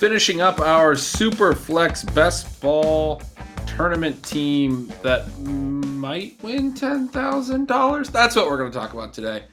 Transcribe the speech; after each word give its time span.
Finishing 0.00 0.40
up 0.40 0.60
our 0.60 0.96
super 0.96 1.54
flex 1.54 2.04
best 2.04 2.58
ball 2.62 3.20
tournament 3.66 4.24
team 4.24 4.90
that 5.02 5.30
might 5.40 6.42
win 6.42 6.72
$10,000. 6.72 8.10
That's 8.10 8.34
what 8.34 8.46
we're 8.46 8.56
going 8.56 8.72
to 8.72 8.78
talk 8.78 8.94
about 8.94 9.12
today. 9.12 9.44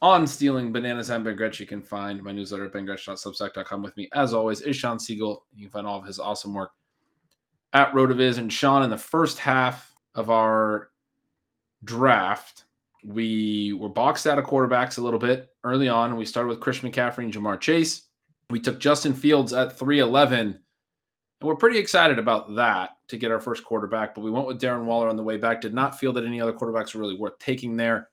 On 0.00 0.26
stealing 0.26 0.72
bananas 0.72 1.10
and 1.10 1.22
Ben 1.22 1.36
Gretch, 1.36 1.60
you 1.60 1.66
can 1.66 1.82
find 1.82 2.22
my 2.22 2.32
newsletter 2.32 2.64
at 2.64 2.72
bengretch.substack.com 2.72 3.82
with 3.82 3.94
me. 3.98 4.08
As 4.14 4.32
always, 4.32 4.62
is 4.62 4.76
Sean 4.76 4.98
Siegel. 4.98 5.44
You 5.54 5.64
can 5.66 5.72
find 5.72 5.86
all 5.86 5.98
of 5.98 6.06
his 6.06 6.18
awesome 6.18 6.54
work 6.54 6.70
at 7.74 7.92
Rotoviz. 7.92 8.38
And 8.38 8.50
Sean, 8.50 8.82
in 8.82 8.88
the 8.88 8.96
first 8.96 9.38
half 9.38 9.94
of 10.14 10.30
our 10.30 10.88
draft, 11.84 12.64
we 13.04 13.74
were 13.74 13.90
boxed 13.90 14.26
out 14.26 14.38
of 14.38 14.46
quarterbacks 14.46 14.96
a 14.96 15.02
little 15.02 15.20
bit 15.20 15.50
early 15.64 15.90
on. 15.90 16.16
We 16.16 16.24
started 16.24 16.48
with 16.48 16.60
Chris 16.60 16.80
McCaffrey 16.80 17.24
and 17.24 17.32
Ja'Marr 17.34 17.60
Chase. 17.60 18.04
We 18.54 18.60
took 18.60 18.78
Justin 18.78 19.14
Fields 19.14 19.52
at 19.52 19.76
311, 19.76 20.38
and 20.38 20.58
we're 21.42 21.56
pretty 21.56 21.76
excited 21.76 22.20
about 22.20 22.54
that 22.54 22.90
to 23.08 23.16
get 23.16 23.32
our 23.32 23.40
first 23.40 23.64
quarterback. 23.64 24.14
But 24.14 24.20
we 24.20 24.30
went 24.30 24.46
with 24.46 24.60
Darren 24.60 24.84
Waller 24.84 25.08
on 25.08 25.16
the 25.16 25.24
way 25.24 25.38
back. 25.38 25.60
Did 25.60 25.74
not 25.74 25.98
feel 25.98 26.12
that 26.12 26.24
any 26.24 26.40
other 26.40 26.52
quarterbacks 26.52 26.94
were 26.94 27.00
really 27.00 27.16
worth 27.16 27.36
taking 27.40 27.76
there. 27.76 28.10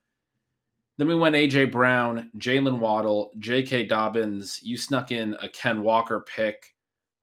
Then 0.97 1.07
we 1.07 1.13
went 1.13 1.35
AJ 1.35 1.71
Brown, 1.71 2.31
Jaylen 2.39 2.79
Waddle, 2.79 3.29
J.K. 3.37 3.85
Dobbins. 3.85 4.59
You 4.63 4.77
snuck 4.77 5.11
in 5.11 5.37
a 5.43 5.47
Ken 5.47 5.83
Walker 5.83 6.21
pick 6.21 6.73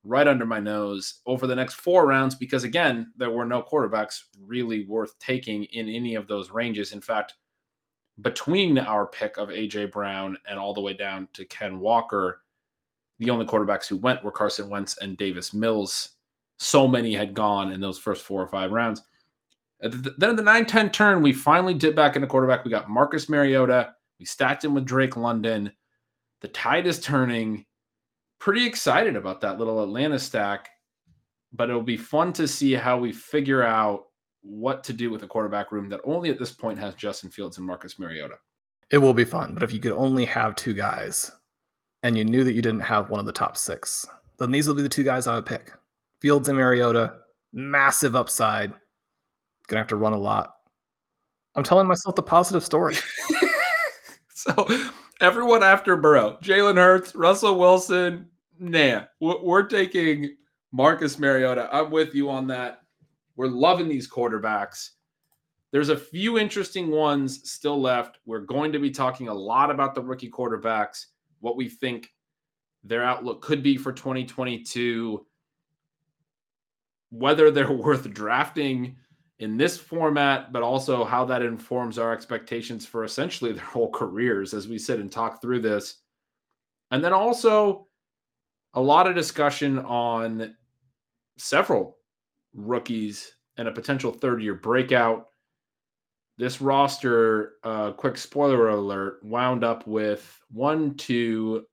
right 0.05 0.28
under 0.28 0.47
my 0.47 0.60
nose 0.60 1.14
over 1.27 1.48
the 1.48 1.56
next 1.56 1.75
four 1.75 2.06
rounds 2.06 2.37
because, 2.37 2.62
again, 2.62 3.12
there 3.16 3.32
were 3.32 3.44
no 3.44 3.65
quarterbacks 3.65 4.26
really 4.47 4.84
worth 4.84 5.19
taking 5.19 5.65
in 5.65 5.88
any 5.88 6.15
of 6.15 6.28
those 6.28 6.53
ranges. 6.53 6.92
In 6.92 7.00
fact, 7.00 7.34
between 8.22 8.78
our 8.78 9.09
pick 9.09 9.38
of 9.38 9.48
AJ 9.48 9.91
Brown 9.91 10.38
and 10.48 10.56
all 10.56 10.72
the 10.72 10.81
way 10.81 10.92
down 10.92 11.26
to 11.32 11.44
Ken 11.47 11.81
Walker, 11.81 12.42
the 13.18 13.30
only 13.30 13.46
quarterbacks 13.46 13.86
who 13.86 13.96
went 13.96 14.22
were 14.22 14.30
Carson 14.30 14.68
Wentz 14.68 14.96
and 14.98 15.16
Davis 15.16 15.52
Mills. 15.52 16.10
So 16.58 16.88
many 16.88 17.14
had 17.14 17.34
gone 17.34 17.72
in 17.72 17.80
those 17.80 17.98
first 17.98 18.22
four 18.22 18.42
or 18.42 18.48
five 18.48 18.72
rounds. 18.72 19.02
Then 19.80 20.30
in 20.30 20.36
the 20.36 20.42
9 20.42 20.66
10 20.66 20.90
turn, 20.90 21.22
we 21.22 21.32
finally 21.32 21.74
dipped 21.74 21.96
back 21.96 22.16
into 22.16 22.26
quarterback. 22.26 22.64
We 22.64 22.70
got 22.70 22.90
Marcus 22.90 23.28
Mariota. 23.28 23.94
We 24.18 24.26
stacked 24.26 24.64
him 24.64 24.74
with 24.74 24.84
Drake 24.84 25.16
London. 25.16 25.72
The 26.40 26.48
tide 26.48 26.86
is 26.86 27.00
turning. 27.00 27.64
Pretty 28.40 28.66
excited 28.66 29.16
about 29.16 29.40
that 29.40 29.58
little 29.58 29.82
Atlanta 29.82 30.18
stack, 30.18 30.70
but 31.52 31.68
it'll 31.68 31.82
be 31.82 31.96
fun 31.96 32.32
to 32.34 32.46
see 32.46 32.72
how 32.72 32.98
we 32.98 33.12
figure 33.12 33.62
out 33.62 34.06
what 34.42 34.84
to 34.84 34.92
do 34.92 35.10
with 35.10 35.22
a 35.22 35.26
quarterback 35.26 35.72
room 35.72 35.88
that 35.88 36.00
only 36.04 36.30
at 36.30 36.38
this 36.38 36.52
point 36.52 36.78
has 36.78 36.94
Justin 36.94 37.30
Fields 37.30 37.58
and 37.58 37.66
Marcus 37.66 37.98
Mariota. 37.98 38.36
It 38.90 38.98
will 38.98 39.14
be 39.14 39.24
fun, 39.24 39.54
but 39.54 39.62
if 39.62 39.72
you 39.72 39.80
could 39.80 39.92
only 39.92 40.24
have 40.24 40.54
two 40.56 40.72
guys, 40.72 41.30
and 42.03 42.16
you 42.16 42.25
knew 42.25 42.44
that 42.44 42.53
you 42.53 42.62
didn't 42.62 42.81
have 42.81 43.10
one 43.10 43.20
of 43.20 43.26
the 43.26 43.32
top 43.32 43.56
six, 43.56 44.06
then 44.38 44.50
these 44.50 44.69
will 44.69 44.75
be 44.75 44.82
the 44.82 44.88
two 44.88 45.04
guys 45.04 45.26
I 45.26 45.34
would 45.34 45.47
pick. 45.47 45.72
Fields 46.20 46.48
and 46.48 46.59
Mariota, 46.59 47.14
massive 47.53 48.16
upside. 48.16 48.72
Gonna 49.66 49.81
have 49.81 49.88
to 49.88 49.97
run 49.97 50.12
a 50.12 50.19
lot. 50.19 50.54
I'm 51.54 51.64
telling 51.64 51.86
myself 51.86 52.14
the 52.14 52.22
positive 52.22 52.64
story. 52.64 52.97
so 54.34 54.66
everyone 55.20 55.62
after 55.62 55.97
Burrow, 55.97 56.38
Jalen 56.42 56.76
Hurts, 56.76 57.14
Russell 57.14 57.59
Wilson, 57.59 58.26
nah, 58.59 59.03
we're 59.20 59.65
taking 59.65 60.36
Marcus 60.72 61.19
Mariota. 61.19 61.69
I'm 61.72 61.91
with 61.91 62.15
you 62.15 62.30
on 62.30 62.47
that. 62.48 62.82
We're 63.36 63.48
loving 63.48 63.88
these 63.88 64.09
quarterbacks. 64.09 64.91
There's 65.70 65.91
a 65.91 65.97
few 65.97 66.38
interesting 66.38 66.91
ones 66.91 67.50
still 67.50 67.80
left. 67.80 68.19
We're 68.25 68.41
going 68.41 68.72
to 68.72 68.78
be 68.78 68.91
talking 68.91 69.28
a 69.28 69.34
lot 69.34 69.70
about 69.70 69.94
the 69.94 70.03
rookie 70.03 70.30
quarterbacks 70.30 71.06
what 71.41 71.56
we 71.56 71.69
think 71.69 72.12
their 72.84 73.04
outlook 73.04 73.43
could 73.43 73.62
be 73.62 73.76
for 73.76 73.93
2022, 73.93 75.26
whether 77.10 77.50
they're 77.50 77.72
worth 77.72 78.12
drafting 78.12 78.97
in 79.38 79.56
this 79.56 79.78
format, 79.78 80.53
but 80.53 80.62
also 80.62 81.04
how 81.04 81.25
that 81.25 81.43
informs 81.43 81.98
our 81.98 82.12
expectations 82.12 82.84
for 82.84 83.04
essentially 83.04 83.53
their 83.53 83.65
whole 83.65 83.91
careers 83.91 84.53
as 84.53 84.66
we 84.66 84.78
sit 84.78 84.98
and 84.98 85.12
talk 85.12 85.41
through 85.41 85.60
this. 85.60 86.03
And 86.91 87.04
then 87.04 87.12
also 87.12 87.87
a 88.75 88.81
lot 88.81 89.06
of 89.06 89.15
discussion 89.15 89.78
on 89.81 90.54
several 91.37 91.98
rookies 92.54 93.32
and 93.56 93.69
a 93.69 93.72
potential 93.72 94.10
third 94.10 94.43
year 94.43 94.54
breakout 94.54 95.28
this 96.38 96.60
roster, 96.60 97.54
uh, 97.65 97.91
quick 97.91 98.16
spoiler 98.16 98.69
alert, 98.69 99.19
wound 99.25 99.65
up 99.65 99.87
with 99.87 100.41
one, 100.53 100.94
two, 100.94 101.66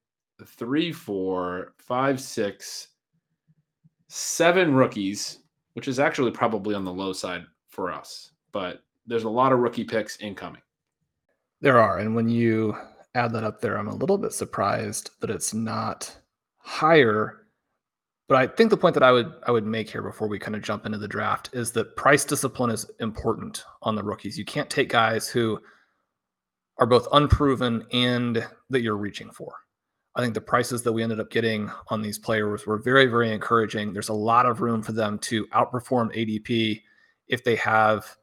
three, 0.44 0.92
four, 0.92 1.74
five, 1.78 2.20
six, 2.20 2.90
seven 4.08 4.74
rookies, 4.74 5.40
which 5.74 5.88
is 5.88 6.00
actually 6.00 6.32
probably 6.32 6.74
on 6.74 6.84
the 6.84 6.92
low 6.92 7.14
side 7.14 7.46
for 7.68 7.92
us. 7.92 8.32
But 8.52 8.82
there's 9.06 9.24
a 9.24 9.30
lot 9.30 9.54
of 9.54 9.60
rookie 9.60 9.84
picks 9.84 10.20
incoming. 10.20 10.62
There 11.62 11.80
are. 11.80 12.00
And 12.00 12.16
when 12.16 12.28
you 12.28 12.76
add 13.14 13.32
that 13.34 13.44
up 13.44 13.62
there, 13.62 13.78
I'm 13.78 13.88
a 13.88 13.96
little 13.96 14.18
bit 14.18 14.34
surprised 14.34 15.12
that 15.22 15.30
it's 15.30 15.54
not 15.54 16.18
higher 16.58 17.45
but 18.28 18.38
I 18.38 18.48
think 18.48 18.70
the 18.70 18.78
point 18.78 18.94
that 18.96 19.04
I 19.04 19.12
would 19.12 19.32
I 19.44 19.52
would 19.52 19.66
make 19.66 19.90
here 19.90 20.02
before 20.02 20.28
we 20.28 20.40
kind 20.40 20.56
of 20.56 20.62
jump 20.64 20.86
into 20.86 20.98
the 20.98 21.08
draft 21.08 21.50
is 21.54 21.72
that 21.74 21.96
price 21.96 22.26
discipline 22.26 22.72
is 22.72 22.90
important 23.00 23.64
on 23.84 23.96
the 23.96 24.04
rookies. 24.04 24.38
You 24.38 24.46
can't 24.46 24.70
take 24.70 24.90
guys 24.90 25.28
who 25.28 25.60
are 26.80 26.88
both 26.88 27.08
unproven 27.12 27.86
and 27.94 28.46
that 28.70 28.82
you're 28.82 28.98
reaching 28.98 29.32
for. 29.32 29.54
I 30.16 30.22
think 30.22 30.34
the 30.34 30.42
prices 30.42 30.82
that 30.84 30.94
we 30.94 31.04
ended 31.04 31.20
up 31.20 31.30
getting 31.30 31.70
on 31.90 32.02
these 32.02 32.18
players 32.18 32.66
were 32.66 32.78
very, 32.78 33.06
very 33.06 33.32
encouraging. 33.32 33.92
There's 33.92 34.10
a 34.10 34.14
lot 34.14 34.46
of 34.46 34.62
room 34.62 34.82
for 34.82 34.94
them 34.94 35.20
to 35.20 35.46
outperform 35.48 36.16
ADP 36.16 36.82
if 37.28 37.44
they 37.44 37.58
have 37.58 38.16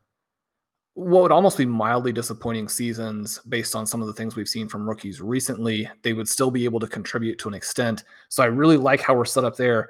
what 0.94 1.22
would 1.22 1.32
almost 1.32 1.56
be 1.56 1.64
mildly 1.64 2.12
disappointing 2.12 2.68
seasons 2.68 3.38
based 3.48 3.74
on 3.74 3.86
some 3.86 4.02
of 4.02 4.06
the 4.06 4.12
things 4.12 4.36
we've 4.36 4.48
seen 4.48 4.68
from 4.68 4.86
rookies 4.86 5.22
recently, 5.22 5.88
they 6.02 6.12
would 6.12 6.28
still 6.28 6.50
be 6.50 6.64
able 6.64 6.80
to 6.80 6.86
contribute 6.86 7.38
to 7.38 7.48
an 7.48 7.54
extent. 7.54 8.04
So 8.28 8.42
I 8.42 8.46
really 8.46 8.76
like 8.76 9.00
how 9.00 9.14
we're 9.14 9.24
set 9.24 9.44
up 9.44 9.56
there. 9.56 9.88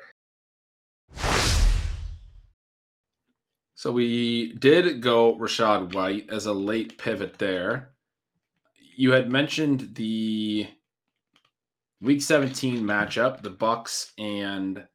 So 3.74 3.90
we 3.90 4.52
did 4.54 5.02
go 5.02 5.36
Rachaad 5.36 5.92
White 5.92 6.30
as 6.30 6.46
a 6.46 6.52
late 6.52 6.98
pivot 6.98 7.36
there. 7.36 7.90
You 8.94 9.10
had 9.10 9.28
mentioned 9.28 9.96
the 9.96 10.68
week 12.00 12.22
17 12.22 12.80
matchup, 12.80 13.42
the 13.42 13.50
Bucs 13.50 14.12
and 14.18 14.86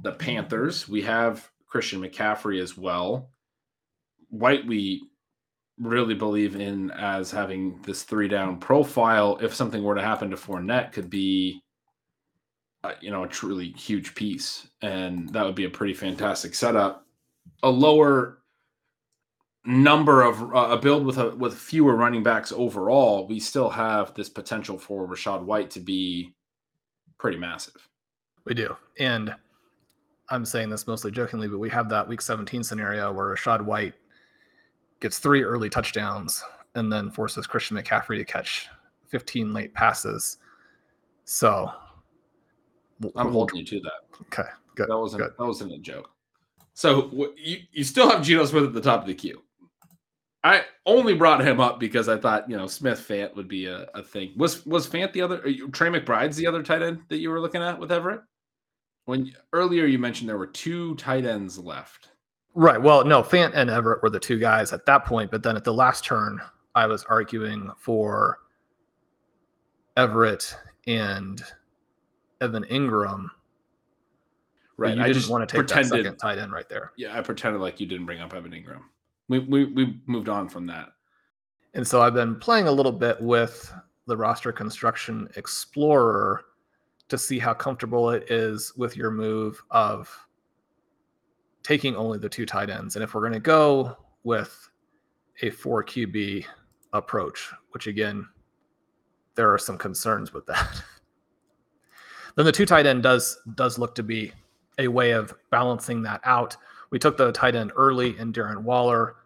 the 0.00 0.12
Panthers. 0.12 0.88
We 0.88 1.02
have 1.02 1.50
Christian 1.66 2.00
McCaffrey 2.00 2.62
as 2.62 2.78
well. 2.78 3.30
White 4.28 4.64
we 4.64 5.09
really 5.80 6.14
believe 6.14 6.56
in 6.56 6.90
as 6.92 7.30
having 7.30 7.80
this 7.82 8.02
three 8.02 8.28
down 8.28 8.58
profile. 8.58 9.38
If 9.40 9.54
something 9.54 9.82
were 9.82 9.94
to 9.94 10.02
happen 10.02 10.30
to 10.30 10.36
Fournette, 10.36 10.92
could 10.92 11.08
be, 11.08 11.62
uh, 12.84 12.92
you 13.00 13.10
know, 13.10 13.24
a 13.24 13.28
truly 13.28 13.70
huge 13.70 14.14
piece, 14.14 14.68
and 14.82 15.28
that 15.30 15.44
would 15.44 15.54
be 15.54 15.64
a 15.64 15.70
pretty 15.70 15.94
fantastic 15.94 16.54
setup. 16.54 17.06
A 17.62 17.70
lower 17.70 18.38
number 19.64 20.22
of 20.22 20.42
uh, 20.54 20.68
a 20.70 20.78
build 20.78 21.04
with 21.04 21.18
a 21.18 21.30
with 21.30 21.54
fewer 21.54 21.96
running 21.96 22.22
backs 22.22 22.52
overall, 22.52 23.26
we 23.26 23.40
still 23.40 23.70
have 23.70 24.14
this 24.14 24.28
potential 24.28 24.78
for 24.78 25.06
Rachaad 25.06 25.42
White 25.42 25.70
to 25.70 25.80
be 25.80 26.34
pretty 27.18 27.38
massive. 27.38 27.88
We 28.44 28.54
do, 28.54 28.76
and 28.98 29.34
I'm 30.28 30.44
saying 30.44 30.70
this 30.70 30.86
mostly 30.86 31.10
jokingly, 31.10 31.48
but 31.48 31.58
we 31.58 31.70
have 31.70 31.88
that 31.90 32.06
Week 32.06 32.20
17 32.20 32.62
scenario 32.62 33.12
where 33.12 33.34
Rachaad 33.34 33.62
White 33.62 33.94
gets 35.00 35.18
three 35.18 35.42
early 35.42 35.68
touchdowns 35.68 36.42
and 36.74 36.92
then 36.92 37.10
forces 37.10 37.46
Christian 37.46 37.76
McCaffrey 37.76 38.18
to 38.18 38.24
catch 38.24 38.68
15 39.08 39.52
late 39.52 39.74
passes. 39.74 40.38
So 41.24 41.70
I'm 43.16 43.32
holding 43.32 43.58
you 43.58 43.64
to 43.64 43.80
that. 43.80 44.16
Okay, 44.26 44.48
good. 44.74 44.88
That 44.88 44.98
wasn't 44.98 45.22
good. 45.22 45.32
that 45.38 45.46
wasn't 45.46 45.72
a 45.72 45.78
joke. 45.78 46.10
So 46.74 47.10
you 47.36 47.58
you 47.72 47.84
still 47.84 48.10
have 48.10 48.22
Geno 48.22 48.44
Smith 48.44 48.64
at 48.64 48.72
the 48.74 48.80
top 48.80 49.02
of 49.02 49.06
the 49.06 49.14
queue. 49.14 49.42
I 50.42 50.62
only 50.86 51.14
brought 51.14 51.46
him 51.46 51.60
up 51.60 51.78
because 51.78 52.08
I 52.08 52.16
thought 52.16 52.48
you 52.48 52.56
know 52.56 52.66
Smith 52.66 53.04
Fant 53.06 53.34
would 53.36 53.48
be 53.48 53.66
a, 53.66 53.88
a 53.94 54.02
thing. 54.02 54.32
Was 54.36 54.64
was 54.66 54.88
Fant 54.88 55.12
the 55.12 55.22
other? 55.22 55.38
Trey 55.72 55.88
McBride's 55.88 56.36
the 56.36 56.46
other 56.46 56.62
tight 56.62 56.82
end 56.82 57.00
that 57.08 57.18
you 57.18 57.30
were 57.30 57.40
looking 57.40 57.62
at 57.62 57.78
with 57.78 57.92
Everett? 57.92 58.22
When 59.04 59.32
earlier 59.52 59.86
you 59.86 59.98
mentioned 59.98 60.28
there 60.28 60.38
were 60.38 60.46
two 60.46 60.94
tight 60.96 61.24
ends 61.24 61.58
left. 61.58 62.09
Right. 62.54 62.80
Well, 62.80 63.04
no, 63.04 63.22
Fant 63.22 63.52
and 63.54 63.70
Everett 63.70 64.02
were 64.02 64.10
the 64.10 64.18
two 64.18 64.38
guys 64.38 64.72
at 64.72 64.84
that 64.86 65.04
point, 65.04 65.30
but 65.30 65.42
then 65.42 65.56
at 65.56 65.64
the 65.64 65.72
last 65.72 66.04
turn, 66.04 66.40
I 66.74 66.86
was 66.86 67.04
arguing 67.04 67.70
for 67.78 68.40
Everett 69.96 70.56
and 70.86 71.42
Evan 72.40 72.64
Engram. 72.64 73.28
Right. 74.76 74.96
You 74.96 75.02
I 75.02 75.06
didn't 75.06 75.14
just 75.14 75.30
want 75.30 75.48
to 75.48 75.52
take 75.52 75.66
pretended, 75.66 75.92
that 75.92 75.96
second 75.96 76.16
tight 76.16 76.38
end 76.38 76.52
right 76.52 76.68
there. 76.68 76.92
Yeah, 76.96 77.16
I 77.16 77.20
pretended 77.20 77.60
like 77.60 77.80
you 77.80 77.86
didn't 77.86 78.06
bring 78.06 78.20
up 78.20 78.34
Evan 78.34 78.52
Engram. 78.52 78.80
We, 79.28 79.40
we 79.40 79.66
we 79.66 80.00
moved 80.06 80.28
on 80.28 80.48
from 80.48 80.66
that. 80.66 80.88
And 81.74 81.86
so 81.86 82.02
I've 82.02 82.14
been 82.14 82.34
playing 82.34 82.66
a 82.66 82.72
little 82.72 82.92
bit 82.92 83.20
with 83.20 83.72
the 84.06 84.16
roster 84.16 84.50
construction 84.50 85.28
explorer 85.36 86.44
to 87.08 87.18
see 87.18 87.38
how 87.38 87.54
comfortable 87.54 88.10
it 88.10 88.30
is 88.30 88.72
with 88.76 88.96
your 88.96 89.10
move 89.10 89.62
of 89.70 90.10
taking 91.62 91.96
only 91.96 92.18
the 92.18 92.28
two 92.28 92.46
tight 92.46 92.70
ends. 92.70 92.96
And 92.96 93.02
if 93.02 93.14
we're 93.14 93.20
going 93.20 93.32
to 93.32 93.40
go 93.40 93.96
with 94.24 94.68
a 95.42 95.50
four 95.50 95.84
QB 95.84 96.44
approach, 96.92 97.50
which 97.70 97.86
again, 97.86 98.26
there 99.34 99.52
are 99.52 99.58
some 99.58 99.78
concerns 99.78 100.32
with 100.32 100.46
that. 100.46 100.82
then 102.36 102.44
the 102.44 102.52
two 102.52 102.66
tight 102.66 102.86
end 102.86 103.02
does 103.02 103.38
does 103.54 103.78
look 103.78 103.94
to 103.94 104.02
be 104.02 104.32
a 104.78 104.88
way 104.88 105.12
of 105.12 105.34
balancing 105.50 106.02
that 106.02 106.20
out. 106.24 106.56
We 106.90 106.98
took 106.98 107.16
the 107.16 107.32
tight 107.32 107.54
end 107.54 107.72
early 107.76 108.18
in 108.18 108.32
Darren 108.32 108.62
Waller. 108.62 109.16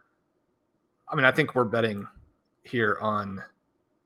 I 1.09 1.17
mean, 1.17 1.25
I 1.25 1.33
think 1.33 1.55
we're 1.55 1.65
betting 1.65 2.07
here 2.63 2.99
on 3.01 3.43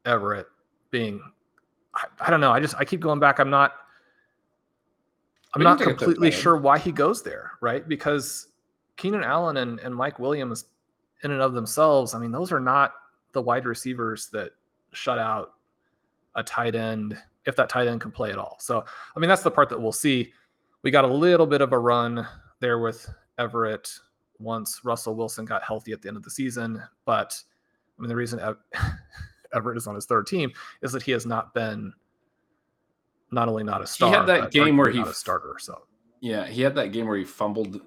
Everett 0.05 0.47
being 0.91 1.21
I, 1.95 2.05
I 2.21 2.31
don't 2.31 2.41
know. 2.41 2.53
I 2.53 2.61
just 2.61 2.75
I 2.77 2.85
keep 2.85 3.01
going 3.01 3.21
back. 3.21 3.39
I'm 3.39 3.51
not 3.51 3.75
I'm 5.55 5.63
not 5.63 5.81
completely 5.81 6.31
sure 6.31 6.57
why 6.57 6.79
he 6.79 6.93
goes 6.93 7.23
there, 7.23 7.53
right? 7.61 7.89
Because 7.89 8.49
Keenan 8.97 9.25
Allen 9.25 9.59
and, 9.59 9.81
and 9.81 9.95
Mike 9.95 10.19
Williams, 10.19 10.67
in 11.25 11.31
and 11.31 11.41
of 11.41 11.55
themselves, 11.55 12.15
I 12.15 12.19
mean, 12.19 12.31
those 12.31 12.53
are 12.53 12.61
not 12.61 12.93
the 13.33 13.43
wide 13.43 13.67
receivers 13.67 14.29
that 14.33 14.53
shut 14.93 15.19
out 15.19 15.55
a 16.35 16.43
tight 16.43 16.75
end 16.75 17.19
if 17.47 17.57
that 17.57 17.69
tight 17.69 17.89
end 17.89 18.01
can 18.01 18.11
play 18.11 18.31
at 18.31 18.39
all. 18.39 18.57
So, 18.61 18.85
I 19.17 19.19
mean, 19.19 19.29
that's 19.29 19.43
the 19.43 19.51
part 19.51 19.69
that 19.71 19.81
we'll 19.81 19.93
see. 19.93 20.33
We 20.83 20.91
got 20.91 21.05
a 21.05 21.13
little 21.13 21.47
bit 21.47 21.61
of 21.61 21.73
a 21.73 21.79
run 21.79 22.27
there 22.61 22.79
with 22.79 23.09
Everett 23.39 23.91
once 24.39 24.83
Russell 24.85 25.15
Wilson 25.15 25.45
got 25.45 25.63
healthy 25.63 25.93
at 25.93 26.03
the 26.03 26.09
end 26.09 26.17
of 26.17 26.23
the 26.23 26.31
season. 26.31 26.83
But 27.05 27.41
I 27.99 28.03
mean, 28.03 28.09
the 28.09 28.17
reason 28.17 28.41
Everett 29.55 29.77
is 29.77 29.87
on 29.87 29.95
his 29.95 30.07
third 30.07 30.27
team 30.27 30.53
is 30.83 30.93
that 30.93 31.03
he 31.03 31.13
has 31.13 31.27
not 31.27 31.55
been 31.55 31.93
not 33.31 33.49
only 33.49 33.65
not 33.65 33.83
a 33.83 33.87
star. 33.87 34.11
He 34.11 34.15
had 34.15 34.27
that 34.27 34.51
game 34.51 34.77
where 34.77 34.91
he 34.91 34.99
not 34.99 35.09
a 35.09 35.15
starter. 35.15 35.57
So 35.59 35.83
yeah, 36.21 36.47
he 36.47 36.63
had 36.63 36.75
that 36.77 36.93
game 36.93 37.07
where 37.07 37.19
he 37.19 37.25
fumbled 37.25 37.81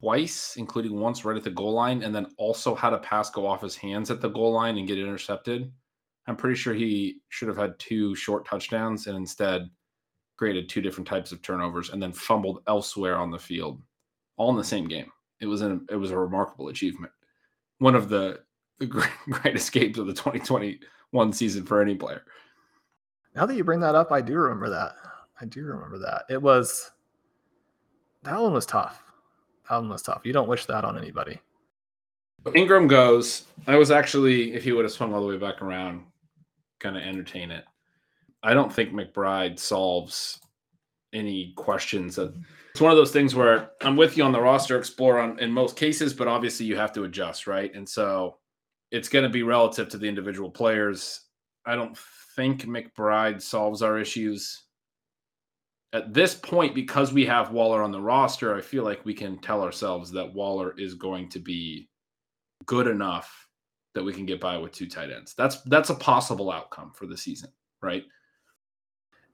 twice, 0.00 0.56
including 0.56 0.98
once 0.98 1.24
right 1.24 1.36
at 1.36 1.44
the 1.44 1.50
goal 1.50 1.72
line, 1.72 2.02
and 2.02 2.14
then 2.14 2.26
also 2.36 2.74
had 2.74 2.92
a 2.92 2.98
pass 2.98 3.30
go 3.30 3.46
off 3.46 3.62
his 3.62 3.76
hands 3.76 4.10
at 4.10 4.20
the 4.20 4.28
goal 4.28 4.52
line 4.52 4.76
and 4.76 4.86
get 4.86 4.98
intercepted. 4.98 5.72
I'm 6.26 6.36
pretty 6.36 6.56
sure 6.56 6.74
he 6.74 7.20
should 7.28 7.48
have 7.48 7.56
had 7.56 7.78
two 7.78 8.14
short 8.14 8.46
touchdowns 8.46 9.06
and 9.06 9.16
instead 9.16 9.68
created 10.36 10.68
two 10.68 10.80
different 10.80 11.06
types 11.06 11.32
of 11.32 11.42
turnovers 11.42 11.90
and 11.90 12.02
then 12.02 12.12
fumbled 12.12 12.62
elsewhere 12.66 13.16
on 13.16 13.30
the 13.30 13.38
field, 13.38 13.80
all 14.36 14.50
in 14.50 14.56
the 14.56 14.64
same 14.64 14.88
game. 14.88 15.10
It 15.40 15.46
was 15.46 15.62
an 15.62 15.86
it 15.90 15.96
was 15.96 16.10
a 16.10 16.18
remarkable 16.18 16.68
achievement. 16.68 17.12
One 17.78 17.94
of 17.94 18.08
the, 18.08 18.40
the 18.78 18.86
great, 18.86 19.10
greatest 19.28 19.72
games 19.72 19.98
of 19.98 20.06
the 20.06 20.14
2021 20.14 21.32
season 21.32 21.64
for 21.64 21.80
any 21.80 21.94
player. 21.94 22.24
Now 23.34 23.46
that 23.46 23.56
you 23.56 23.64
bring 23.64 23.80
that 23.80 23.94
up, 23.94 24.12
I 24.12 24.20
do 24.20 24.34
remember 24.34 24.70
that. 24.70 24.94
I 25.40 25.44
do 25.46 25.64
remember 25.64 25.98
that. 25.98 26.24
It 26.28 26.40
was 26.40 26.90
that 28.22 28.40
one 28.40 28.52
was 28.52 28.66
tough. 28.66 29.02
That 29.68 29.76
one 29.76 29.88
was 29.88 30.02
tough. 30.02 30.22
You 30.24 30.32
don't 30.32 30.48
wish 30.48 30.66
that 30.66 30.84
on 30.84 30.96
anybody. 30.96 31.40
Engram 32.44 32.88
goes. 32.88 33.44
I 33.66 33.76
was 33.76 33.90
actually, 33.90 34.52
if 34.54 34.64
he 34.64 34.72
would 34.72 34.84
have 34.84 34.92
swung 34.92 35.14
all 35.14 35.20
the 35.20 35.26
way 35.26 35.38
back 35.38 35.62
around, 35.62 36.04
kind 36.78 36.96
of 36.96 37.02
entertain 37.02 37.50
it. 37.50 37.64
I 38.42 38.52
don't 38.52 38.72
think 38.72 38.92
McBride 38.92 39.58
solves 39.58 40.40
any 41.14 41.54
questions. 41.56 42.18
It's 42.18 42.80
one 42.80 42.90
of 42.90 42.98
those 42.98 43.12
things 43.12 43.34
where 43.34 43.70
I'm 43.80 43.96
with 43.96 44.16
you 44.18 44.24
on 44.24 44.32
the 44.32 44.40
roster 44.40 44.78
explorer 44.78 45.20
on, 45.20 45.38
in 45.38 45.50
most 45.50 45.76
cases, 45.76 46.12
but 46.12 46.28
obviously 46.28 46.66
you 46.66 46.76
have 46.76 46.92
to 46.92 47.04
adjust, 47.04 47.46
right? 47.46 47.74
And 47.74 47.88
so 47.88 48.36
it's 48.90 49.08
going 49.08 49.22
to 49.22 49.30
be 49.30 49.42
relative 49.42 49.88
to 49.90 49.98
the 49.98 50.06
individual 50.06 50.50
players. 50.50 51.20
I 51.64 51.76
don't 51.76 51.96
think 52.34 52.64
McBride 52.64 53.40
solves 53.40 53.82
our 53.82 53.98
issues. 53.98 54.64
At 55.92 56.12
this 56.12 56.34
point, 56.34 56.74
because 56.74 57.12
we 57.12 57.24
have 57.26 57.52
Waller 57.52 57.82
on 57.82 57.92
the 57.92 58.00
roster, 58.00 58.54
I 58.54 58.60
feel 58.60 58.82
like 58.82 59.04
we 59.04 59.14
can 59.14 59.38
tell 59.38 59.62
ourselves 59.62 60.10
that 60.12 60.34
Waller 60.34 60.74
is 60.76 60.94
going 60.94 61.28
to 61.30 61.38
be 61.38 61.88
good 62.66 62.88
enough 62.88 63.48
that 63.94 64.02
we 64.02 64.12
can 64.12 64.26
get 64.26 64.40
by 64.40 64.58
with 64.58 64.72
two 64.72 64.88
tight 64.88 65.10
ends. 65.10 65.34
That's 65.34 65.60
that's 65.62 65.90
a 65.90 65.94
possible 65.94 66.50
outcome 66.50 66.92
for 66.94 67.06
the 67.06 67.16
season, 67.16 67.50
right? 67.80 68.04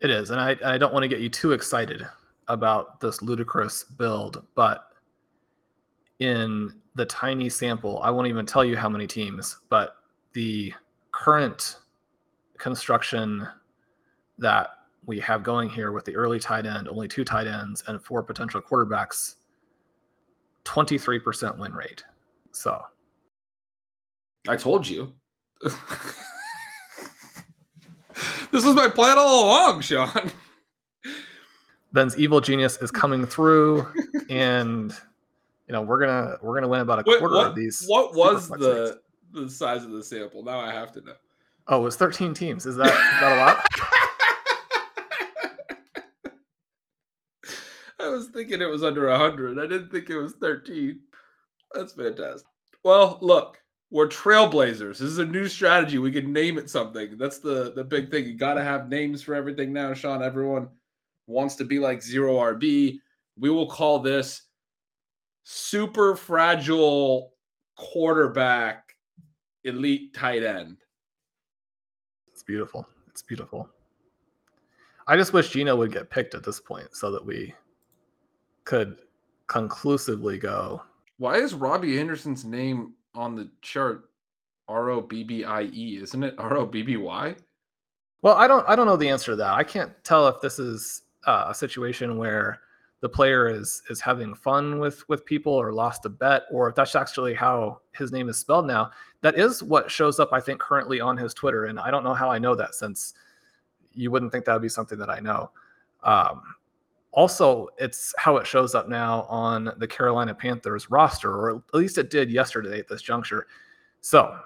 It 0.01 0.11
is, 0.11 0.31
and 0.31 0.41
I 0.41 0.57
I 0.65 0.79
don't 0.79 0.93
want 0.93 1.03
to 1.03 1.09
get 1.09 1.21
you 1.21 1.31
too 1.31 1.53
excited 1.53 2.07
about 2.49 3.01
this 3.01 3.23
ludicrous 3.23 3.85
build, 3.85 4.45
but 4.55 4.89
in 6.19 6.75
the 6.95 7.07
tiny 7.07 7.49
sample, 7.49 8.01
I 8.03 8.11
won't 8.11 8.29
even 8.29 8.45
tell 8.45 8.65
you 8.65 8.77
how 8.77 8.89
many 8.89 9.07
teams, 9.07 9.59
but 9.71 9.97
the 10.35 10.75
current 11.13 11.77
construction 12.61 13.49
that 14.39 14.69
we 15.07 15.19
have 15.19 15.43
going 15.43 15.69
here 15.69 15.91
with 15.93 16.05
the 16.05 16.15
early 16.15 16.39
tight 16.39 16.67
end, 16.67 16.87
only 16.89 17.09
two 17.09 17.25
tight 17.25 17.47
ends, 17.47 17.83
and 17.89 18.01
four 18.01 18.23
potential 18.23 18.61
quarterbacks, 18.61 19.37
23% 20.65 21.59
win 21.59 21.73
rate. 21.73 22.05
So 22.53 22.81
I 24.47 24.57
told 24.57 24.87
you. 24.87 25.13
this 25.63 25.75
was 28.53 28.75
my 28.75 28.89
plan 28.89 29.19
all 29.19 29.47
along, 29.47 29.81
Sean. 29.81 30.31
Ben's 31.93 32.17
evil 32.17 32.41
genius 32.41 32.79
is 32.81 32.91
coming 32.91 33.27
through, 33.27 33.87
and 34.31 34.95
you 35.67 35.73
know 35.73 35.83
we're 35.83 35.99
gonna 35.99 36.37
we're 36.41 36.55
gonna 36.55 36.69
win 36.69 36.81
about 36.81 37.01
a 37.01 37.05
quarter 37.05 37.35
what, 37.35 37.49
of 37.49 37.55
these. 37.57 37.85
What 37.87 38.15
was 38.15 38.49
the 38.49 39.01
the 39.33 39.51
size 39.51 39.85
of 39.85 39.91
the 39.91 40.03
sample? 40.03 40.45
Now 40.45 40.61
I 40.61 40.73
have 40.73 40.93
to 40.93 41.01
know. 41.01 41.15
Oh, 41.67 41.81
it 41.81 41.85
was 41.85 41.97
13 41.97 42.35
teams. 42.35 42.67
Is 42.67 42.77
that 42.77 42.89
is 42.89 43.21
that 43.21 43.33
a 43.33 43.37
lot? 43.37 43.65
I 48.01 48.09
was 48.09 48.29
thinking 48.29 48.63
it 48.63 48.69
was 48.69 48.83
under 48.83 49.09
100. 49.09 49.59
I 49.59 49.67
didn't 49.67 49.91
think 49.91 50.11
it 50.11 50.17
was 50.17 50.33
13. 50.41 50.99
That's 51.75 51.93
fantastic. 51.93 52.47
Well, 52.83 53.19
look, 53.21 53.59
we're 53.91 54.09
trailblazers. 54.09 54.99
This 54.99 55.03
is 55.03 55.19
a 55.19 55.25
new 55.25 55.49
strategy. 55.49 55.99
We 55.99 56.13
could 56.13 56.29
name 56.29 56.59
it 56.59 56.71
something. 56.71 57.19
That's 57.19 57.39
the 57.39 57.73
the 57.75 57.85
big 57.85 58.11
thing. 58.11 58.25
You 58.25 58.35
got 58.35 58.55
to 58.55 58.63
have 58.63 58.89
names 58.89 59.23
for 59.23 59.35
everything 59.35 59.73
now, 59.73 59.93
Sean. 59.95 60.23
Everyone 60.23 60.69
wants 61.27 61.57
to 61.57 61.65
be 61.65 61.79
like 61.79 62.03
zero 62.03 62.37
RB. 62.37 62.99
We 63.39 63.51
will 63.51 63.69
call 63.69 63.99
this 63.99 64.43
super 65.45 66.15
fragile 66.17 67.33
quarterback 67.77 68.95
elite 69.65 70.15
tight 70.15 70.43
end. 70.43 70.77
Beautiful. 72.51 72.85
It's 73.07 73.23
beautiful. 73.23 73.69
I 75.07 75.17
just 75.17 75.33
wish 75.33 75.51
Geno 75.51 75.77
would 75.77 75.93
get 75.93 76.11
picked 76.11 76.35
at 76.35 76.43
this 76.43 76.59
point 76.59 76.89
so 76.97 77.13
that 77.13 77.25
we 77.25 77.55
could 78.65 78.97
conclusively 79.47 80.37
go. 80.37 80.83
Why 81.19 81.37
is 81.37 81.55
Robbie 81.55 82.01
Anderson's 82.01 82.45
name 82.45 82.95
on 83.15 83.37
the 83.37 83.49
chart 83.63 84.11
R 84.67 84.91
O 84.91 85.01
B 85.01 85.23
B 85.23 85.45
I 85.45 85.63
E, 85.63 86.01
isn't 86.03 86.25
it? 86.25 86.35
R 86.39 86.57
O 86.57 86.67
B 86.67 86.83
B 86.83 86.97
Y? 86.97 87.37
Well, 88.23 88.35
I 88.35 88.49
don't 88.49 88.69
I 88.69 88.75
don't 88.75 88.87
know 88.87 88.97
the 88.97 89.09
answer 89.09 89.31
to 89.31 89.37
that. 89.37 89.55
I 89.55 89.63
can't 89.63 89.93
tell 90.03 90.27
if 90.27 90.41
this 90.41 90.59
is 90.59 91.03
uh, 91.29 91.45
a 91.51 91.55
situation 91.55 92.19
where 92.19 92.59
the 93.01 93.09
player 93.09 93.49
is 93.49 93.83
is 93.91 94.01
having 94.01 94.35
fun 94.35 94.79
with 94.79 95.09
with 95.09 95.25
people 95.25 95.53
or 95.53 95.73
lost 95.73 96.05
a 96.05 96.09
bet 96.09 96.43
or 96.51 96.69
if 96.69 96.75
that's 96.75 96.95
actually 96.95 97.35
how 97.35 97.81
his 97.93 98.13
name 98.13 98.29
is 98.29 98.39
spelled 98.39 98.67
now. 98.67 98.91
That 99.23 99.39
is 99.39 99.63
what 99.63 99.91
shows 99.91 100.21
up 100.21 100.33
I 100.33 100.41
think 100.41 100.61
currently 100.61 101.01
on 101.01 101.17
his 101.17 101.35
Twitter 101.35 101.67
and 101.67 101.81
I 101.81 101.91
don't 101.91 102.05
know 102.05 102.15
how 102.15 102.31
I 102.31 102.39
know 102.39 102.55
that 102.55 102.75
since 102.75 103.15
you 103.93 104.11
wouldn't 104.11 104.33
think 104.33 104.45
that 104.45 104.53
would 104.53 104.63
be 104.63 104.69
something 104.69 104.99
that 104.99 105.11
I 105.11 105.21
know. 105.21 105.51
Um, 106.03 106.43
also, 107.13 107.69
it's 107.79 108.15
how 108.19 108.37
it 108.37 108.47
shows 108.47 108.75
up 108.75 108.89
now 108.89 109.23
on 109.23 109.73
the 109.79 109.87
Carolina 109.87 110.33
Panthers 110.33 110.91
roster, 110.91 111.31
or 111.31 111.57
at 111.57 111.75
least 111.75 111.99
it 111.99 112.09
did 112.09 112.31
yesterday 112.31 112.79
at 112.79 112.87
this 112.87 113.03
juncture. 113.03 113.49
So, 114.01 114.39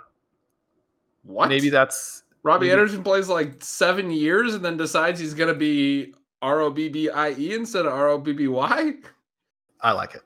what? 1.25 1.49
Maybe 1.49 1.69
that's 1.69 2.23
Robbie 2.43 2.69
maybe, 2.69 2.73
Anderson 2.73 3.03
plays 3.03 3.29
like 3.29 3.63
seven 3.63 4.11
years 4.11 4.55
and 4.55 4.65
then 4.65 4.77
decides 4.77 5.21
he's 5.21 5.35
going 5.35 5.53
to 5.53 5.59
be 5.59 6.15
R 6.45 6.61
O 6.61 6.71
B 6.71 6.91
B 6.91 7.09
I 7.09 7.31
E 7.31 7.55
instead 7.55 7.87
of 7.87 7.93
R 7.93 8.09
O 8.11 8.19
B 8.19 8.33
B 8.33 8.49
Y. 8.49 8.93
I 9.81 9.93
like 9.93 10.15
it. 10.15 10.23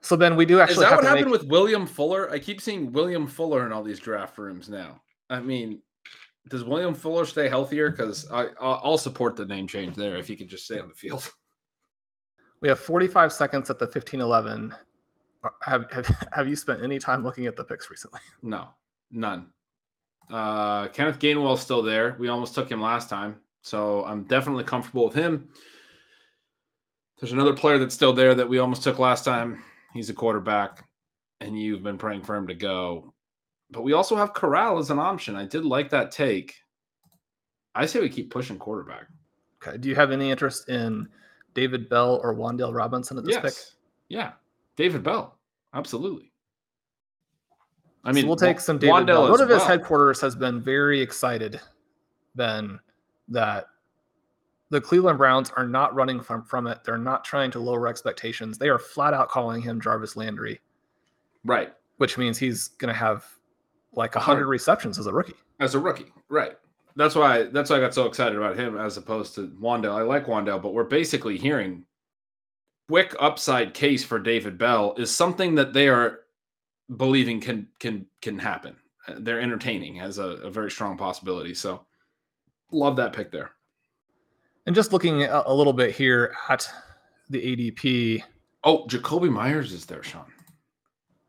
So 0.00 0.16
then 0.16 0.36
we 0.36 0.46
do 0.46 0.58
actually. 0.58 0.84
Is 0.84 0.90
that 0.90 0.96
what 0.96 1.04
happened 1.04 1.30
make... 1.30 1.40
with 1.40 1.44
William 1.48 1.86
Fuller? 1.86 2.30
I 2.30 2.38
keep 2.38 2.60
seeing 2.60 2.90
William 2.90 3.26
Fuller 3.26 3.66
in 3.66 3.72
all 3.72 3.82
these 3.82 3.98
draft 3.98 4.38
rooms 4.38 4.70
now. 4.70 5.02
I 5.28 5.40
mean, 5.40 5.82
does 6.48 6.64
William 6.64 6.94
Fuller 6.94 7.26
stay 7.26 7.48
healthier? 7.48 7.90
Because 7.90 8.26
I'll 8.30 8.98
support 8.98 9.36
the 9.36 9.44
name 9.44 9.66
change 9.66 9.96
there 9.96 10.16
if 10.16 10.28
he 10.28 10.36
could 10.36 10.48
just 10.48 10.64
stay 10.64 10.78
on 10.78 10.88
the 10.88 10.94
field. 10.94 11.30
We 12.60 12.68
have 12.68 12.80
45 12.80 13.30
seconds 13.30 13.68
at 13.68 13.78
the 13.78 13.86
15-11. 13.86 14.72
Uh, 15.42 15.48
have, 15.60 15.90
have 15.90 16.06
have 16.32 16.48
you 16.48 16.56
spent 16.56 16.82
any 16.82 16.98
time 16.98 17.22
looking 17.22 17.44
at 17.44 17.56
the 17.56 17.64
picks 17.64 17.90
recently? 17.90 18.20
No, 18.42 18.68
none. 19.10 19.50
Uh, 20.30 20.88
Kenneth 20.88 21.18
Gainwell's 21.18 21.60
still 21.60 21.82
there. 21.82 22.16
We 22.18 22.28
almost 22.28 22.54
took 22.54 22.70
him 22.70 22.80
last 22.80 23.10
time, 23.10 23.36
so 23.64 24.04
I'm 24.04 24.22
definitely 24.22 24.62
comfortable 24.62 25.06
with 25.06 25.14
him. 25.14 25.48
There's 27.18 27.32
another 27.32 27.54
player 27.54 27.78
that's 27.78 27.94
still 27.94 28.12
there 28.12 28.36
that 28.36 28.48
we 28.48 28.58
almost 28.58 28.84
took 28.84 29.00
last 29.00 29.24
time. 29.24 29.64
He's 29.92 30.10
a 30.10 30.14
quarterback, 30.14 30.86
and 31.40 31.58
you've 31.58 31.82
been 31.82 31.98
praying 31.98 32.22
for 32.22 32.36
him 32.36 32.46
to 32.46 32.54
go 32.54 33.14
but 33.74 33.82
we 33.82 33.92
also 33.92 34.16
have 34.16 34.32
Corral 34.32 34.78
as 34.78 34.90
an 34.90 34.98
option. 34.98 35.36
I 35.36 35.44
did 35.44 35.64
like 35.64 35.90
that 35.90 36.12
take. 36.12 36.54
I 37.74 37.86
say 37.86 38.00
we 38.00 38.08
keep 38.08 38.30
pushing 38.30 38.56
quarterback. 38.56 39.06
Okay. 39.60 39.78
Do 39.78 39.88
you 39.88 39.96
have 39.96 40.12
any 40.12 40.30
interest 40.30 40.68
in 40.68 41.08
David 41.54 41.88
Bell 41.88 42.20
or 42.22 42.34
Wan'Dale 42.34 42.72
Robinson 42.72 43.18
at 43.18 43.24
this 43.24 43.34
yes. 43.34 43.42
pick? 43.42 43.54
Yeah. 44.08 44.32
David 44.76 45.02
Bell. 45.02 45.38
Absolutely. 45.74 46.30
I 48.04 48.12
mean, 48.12 48.22
so 48.22 48.28
we'll 48.28 48.36
take 48.36 48.60
some 48.60 48.78
David 48.78 48.92
Wan'Dale 48.92 49.06
Bell. 49.06 49.30
One 49.30 49.40
of 49.40 49.48
his 49.48 49.64
headquarters 49.64 50.20
has 50.20 50.36
been 50.36 50.60
very 50.60 51.00
excited, 51.00 51.60
Ben, 52.36 52.78
that 53.28 53.66
the 54.70 54.80
Cleveland 54.80 55.18
Browns 55.18 55.50
are 55.56 55.66
not 55.66 55.94
running 55.94 56.20
from, 56.20 56.42
from 56.42 56.66
it. 56.66 56.82
They're 56.84 56.98
not 56.98 57.24
trying 57.24 57.50
to 57.52 57.58
lower 57.58 57.86
expectations. 57.86 58.58
They 58.58 58.68
are 58.68 58.78
flat 58.78 59.14
out 59.14 59.28
calling 59.28 59.62
him 59.62 59.80
Jarvis 59.80 60.16
Landry. 60.16 60.60
Right. 61.44 61.72
Which 61.98 62.18
means 62.18 62.38
he's 62.38 62.68
going 62.68 62.92
to 62.92 62.98
have 62.98 63.24
like 63.92 64.14
100 64.14 64.46
receptions 64.46 64.98
as 64.98 65.06
a 65.06 65.12
rookie. 65.12 65.34
As 65.60 65.74
a 65.74 65.78
rookie, 65.78 66.12
right. 66.28 66.58
That's 66.96 67.14
why 67.14 67.44
that's 67.44 67.70
why 67.70 67.76
I 67.76 67.80
got 67.80 67.94
so 67.94 68.06
excited 68.06 68.36
about 68.36 68.56
him 68.56 68.78
as 68.78 68.96
opposed 68.96 69.34
to 69.36 69.48
Wan'Dale. 69.60 69.94
I 69.94 70.02
like 70.02 70.26
Wan'Dale, 70.26 70.62
but 70.62 70.74
we're 70.74 70.84
basically 70.84 71.36
hearing 71.36 71.84
quick 72.88 73.14
upside 73.18 73.74
case 73.74 74.04
for 74.04 74.18
David 74.18 74.58
Bell 74.58 74.94
is 74.96 75.10
something 75.10 75.54
that 75.56 75.72
they 75.72 75.88
are 75.88 76.20
believing 76.96 77.40
can 77.40 77.68
can 77.78 78.06
can 78.20 78.38
happen. 78.38 78.76
They're 79.18 79.40
entertaining 79.40 80.00
as 80.00 80.18
a, 80.18 80.24
a 80.24 80.50
very 80.50 80.70
strong 80.70 80.96
possibility. 80.96 81.54
So 81.54 81.84
love 82.70 82.96
that 82.96 83.12
pick 83.12 83.30
there. 83.30 83.50
And 84.66 84.74
just 84.74 84.92
looking 84.92 85.24
a, 85.24 85.42
a 85.46 85.54
little 85.54 85.72
bit 85.72 85.94
here 85.94 86.34
at 86.48 86.68
the 87.28 87.40
ADP. 87.40 88.22
Oh, 88.64 88.86
Jakobi 88.86 89.30
Meyers 89.30 89.72
is 89.72 89.84
there, 89.84 90.02
Sean. 90.02 90.26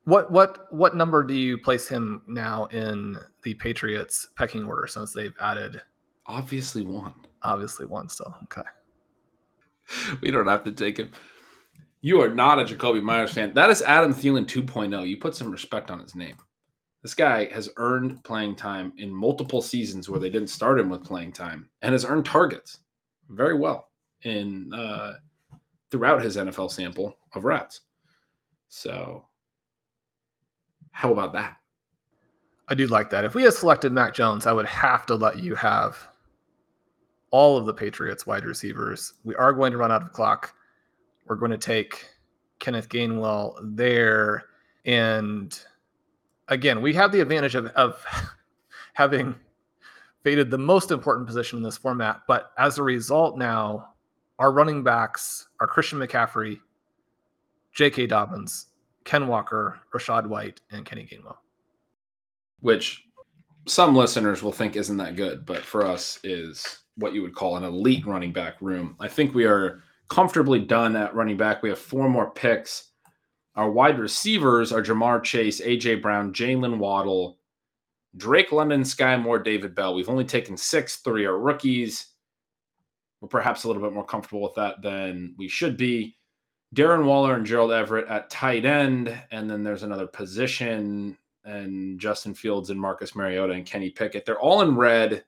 What 0.06 0.32
what 0.32 0.72
what 0.72 0.96
number 0.96 1.24
do 1.24 1.34
you 1.34 1.58
place 1.58 1.88
him 1.88 2.22
now 2.28 2.66
in 2.66 3.18
the 3.44 3.56
Patriots 3.56 4.28
pecking 4.38 4.64
order 4.66 4.88
since 4.88 5.14
they've 5.14 5.34
added? 5.42 5.82
Obviously 6.28 6.84
one. 6.84 7.14
Obviously 7.42 7.86
one 7.86 8.10
still. 8.10 8.36
Okay. 8.44 8.62
We 10.22 10.32
don't 10.32 10.48
have 10.48 10.64
to 10.64 10.72
take 10.72 10.98
him. 10.98 11.12
You 12.02 12.22
are 12.22 12.30
not 12.30 12.60
a 12.60 12.64
Jakobi 12.64 13.04
Meyers 13.04 13.34
fan. 13.34 13.54
That 13.54 13.70
is 13.70 13.84
Adam 13.84 14.14
Thielen 14.14 14.46
2.0. 14.46 15.08
You 15.08 15.18
put 15.18 15.36
some 15.36 15.52
respect 15.52 15.92
on 15.92 16.00
his 16.00 16.16
name. 16.16 16.36
This 17.06 17.14
guy 17.14 17.46
has 17.54 17.70
earned 17.78 18.24
playing 18.24 18.56
time 18.56 18.92
in 18.98 19.14
multiple 19.14 19.62
seasons 19.62 20.10
where 20.10 20.20
they 20.20 20.32
didn't 20.32 20.48
start 20.48 20.80
him 20.80 20.90
with 20.90 21.04
playing 21.04 21.34
time 21.34 21.70
and 21.84 21.94
has 21.94 22.04
earned 22.04 22.26
targets 22.26 22.80
very 23.30 23.54
well 23.54 23.90
in 24.24 24.74
uh, 24.74 25.14
throughout 25.92 26.24
his 26.24 26.36
NFL 26.36 26.72
sample 26.72 27.16
of 27.36 27.46
rats. 27.46 27.82
So 28.70 29.24
how 30.90 31.12
about 31.12 31.32
that? 31.34 31.58
I 32.70 32.74
do 32.74 32.88
like 32.88 33.12
that. 33.12 33.24
If 33.24 33.36
we 33.36 33.44
had 33.44 33.54
selected 33.54 33.92
Mac 33.92 34.16
Jones, 34.16 34.48
I 34.48 34.54
would 34.54 34.66
have 34.66 35.06
to 35.06 35.14
let 35.14 35.38
you 35.38 35.54
have 35.54 36.08
all 37.30 37.56
of 37.56 37.68
the 37.68 37.74
Patriots 37.76 38.26
wide 38.26 38.46
receivers. 38.46 39.14
We 39.24 39.36
are 39.36 39.54
going 39.54 39.74
to 39.74 39.78
run 39.78 39.92
out 39.92 40.02
of 40.02 40.12
clock. 40.12 40.56
We're 41.28 41.36
going 41.36 41.52
to 41.52 41.58
take 41.60 42.08
Kenneth 42.58 42.90
Gainwell 42.90 43.58
there. 43.62 44.46
And 44.86 45.56
again, 46.48 46.82
we 46.82 46.94
have 46.94 47.12
the 47.12 47.22
advantage 47.22 47.56
of, 47.56 47.68
of 47.68 48.04
having 48.94 49.36
faded 50.24 50.50
the 50.50 50.58
most 50.58 50.92
important 50.92 51.28
position 51.28 51.58
in 51.58 51.64
this 51.64 51.78
format. 51.78 52.22
But 52.28 52.52
as 52.58 52.78
a 52.78 52.84
result, 52.84 53.38
now 53.38 53.90
our 54.40 54.52
running 54.52 54.84
backs 54.84 55.48
are 55.60 55.68
Christian 55.68 56.00
McCaffrey, 56.00 56.60
J.K. 57.74 58.08
Dobbins, 58.08 58.68
Ken 59.04 59.28
Walker, 59.28 59.80
Rachaad 59.94 60.28
White, 60.28 60.62
and 60.72 60.86
Kenny 60.86 61.08
Gainwell. 61.10 61.38
Which 62.62 63.04
some 63.68 63.96
listeners 63.96 64.42
will 64.42 64.52
think 64.52 64.76
isn't 64.76 64.98
that 64.98 65.16
good, 65.16 65.46
but 65.46 65.64
for 65.64 65.86
us 65.86 66.20
is 66.24 66.80
what 66.98 67.14
you 67.14 67.22
would 67.22 67.36
call 67.36 67.58
an 67.58 67.64
elite 67.64 68.06
running 68.06 68.32
back 68.32 68.56
room. 68.62 68.96
I 69.00 69.08
think 69.08 69.34
we 69.34 69.46
are 69.46 69.84
comfortably 70.10 70.60
done 70.60 70.96
at 70.96 71.16
running 71.16 71.38
back. 71.38 71.62
We 71.62 71.70
have 71.70 71.80
four 71.80 72.10
more 72.10 72.32
picks. 72.32 72.92
Our 73.56 73.72
wide 73.72 74.00
receivers 74.00 74.74
are 74.74 74.82
Ja'Marr 74.82 75.24
Chase, 75.24 75.62
AJ 75.62 76.02
Brown, 76.02 76.34
Jaylen 76.34 76.78
Waddle, 76.78 77.40
Drake 78.18 78.52
London, 78.52 78.82
Skyy 78.82 79.22
Moore, 79.22 79.40
David 79.40 79.74
Bell. 79.74 79.96
We've 79.96 80.10
only 80.10 80.26
taken 80.26 80.58
six, 80.58 80.98
three 80.98 81.26
are 81.26 81.40
rookies. 81.40 82.08
We're 83.22 83.30
perhaps 83.30 83.64
a 83.64 83.68
little 83.68 83.82
bit 83.82 83.94
more 83.94 84.06
comfortable 84.06 84.42
with 84.42 84.56
that 84.56 84.82
than 84.82 85.36
we 85.38 85.48
should 85.48 85.78
be. 85.78 86.18
Darren 86.76 87.06
Waller 87.06 87.36
and 87.36 87.46
Gerald 87.46 87.72
Everett 87.72 88.08
at 88.10 88.30
tight 88.30 88.66
end, 88.66 89.18
and 89.32 89.50
then 89.50 89.64
there's 89.64 89.84
another 89.84 90.08
position, 90.08 91.18
and 91.46 91.98
Justin 92.00 92.34
Fields 92.34 92.70
and 92.70 92.80
Marcus 92.80 93.16
Mariota 93.16 93.54
and 93.54 93.66
Kenny 93.66 93.90
Pickett. 93.90 94.26
They're 94.26 94.40
all 94.40 94.62
in 94.64 94.76
red, 94.76 95.24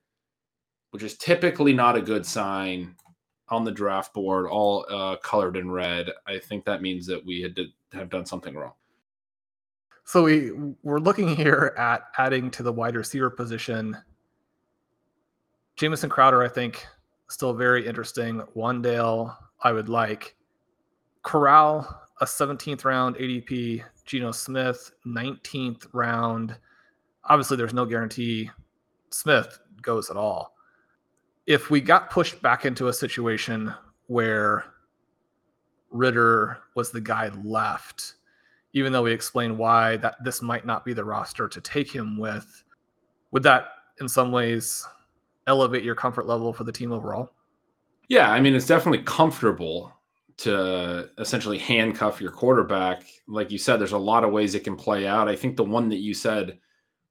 which 0.91 1.03
is 1.03 1.17
typically 1.17 1.73
not 1.73 1.95
a 1.95 2.01
good 2.01 2.25
sign 2.25 2.95
on 3.49 3.63
the 3.63 3.71
draft 3.71 4.13
board, 4.13 4.47
all 4.47 4.85
uh, 4.89 5.15
colored 5.17 5.55
in 5.55 5.71
red. 5.71 6.09
I 6.25 6.39
think 6.39 6.65
that 6.65 6.81
means 6.81 7.05
that 7.07 7.25
we 7.25 7.41
had 7.41 7.55
to 7.55 7.67
have 7.93 8.09
done 8.09 8.25
something 8.25 8.55
wrong. 8.55 8.73
So 10.03 10.23
we 10.23 10.51
we're 10.83 10.99
looking 10.99 11.35
here 11.35 11.73
at 11.77 12.03
adding 12.17 12.49
to 12.51 12.63
the 12.63 12.71
wide 12.71 12.95
receiver 12.95 13.29
position. 13.29 13.97
Jamison 15.75 16.09
Crowder, 16.09 16.41
I 16.43 16.47
think, 16.47 16.85
still 17.29 17.53
very 17.53 17.85
interesting. 17.85 18.41
Wan'Dale, 18.55 19.35
I 19.61 19.73
would 19.73 19.89
like. 19.89 20.35
Corral, 21.23 22.03
a 22.21 22.25
17th 22.25 22.85
round 22.85 23.15
ADP. 23.17 23.83
Geno 24.05 24.31
Smith, 24.31 24.91
19th 25.05 25.85
round. 25.93 26.57
Obviously, 27.25 27.57
there's 27.57 27.73
no 27.73 27.85
guarantee 27.85 28.49
Smith 29.11 29.59
goes 29.81 30.09
at 30.09 30.15
all. 30.15 30.55
If 31.45 31.69
we 31.69 31.81
got 31.81 32.09
pushed 32.09 32.41
back 32.41 32.65
into 32.65 32.87
a 32.87 32.93
situation 32.93 33.73
where 34.07 34.63
Ridder 35.91 36.59
was 36.75 36.91
the 36.91 37.01
guy 37.01 37.29
left, 37.43 38.15
even 38.73 38.91
though 38.91 39.03
we 39.03 39.11
explained 39.11 39.57
why 39.57 39.97
that 39.97 40.23
this 40.23 40.41
might 40.41 40.65
not 40.65 40.85
be 40.85 40.93
the 40.93 41.03
roster 41.03 41.47
to 41.47 41.61
take 41.61 41.91
him 41.91 42.17
with, 42.17 42.63
would 43.31 43.43
that 43.43 43.69
in 43.99 44.07
some 44.07 44.31
ways 44.31 44.85
elevate 45.47 45.83
your 45.83 45.95
comfort 45.95 46.27
level 46.27 46.53
for 46.53 46.63
the 46.63 46.71
team 46.71 46.91
overall? 46.91 47.31
Yeah, 48.09 48.31
I 48.31 48.39
mean 48.39 48.55
it's 48.55 48.67
definitely 48.67 49.03
comfortable 49.03 49.93
to 50.37 51.09
essentially 51.17 51.57
handcuff 51.57 52.21
your 52.21 52.31
quarterback. 52.31 53.03
Like 53.27 53.51
you 53.51 53.57
said, 53.57 53.77
there's 53.79 53.91
a 53.93 53.97
lot 53.97 54.23
of 54.23 54.31
ways 54.31 54.53
it 54.53 54.63
can 54.63 54.75
play 54.75 55.07
out. 55.07 55.27
I 55.27 55.35
think 55.35 55.57
the 55.57 55.63
one 55.63 55.89
that 55.89 55.97
you 55.97 56.13
said 56.13 56.59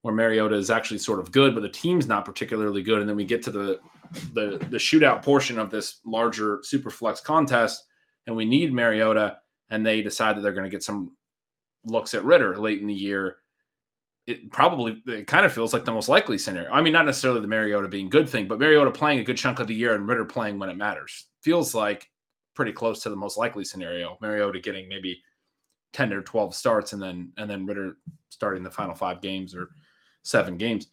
where 0.02 0.14
Mariota 0.14 0.54
is 0.54 0.70
actually 0.70 0.98
sort 0.98 1.18
of 1.18 1.32
good, 1.32 1.52
but 1.52 1.62
the 1.62 1.68
team's 1.68 2.06
not 2.06 2.24
particularly 2.24 2.80
good. 2.80 3.00
And 3.00 3.08
then 3.08 3.16
we 3.16 3.24
get 3.24 3.42
to 3.42 3.50
the 3.50 3.80
the 4.34 4.64
the 4.70 4.76
shootout 4.76 5.22
portion 5.22 5.58
of 5.58 5.68
this 5.68 6.00
larger 6.06 6.60
super 6.62 6.90
flex 6.90 7.20
contest, 7.20 7.86
and 8.26 8.36
we 8.36 8.44
need 8.44 8.72
Mariota, 8.72 9.38
and 9.70 9.84
they 9.84 10.02
decide 10.02 10.36
that 10.36 10.40
they're 10.40 10.52
going 10.52 10.64
to 10.64 10.70
get 10.70 10.82
some 10.82 11.16
looks 11.84 12.14
at 12.14 12.24
Ridder 12.24 12.56
late 12.56 12.80
in 12.80 12.86
the 12.86 12.94
year. 12.94 13.36
it 14.26 14.50
probably 14.50 15.02
it 15.06 15.26
kind 15.26 15.46
of 15.46 15.52
feels 15.52 15.72
like 15.72 15.84
the 15.84 15.92
most 15.92 16.08
likely 16.08 16.38
scenario. 16.38 16.70
I 16.70 16.82
mean, 16.82 16.92
not 16.92 17.06
necessarily 17.06 17.40
the 17.40 17.46
Mariota 17.46 17.88
being 17.88 18.10
good 18.10 18.28
thing, 18.28 18.48
but 18.48 18.58
Mariota 18.58 18.90
playing 18.90 19.20
a 19.20 19.24
good 19.24 19.36
chunk 19.36 19.60
of 19.60 19.68
the 19.68 19.74
year 19.74 19.94
and 19.94 20.08
Ridder 20.08 20.24
playing 20.24 20.58
when 20.58 20.68
it 20.68 20.76
matters 20.76 21.26
feels 21.42 21.76
like 21.76 22.10
pretty 22.54 22.72
close 22.72 23.00
to 23.04 23.08
the 23.08 23.14
most 23.14 23.36
likely 23.38 23.64
scenario. 23.64 24.18
Mariota 24.20 24.58
getting 24.58 24.88
maybe 24.88 25.22
10 25.92 26.12
or 26.12 26.22
12 26.22 26.56
starts 26.56 26.92
and 26.92 27.00
then 27.00 27.30
and 27.36 27.48
then 27.48 27.66
Ridder 27.66 27.98
starting 28.30 28.64
the 28.64 28.70
final 28.70 28.96
five 28.96 29.20
games 29.20 29.54
or 29.54 29.70
seven 30.24 30.56
games. 30.56 30.88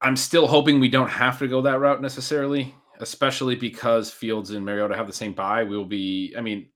I'm 0.00 0.16
still 0.16 0.46
hoping 0.46 0.80
we 0.80 0.88
don't 0.88 1.10
have 1.10 1.38
to 1.40 1.48
go 1.48 1.60
that 1.62 1.80
route 1.80 2.00
necessarily, 2.00 2.74
especially 3.04 3.54
because 3.54 4.10
Fields 4.10 4.50
and 4.50 4.64
Mariota 4.64 4.96
have 4.96 5.06
the 5.06 5.12
same 5.12 5.34
bye. 5.34 5.62
We 5.62 5.76
will 5.76 5.84
be, 5.84 6.34
I 6.38 6.40
mean, 6.40 6.70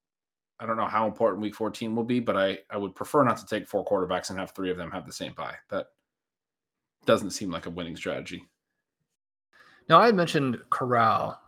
I 0.60 0.66
don't 0.66 0.76
know 0.76 0.84
how 0.86 1.06
important 1.06 1.40
week 1.40 1.54
14 1.54 1.96
will 1.96 2.04
be, 2.04 2.20
but 2.20 2.36
I, 2.36 2.58
I 2.70 2.76
would 2.76 2.94
prefer 2.94 3.24
not 3.24 3.38
to 3.38 3.46
take 3.46 3.66
four 3.66 3.82
quarterbacks 3.82 4.28
and 4.28 4.38
have 4.38 4.50
three 4.50 4.70
of 4.70 4.76
them 4.76 4.90
have 4.90 5.06
the 5.06 5.12
same 5.12 5.32
bye. 5.32 5.54
That 5.70 5.86
doesn't 7.06 7.30
seem 7.30 7.50
like 7.50 7.64
a 7.64 7.70
winning 7.70 7.96
strategy. 7.96 8.42
Now, 9.88 10.00
I 10.00 10.06
had 10.06 10.14
mentioned 10.14 10.58
Corral. 10.68 11.40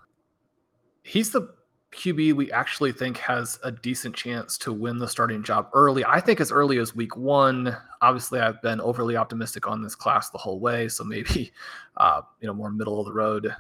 He's 1.03 1.31
the 1.31 1.53
QB 1.93 2.33
we 2.33 2.51
actually 2.51 2.93
think 2.93 3.19
has 3.19 3.59
a 3.63 3.71
decent 3.71 4.15
chance 4.15 4.57
to 4.59 4.73
win 4.73 4.97
the 4.97 5.09
starting 5.09 5.43
job 5.43 5.69
early. 5.75 6.07
I 6.07 6.21
think 6.21 6.41
as 6.41 6.51
early 6.51 6.79
as 6.79 6.97
week 6.97 7.19
one. 7.19 7.77
Obviously, 8.01 8.41
I've 8.41 8.63
been 8.63 8.81
overly 8.81 9.17
optimistic 9.17 9.69
on 9.69 9.83
this 9.83 9.95
class 9.95 10.31
the 10.31 10.39
whole 10.39 10.59
way, 10.59 10.89
so 10.89 11.05
maybe 11.05 11.53
uh, 11.99 12.23
you 12.41 12.47
know 12.47 12.55
more 12.55 12.71
middle 12.71 12.99
of 12.99 13.05
the 13.05 13.13
road 13.13 13.55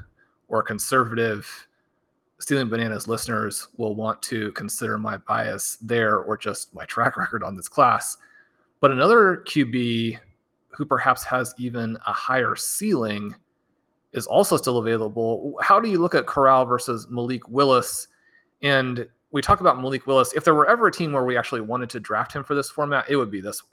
or 0.50 0.62
conservative 0.62 1.66
stealing 2.40 2.68
bananas 2.68 3.06
listeners 3.06 3.68
will 3.76 3.94
want 3.94 4.20
to 4.22 4.50
consider 4.52 4.98
my 4.98 5.16
bias 5.18 5.78
there 5.80 6.18
or 6.18 6.36
just 6.36 6.74
my 6.74 6.84
track 6.86 7.16
record 7.16 7.42
on 7.42 7.56
this 7.56 7.68
class. 7.68 8.18
But 8.80 8.90
another 8.90 9.44
QB 9.46 10.18
who 10.70 10.84
perhaps 10.84 11.22
has 11.24 11.54
even 11.58 11.96
a 12.06 12.12
higher 12.12 12.56
ceiling 12.56 13.34
is 14.12 14.26
also 14.26 14.56
still 14.56 14.78
available. 14.78 15.56
How 15.62 15.78
do 15.78 15.88
you 15.88 15.98
look 15.98 16.14
at 16.14 16.26
Corral 16.26 16.64
versus 16.64 17.06
Malik 17.10 17.48
Willis? 17.48 18.08
And 18.62 19.06
we 19.30 19.42
talk 19.42 19.60
about 19.60 19.80
Malik 19.80 20.06
Willis. 20.06 20.32
If 20.32 20.44
there 20.44 20.54
were 20.54 20.68
ever 20.68 20.88
a 20.88 20.92
team 20.92 21.12
where 21.12 21.24
we 21.24 21.36
actually 21.36 21.60
wanted 21.60 21.90
to 21.90 22.00
draft 22.00 22.32
him 22.32 22.42
for 22.42 22.54
this 22.54 22.70
format, 22.70 23.08
it 23.08 23.16
would 23.16 23.30
be 23.30 23.40
this 23.40 23.62
one. 23.62 23.70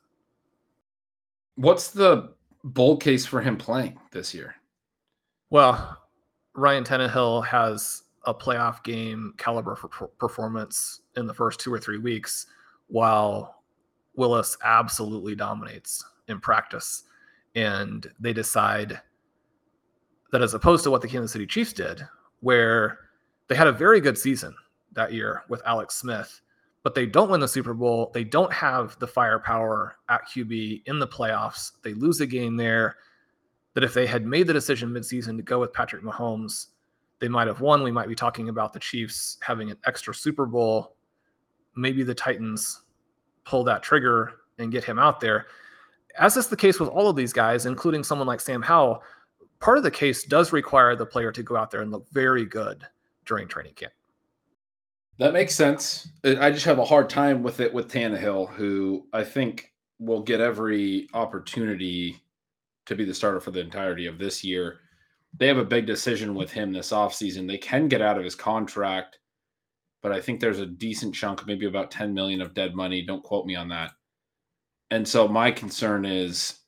What's 1.56 1.90
the 1.90 2.34
bull 2.64 2.98
case 2.98 3.26
for 3.26 3.42
him 3.42 3.58
playing 3.58 3.98
this 4.12 4.34
year? 4.34 4.56
Well, 5.50 5.98
Ryan 6.58 6.84
Tannehill 6.84 7.46
has 7.46 8.02
a 8.26 8.34
playoff 8.34 8.84
game 8.84 9.36
caliber 9.38 9.76
for 9.76 9.88
performance 9.88 11.02
in 11.16 11.28
the 11.28 11.34
first 11.34 11.60
two 11.60 11.72
or 11.72 11.80
three 11.80 12.00
weeks, 12.00 12.48
while 12.88 13.64
Willis 14.16 14.58
absolutely 14.64 15.36
dominates 15.36 16.04
in 16.28 16.40
practice. 16.40 17.04
And 17.56 18.12
they 18.20 18.34
decide 18.34 19.00
that 20.32 20.42
as 20.42 20.56
opposed 20.56 20.84
to 20.84 20.92
what 20.92 21.02
the 21.02 21.08
Kansas 21.08 21.32
City 21.32 21.46
Chiefs 21.46 21.74
did, 21.74 22.06
where 22.40 22.98
they 23.48 23.56
had 23.56 23.68
a 23.68 23.72
very 23.72 24.02
good 24.02 24.18
season 24.18 24.56
that 24.94 25.14
year 25.14 25.44
with 25.50 25.62
Alex 25.64 25.94
Smith, 25.96 26.42
but 26.82 26.96
they 26.96 27.06
don't 27.06 27.30
win 27.30 27.40
the 27.40 27.48
Super 27.48 27.76
Bowl. 27.76 28.10
They 28.16 28.24
don't 28.24 28.52
have 28.52 28.98
the 28.98 29.08
firepower 29.08 29.98
at 30.10 30.28
QB 30.28 30.88
in 30.88 30.98
the 30.98 31.08
playoffs. 31.08 31.74
They 31.84 31.94
lose 31.94 32.20
a 32.20 32.26
game 32.26 32.58
there 32.58 32.98
that 33.78 33.84
if 33.84 33.94
they 33.94 34.08
had 34.08 34.26
made 34.26 34.48
the 34.48 34.54
decision 34.54 34.90
midseason 34.90 35.38
to 35.38 35.44
go 35.44 35.60
with 35.60 35.72
Patrick 35.72 36.02
Mahomes, 36.02 36.70
they 37.20 37.28
might 37.28 37.46
have 37.46 37.62
won. 37.62 37.84
We 37.84 37.92
might 37.92 38.08
be 38.08 38.16
talking 38.16 38.50
about 38.50 38.74
the 38.74 38.80
Chiefs 38.80 39.38
having 39.40 39.70
an 39.70 39.78
extra 39.86 40.16
Super 40.16 40.48
Bowl. 40.48 40.96
Maybe 41.76 42.02
the 42.02 42.16
Titans 42.16 42.82
pull 43.46 43.64
that 43.66 43.84
trigger 43.84 44.32
and 44.58 44.72
get 44.72 44.84
him 44.84 44.98
out 44.98 45.20
there. 45.20 45.46
As 46.18 46.38
is 46.38 46.48
the 46.48 46.58
case 46.58 46.80
with 46.80 46.90
all 46.90 47.08
of 47.08 47.16
these 47.16 47.32
guys, 47.32 47.68
including 47.68 48.04
someone 48.04 48.28
like 48.28 48.40
Sam 48.42 48.64
Howell, 48.64 49.04
part 49.60 49.78
of 49.78 49.84
the 49.84 49.92
case 49.92 50.24
does 50.24 50.52
require 50.52 50.96
the 50.96 51.06
player 51.06 51.32
to 51.32 51.44
go 51.44 51.56
out 51.56 51.70
there 51.70 51.82
and 51.82 51.92
look 51.92 52.10
very 52.12 52.46
good 52.46 52.84
during 53.28 53.48
training 53.48 53.76
camp. 53.76 53.94
That 55.20 55.34
makes 55.34 55.54
sense. 55.54 56.10
I 56.24 56.50
just 56.50 56.66
have 56.66 56.80
a 56.80 56.84
hard 56.84 57.12
time 57.12 57.44
with 57.44 57.60
it 57.60 57.72
with 57.72 57.92
Tannehill, 57.92 58.50
who 58.56 59.06
I 59.14 59.24
think 59.24 59.72
will 60.00 60.24
get 60.24 60.42
every 60.42 61.08
opportunity 61.14 62.24
to 62.88 62.96
be 62.96 63.06
the 63.06 63.14
starter 63.14 63.40
for 63.40 63.52
the 63.52 63.60
entirety 63.60 64.08
of 64.08 64.18
this 64.18 64.44
year 64.44 64.80
they 65.36 65.48
have 65.48 65.58
a 65.58 65.66
big 65.66 65.86
decision 65.86 66.36
with 66.36 66.52
him 66.52 66.72
this 66.72 66.92
offseason. 66.92 67.48
They 67.48 67.58
can 67.58 67.88
get 67.88 68.02
out 68.02 68.18
of 68.18 68.24
his 68.24 68.36
contract, 68.36 69.20
but 70.02 70.12
I 70.12 70.22
think 70.22 70.40
there's 70.40 70.60
a 70.60 70.66
decent 70.66 71.14
chunk, 71.14 71.46
maybe 71.46 71.66
about 71.66 71.92
10 71.92 72.14
million 72.14 72.42
of 72.42 72.54
dead 72.54 72.76
money. 72.76 73.02
Don't 73.02 73.24
quote 73.24 73.46
me 73.46 73.56
on 73.56 73.70
that. 73.70 73.92
And 74.90 75.08
so 75.08 75.28
my 75.28 75.52
concern 75.52 76.06
is 76.06 76.60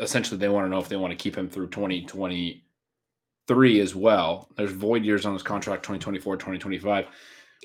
essentially 0.00 0.38
they 0.38 0.48
want 0.48 0.66
to 0.66 0.70
know 0.70 0.78
if 0.78 0.88
they 0.88 0.96
want 0.96 1.10
to 1.10 1.22
keep 1.22 1.36
him 1.36 1.50
through 1.50 1.68
2023 1.68 3.80
as 3.80 3.94
well. 3.94 4.48
There's 4.56 4.72
void 4.72 5.04
years 5.04 5.26
on 5.26 5.34
his 5.34 5.42
contract 5.42 5.82
2024, 5.82 6.36
2025. 6.36 7.06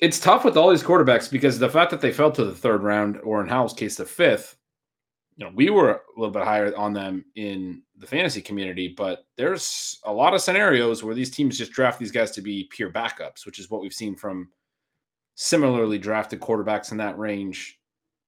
It's 0.02 0.20
tough 0.20 0.46
with 0.46 0.58
all 0.58 0.70
these 0.70 0.84
quarterbacks 0.84 1.32
because 1.32 1.60
the 1.60 1.70
fact 1.70 1.92
that 1.92 2.02
they 2.02 2.12
fell 2.12 2.32
to 2.32 2.46
the 2.46 2.56
third 2.56 2.84
round, 2.84 3.20
or 3.24 3.42
in 3.42 3.48
Howell's 3.48 3.74
case, 3.74 3.96
the 3.96 4.06
fifth, 4.06 4.56
you 5.40 5.46
know, 5.46 5.52
we 5.56 5.70
were 5.70 5.92
a 5.92 6.00
little 6.18 6.34
bit 6.34 6.44
higher 6.44 6.76
on 6.76 6.92
them 6.92 7.24
in 7.36 7.82
the 7.98 8.06
fantasy 8.06 8.42
community, 8.42 8.90
but 8.90 9.26
there's 9.38 9.98
a 10.04 10.12
lot 10.12 10.34
of 10.34 10.42
scenarios 10.42 11.02
where 11.02 11.16
these 11.16 11.32
teams 11.32 11.58
just 11.58 11.72
draft 11.72 11.98
these 11.98 12.12
guys 12.12 12.32
to 12.32 12.42
be 12.42 12.68
pure 12.72 12.92
backups, 12.92 13.46
which 13.46 13.58
is 13.58 13.70
what 13.70 13.82
we've 13.82 13.94
seen 13.94 14.18
from 14.18 14.50
similarly 15.36 15.98
drafted 15.98 16.42
quarterbacks 16.42 16.92
in 16.92 16.98
that 16.98 17.18
range 17.18 17.80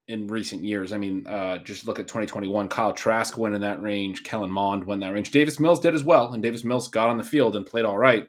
in 0.08 0.26
recent 0.28 0.63
years. 0.63 0.93
I 0.93 0.97
mean, 0.97 1.28
uh, 1.28 1.58
just 1.58 1.86
look 1.86 2.00
at 2.00 2.08
2021. 2.08 2.69
Kyle 2.69 2.93
Trask 2.93 3.38
went 3.38 3.56
in 3.56 3.62
that 3.62 3.82
range. 3.82 4.24
Kellen 4.24 4.50
Mond 4.50 4.86
went 4.86 5.04
in 5.04 5.10
that 5.10 5.13
range. 5.13 5.32
Davis 5.32 5.60
Mills 5.60 5.82
did 5.82 5.93
as 5.93 6.06
well, 6.06 6.32
and 6.32 6.41
Davis 6.41 6.63
Mills 6.63 6.88
got 6.88 7.10
on 7.10 7.17
the 7.17 7.24
field 7.26 7.58
and 7.58 7.65
played 7.65 7.84
all 7.84 7.97
right. 7.97 8.26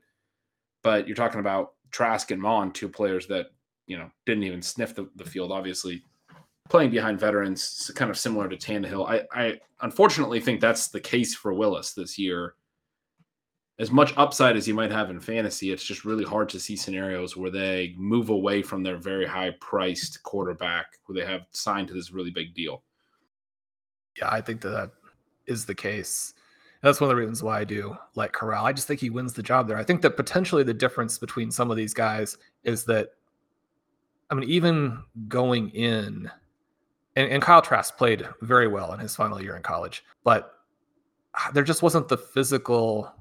But 0.83 1.07
you're 1.07 1.15
talking 1.15 1.39
about 1.39 1.75
Trask 1.93 2.33
and 2.33 2.43
Mond, 2.43 2.75
two 2.75 2.89
players 2.89 3.29
that 3.29 3.47
you 3.87 3.97
know 3.97 4.11
didn't 4.27 4.43
even 4.43 4.61
sniff 4.61 4.93
the, 4.97 5.09
the 5.15 5.25
field. 5.25 5.53
Obviously, 5.53 6.03
playing 6.69 6.91
behind 6.91 7.21
veterans, 7.21 7.91
kind 7.95 8.11
of 8.11 8.19
similar 8.19 8.49
to 8.49 8.57
Tannehill. 8.57 9.09
I, 9.09 9.23
I 9.33 9.61
unfortunately 9.83 10.41
think 10.41 10.61
that's 10.61 10.89
the 10.89 11.01
case 11.01 11.35
for 11.35 11.53
Willis 11.53 11.93
this 11.93 12.19
year. 12.19 12.55
As 13.79 13.91
much 13.91 14.15
upside 14.17 14.57
as 14.57 14.69
you 14.69 14.75
might 14.75 14.93
have 14.93 15.11
in 15.11 15.19
fantasy, 15.19 15.73
it's 15.73 15.85
just 15.85 16.05
really 16.05 16.25
hard 16.25 16.49
to 16.51 16.61
see 16.61 16.77
scenarios 16.77 17.37
where 17.37 17.51
they 17.51 17.95
move 17.97 18.29
away 18.29 18.63
from 18.63 18.83
their 18.83 18.97
very 18.97 19.27
high 19.27 19.55
priced 19.61 20.23
quarterback 20.23 20.87
who 21.05 21.15
they 21.15 21.25
have 21.25 21.43
signed 21.51 21.89
to 21.89 21.95
this 21.95 22.13
really 22.13 22.31
big 22.31 22.55
deal. 22.55 22.83
Yeah, 24.17 24.31
I 24.31 24.41
think 24.41 24.61
that, 24.61 24.71
that 24.71 24.91
is 25.47 25.65
the 25.65 25.75
case. 25.75 26.35
That's 26.83 27.01
one 27.01 27.11
of 27.11 27.17
the 27.17 27.21
reasons 27.21 27.43
why 27.43 27.61
I 27.61 27.65
do 27.65 27.97
like 28.15 28.33
Corral. 28.33 28.67
I 28.67 28.73
just 28.73 28.87
think 28.87 29.01
he 29.01 29.11
wins 29.11 29.33
the 29.33 29.43
job 29.43 29.69
there. 29.69 29.79
I 29.79 29.85
think 29.85 30.03
that 30.03 30.17
potentially 30.17 30.65
the 30.65 30.75
difference 30.75 31.19
between 31.19 31.51
some 31.51 31.71
of 31.71 31.77
these 31.77 31.95
guys 31.95 32.37
is 32.65 32.85
that, 32.85 33.11
I 34.31 34.35
mean, 34.35 34.49
even 34.49 35.03
going 35.29 35.71
in, 35.71 36.31
and, 37.17 37.31
and 37.31 37.43
Kyle 37.43 37.63
Trask 37.63 37.97
played 37.97 38.27
very 38.41 38.69
well 38.69 38.93
in 38.93 39.01
his 39.01 39.15
final 39.15 39.41
year 39.41 39.57
in 39.57 39.63
college, 39.63 40.05
but 40.25 40.55
there 41.53 41.65
just 41.65 41.83
wasn't 41.83 42.09
the 42.09 42.17
physical 42.17 43.13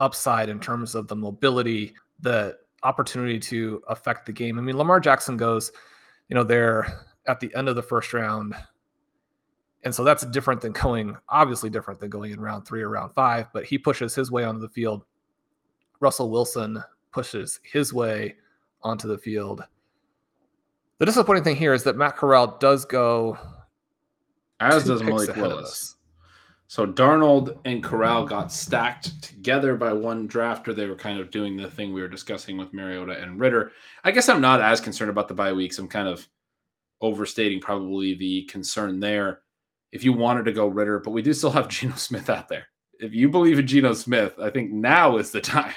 upside 0.00 0.48
in 0.48 0.60
terms 0.60 0.94
of 0.94 1.08
the 1.08 1.16
mobility, 1.16 1.94
the 2.20 2.56
opportunity 2.82 3.38
to 3.38 3.82
affect 3.88 4.26
the 4.26 4.32
game. 4.32 4.58
I 4.58 4.62
mean, 4.62 4.76
Lamar 4.76 5.00
Jackson 5.00 5.36
goes, 5.36 5.72
you 6.28 6.34
know, 6.34 6.44
there 6.44 7.04
at 7.26 7.40
the 7.40 7.54
end 7.54 7.68
of 7.68 7.76
the 7.76 7.82
first 7.82 8.12
round. 8.12 8.54
And 9.84 9.94
so 9.94 10.04
that's 10.04 10.24
different 10.26 10.60
than 10.60 10.72
going, 10.72 11.16
obviously 11.28 11.70
different 11.70 12.00
than 12.00 12.10
going 12.10 12.32
in 12.32 12.40
round 12.40 12.66
three 12.66 12.82
or 12.82 12.88
round 12.88 13.14
five, 13.14 13.46
but 13.52 13.64
he 13.64 13.78
pushes 13.78 14.14
his 14.14 14.30
way 14.30 14.44
onto 14.44 14.60
the 14.60 14.68
field. 14.68 15.04
Russell 16.00 16.30
Wilson 16.30 16.82
pushes 17.12 17.60
his 17.62 17.92
way 17.92 18.36
onto 18.82 19.08
the 19.08 19.18
field. 19.18 19.64
The 20.98 21.06
disappointing 21.06 21.44
thing 21.44 21.56
here 21.56 21.74
is 21.74 21.82
that 21.84 21.96
Matt 21.96 22.16
Corral 22.16 22.56
does 22.58 22.84
go 22.84 23.38
as 24.60 24.84
does 24.84 25.02
Malik 25.02 25.36
Willis. 25.36 25.96
So 26.68 26.86
Darnold 26.86 27.58
and 27.64 27.82
Corral 27.82 28.24
got 28.24 28.50
stacked 28.50 29.22
together 29.22 29.76
by 29.76 29.92
one 29.92 30.28
drafter. 30.28 30.74
They 30.74 30.86
were 30.86 30.96
kind 30.96 31.20
of 31.20 31.30
doing 31.30 31.56
the 31.56 31.70
thing 31.70 31.92
we 31.92 32.00
were 32.00 32.08
discussing 32.08 32.56
with 32.56 32.72
Mariota 32.72 33.20
and 33.20 33.38
Ridder. 33.38 33.72
I 34.02 34.10
guess 34.10 34.28
I'm 34.28 34.40
not 34.40 34.60
as 34.60 34.80
concerned 34.80 35.10
about 35.10 35.28
the 35.28 35.34
bye 35.34 35.52
weeks. 35.52 35.78
I'm 35.78 35.86
kind 35.86 36.08
of 36.08 36.26
overstating 37.00 37.60
probably 37.60 38.14
the 38.14 38.44
concern 38.44 38.98
there. 38.98 39.42
If 39.92 40.02
you 40.02 40.12
wanted 40.12 40.44
to 40.46 40.52
go 40.52 40.66
Ridder, 40.66 40.98
but 40.98 41.12
we 41.12 41.22
do 41.22 41.32
still 41.32 41.52
have 41.52 41.68
Geno 41.68 41.94
Smith 41.94 42.28
out 42.28 42.48
there. 42.48 42.66
If 42.98 43.14
you 43.14 43.28
believe 43.28 43.58
in 43.58 43.66
Geno 43.66 43.92
Smith, 43.92 44.34
I 44.40 44.50
think 44.50 44.72
now 44.72 45.18
is 45.18 45.30
the 45.30 45.40
time. 45.42 45.74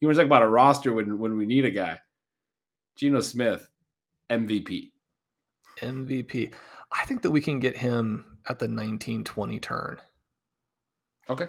You 0.00 0.08
want 0.08 0.16
to 0.16 0.22
talk 0.22 0.26
about 0.26 0.42
a 0.42 0.48
roster 0.48 0.92
when 0.92 1.18
when 1.18 1.36
we 1.36 1.46
need 1.46 1.64
a 1.64 1.70
guy. 1.70 2.00
Geno 2.96 3.20
Smith, 3.20 3.68
MVP. 4.30 4.90
MVP. 5.80 6.52
I 6.92 7.04
think 7.04 7.22
that 7.22 7.30
we 7.30 7.40
can 7.40 7.60
get 7.60 7.76
him 7.76 8.24
at 8.48 8.58
the 8.58 8.64
1920 8.66 9.60
turn. 9.60 9.98
Okay. 11.28 11.46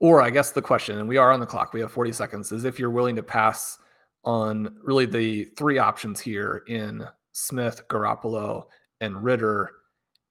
Or 0.00 0.22
I 0.22 0.30
guess 0.30 0.50
the 0.52 0.62
question, 0.62 0.98
and 0.98 1.08
we 1.08 1.16
are 1.16 1.32
on 1.32 1.40
the 1.40 1.46
clock, 1.46 1.72
we 1.72 1.80
have 1.80 1.90
40 1.92 2.12
seconds, 2.12 2.52
is 2.52 2.64
if 2.64 2.78
you're 2.78 2.90
willing 2.90 3.16
to 3.16 3.22
pass 3.22 3.78
on 4.24 4.76
really 4.82 5.06
the 5.06 5.44
three 5.56 5.78
options 5.78 6.20
here 6.20 6.62
in 6.68 7.04
Smith, 7.32 7.86
Garoppolo, 7.88 8.64
and 9.00 9.22
Ridder, 9.22 9.70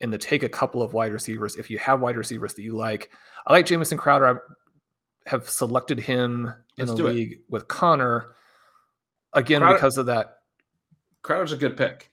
and 0.02 0.12
to 0.12 0.18
take 0.18 0.44
a 0.44 0.50
couple 0.50 0.82
of 0.82 0.94
wide 0.94 1.12
receivers 1.12 1.56
if 1.56 1.70
you 1.70 1.80
have 1.80 2.02
wide 2.02 2.18
receivers 2.18 2.54
that 2.54 2.62
you 2.62 2.76
like. 2.76 3.10
I 3.46 3.54
like 3.54 3.66
Jamison 3.66 3.98
Crowder. 3.98 4.28
I 4.28 5.30
have 5.30 5.50
selected 5.50 6.00
him 6.00 6.46
in 6.78 6.86
Let's 6.86 6.92
the 6.92 6.98
do 6.98 7.08
it. 7.08 7.14
league 7.14 7.40
with 7.50 7.68
Connor 7.68 8.36
again 9.34 9.62
Crowder- 9.62 9.76
because 9.76 9.98
of 9.98 10.06
that. 10.08 10.37
Crowder's 11.24 11.52
a 11.52 11.58
good 11.58 11.78
pick. 11.78 12.12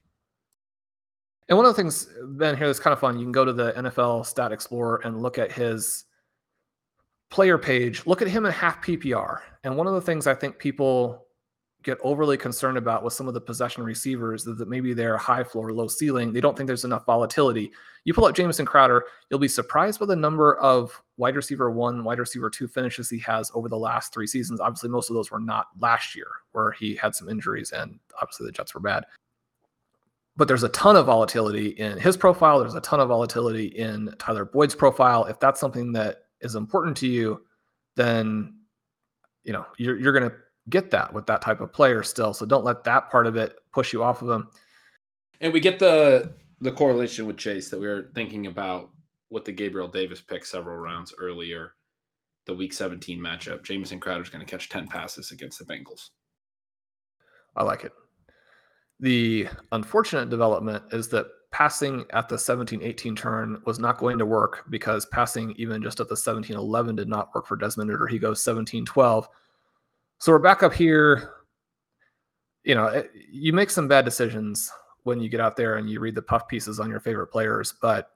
And 1.48 1.58
one 1.58 1.66
of 1.66 1.76
the 1.76 1.82
things, 1.82 2.08
Ben, 2.22 2.56
here 2.56 2.66
that's 2.66 2.80
kind 2.80 2.92
of 2.92 3.00
fun, 3.00 3.18
you 3.18 3.24
can 3.24 3.32
go 3.32 3.44
to 3.44 3.52
the 3.52 3.72
NFL 3.72 4.24
Stat 4.24 4.50
Explorer 4.50 5.02
and 5.04 5.20
look 5.20 5.38
at 5.38 5.52
his 5.52 6.04
player 7.30 7.58
page. 7.58 8.06
Look 8.06 8.22
at 8.22 8.28
him 8.28 8.46
in 8.46 8.52
half 8.52 8.84
PPR. 8.84 9.40
And 9.62 9.76
one 9.76 9.86
of 9.86 9.94
the 9.94 10.00
things 10.00 10.26
I 10.26 10.34
think 10.34 10.58
people 10.58 11.23
get 11.84 11.98
overly 12.02 12.36
concerned 12.36 12.78
about 12.78 13.04
with 13.04 13.12
some 13.12 13.28
of 13.28 13.34
the 13.34 13.40
possession 13.40 13.84
receivers 13.84 14.44
that 14.44 14.68
maybe 14.68 14.94
they're 14.94 15.16
high 15.16 15.44
floor, 15.44 15.72
low 15.72 15.86
ceiling. 15.86 16.32
They 16.32 16.40
don't 16.40 16.56
think 16.56 16.66
there's 16.66 16.84
enough 16.84 17.04
volatility. 17.06 17.70
You 18.04 18.14
pull 18.14 18.24
up 18.24 18.34
Jamison 18.34 18.66
Crowder, 18.66 19.04
you'll 19.30 19.38
be 19.38 19.48
surprised 19.48 20.00
by 20.00 20.06
the 20.06 20.16
number 20.16 20.56
of 20.56 21.00
wide 21.16 21.36
receiver 21.36 21.70
one, 21.70 22.02
wide 22.02 22.18
receiver 22.18 22.50
two 22.50 22.66
finishes 22.66 23.08
he 23.08 23.18
has 23.20 23.50
over 23.54 23.68
the 23.68 23.78
last 23.78 24.12
three 24.12 24.26
seasons. 24.26 24.60
Obviously, 24.60 24.88
most 24.88 25.10
of 25.10 25.14
those 25.14 25.30
were 25.30 25.40
not 25.40 25.66
last 25.78 26.16
year, 26.16 26.28
where 26.52 26.72
he 26.72 26.96
had 26.96 27.14
some 27.14 27.28
injuries 27.28 27.72
and 27.72 27.98
obviously 28.20 28.46
the 28.46 28.52
Jets 28.52 28.74
were 28.74 28.80
bad 28.80 29.04
but 30.36 30.48
there's 30.48 30.64
a 30.64 30.68
ton 30.70 30.96
of 30.96 31.06
volatility 31.06 31.68
in 31.68 31.98
his 31.98 32.16
profile. 32.16 32.58
There's 32.58 32.74
a 32.74 32.80
ton 32.80 33.00
of 33.00 33.08
volatility 33.08 33.66
in 33.66 34.12
Tyler 34.18 34.44
Boyd's 34.44 34.74
profile. 34.74 35.24
If 35.26 35.38
that's 35.38 35.60
something 35.60 35.92
that 35.92 36.24
is 36.40 36.56
important 36.56 36.96
to 36.98 37.06
you, 37.06 37.42
then 37.96 38.54
you 39.44 39.52
know 39.52 39.64
you're 39.76 39.96
you're 39.96 40.12
going 40.12 40.28
to 40.28 40.36
get 40.68 40.90
that 40.90 41.12
with 41.12 41.26
that 41.26 41.42
type 41.42 41.60
of 41.60 41.72
player 41.72 42.02
still. 42.02 42.34
So 42.34 42.46
don't 42.46 42.64
let 42.64 42.84
that 42.84 43.10
part 43.10 43.26
of 43.26 43.36
it 43.36 43.56
push 43.72 43.92
you 43.92 44.02
off 44.02 44.22
of 44.22 44.28
them. 44.28 44.48
And 45.40 45.52
we 45.52 45.60
get 45.60 45.78
the 45.78 46.32
the 46.60 46.72
correlation 46.72 47.26
with 47.26 47.36
Chase 47.36 47.68
that 47.70 47.80
we 47.80 47.86
were 47.86 48.10
thinking 48.14 48.46
about 48.46 48.90
with 49.30 49.44
the 49.44 49.52
Gabriel 49.52 49.88
Davis 49.88 50.20
pick 50.20 50.44
several 50.44 50.76
rounds 50.76 51.12
earlier, 51.18 51.74
the 52.46 52.54
Week 52.54 52.72
17 52.72 53.18
matchup. 53.18 53.62
Jamison 53.62 54.00
Crowder's 54.00 54.30
going 54.30 54.44
to 54.44 54.50
catch 54.50 54.68
10 54.68 54.86
passes 54.86 55.32
against 55.32 55.58
the 55.58 55.64
Bengals. 55.64 56.10
I 57.56 57.64
like 57.64 57.84
it. 57.84 57.92
The 59.00 59.48
unfortunate 59.72 60.30
development 60.30 60.84
is 60.92 61.08
that 61.08 61.26
passing 61.50 62.04
at 62.10 62.28
the 62.28 62.38
17 62.38 62.82
18 62.82 63.14
turn 63.14 63.60
was 63.64 63.78
not 63.78 63.98
going 63.98 64.18
to 64.18 64.26
work 64.26 64.64
because 64.70 65.06
passing 65.06 65.54
even 65.56 65.82
just 65.82 66.00
at 66.00 66.08
the 66.08 66.16
17 66.16 66.56
11 66.56 66.96
did 66.96 67.08
not 67.08 67.34
work 67.34 67.46
for 67.46 67.56
Desmond 67.56 67.90
Ridder. 67.90 68.06
He 68.06 68.18
goes 68.18 68.42
17 68.42 68.84
12. 68.84 69.28
So 70.18 70.32
we're 70.32 70.38
back 70.38 70.62
up 70.62 70.72
here. 70.72 71.30
You 72.62 72.74
know, 72.74 72.86
it- 72.86 73.10
you 73.14 73.52
make 73.52 73.70
some 73.70 73.88
bad 73.88 74.04
decisions 74.04 74.70
when 75.02 75.20
you 75.20 75.28
get 75.28 75.40
out 75.40 75.56
there 75.56 75.76
and 75.76 75.88
you 75.90 76.00
read 76.00 76.14
the 76.14 76.22
puff 76.22 76.48
pieces 76.48 76.80
on 76.80 76.88
your 76.88 77.00
favorite 77.00 77.26
players, 77.26 77.74
but 77.82 78.10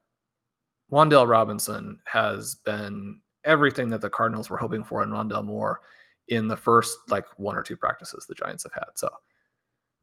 Wan'Dale 0.91 1.29
Robinson 1.29 2.01
has 2.07 2.55
been 2.65 3.21
everything 3.45 3.91
that 3.91 4.01
the 4.01 4.09
Cardinals 4.09 4.49
were 4.49 4.57
hoping 4.57 4.83
for 4.85 5.03
in 5.03 5.11
Rondale 5.11 5.45
Moore 5.45 5.81
in 6.29 6.49
the 6.49 6.57
first 6.57 6.97
like 7.09 7.27
one 7.39 7.57
or 7.57 7.63
two 7.63 7.77
practices 7.77 8.25
the 8.27 8.35
Giants 8.35 8.63
have 8.65 8.73
had. 8.73 8.89
So 8.97 9.11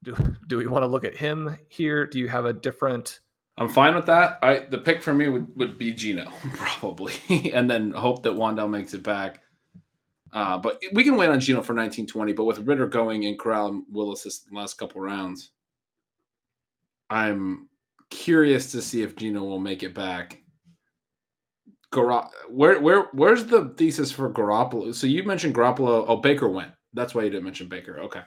do 0.03 0.15
do 0.47 0.57
we 0.57 0.67
want 0.67 0.83
to 0.83 0.87
look 0.87 1.03
at 1.03 1.17
him 1.17 1.57
here? 1.69 2.05
Do 2.05 2.19
you 2.19 2.27
have 2.27 2.45
a 2.45 2.53
different 2.53 3.19
I'm 3.57 3.69
fine 3.69 3.95
with 3.95 4.05
that. 4.07 4.37
I 4.43 4.59
the 4.69 4.77
pick 4.77 5.01
for 5.01 5.13
me 5.13 5.27
would, 5.29 5.47
would 5.55 5.77
be 5.77 5.91
Geno 5.91 6.31
probably, 6.53 7.13
and 7.53 7.69
then 7.69 7.91
hope 7.91 8.21
that 8.23 8.33
Wan'Dale 8.33 8.69
makes 8.69 8.93
it 8.93 9.01
back. 9.01 9.41
Uh, 10.35 10.57
but 10.57 10.81
we 10.91 11.05
can 11.05 11.15
wait 11.15 11.29
on 11.29 11.39
Geno 11.39 11.61
for 11.61 11.73
1920. 11.73 12.33
But 12.33 12.43
with 12.43 12.59
Ridder 12.59 12.87
going 12.87 13.25
and 13.25 13.39
Corral 13.39 13.69
and 13.69 13.83
Willis 13.89 14.23
this 14.23 14.45
last 14.51 14.77
couple 14.77 14.99
rounds, 14.99 15.51
I'm 17.09 17.69
curious 18.09 18.71
to 18.73 18.81
see 18.81 19.01
if 19.01 19.15
Geno 19.15 19.45
will 19.45 19.59
make 19.59 19.81
it 19.81 19.93
back. 19.95 20.41
Gar- 21.91 22.29
where 22.49 22.81
where 22.81 23.03
where's 23.13 23.45
the 23.45 23.73
thesis 23.77 24.11
for 24.11 24.29
Garoppolo? 24.29 24.93
So 24.93 25.07
you 25.07 25.23
mentioned 25.23 25.55
Garoppolo. 25.55 26.03
Oh, 26.05 26.17
Baker 26.17 26.49
went. 26.49 26.71
That's 26.93 27.15
why 27.15 27.23
you 27.23 27.29
didn't 27.29 27.45
mention 27.45 27.69
Baker. 27.69 27.99
Okay. 27.99 28.21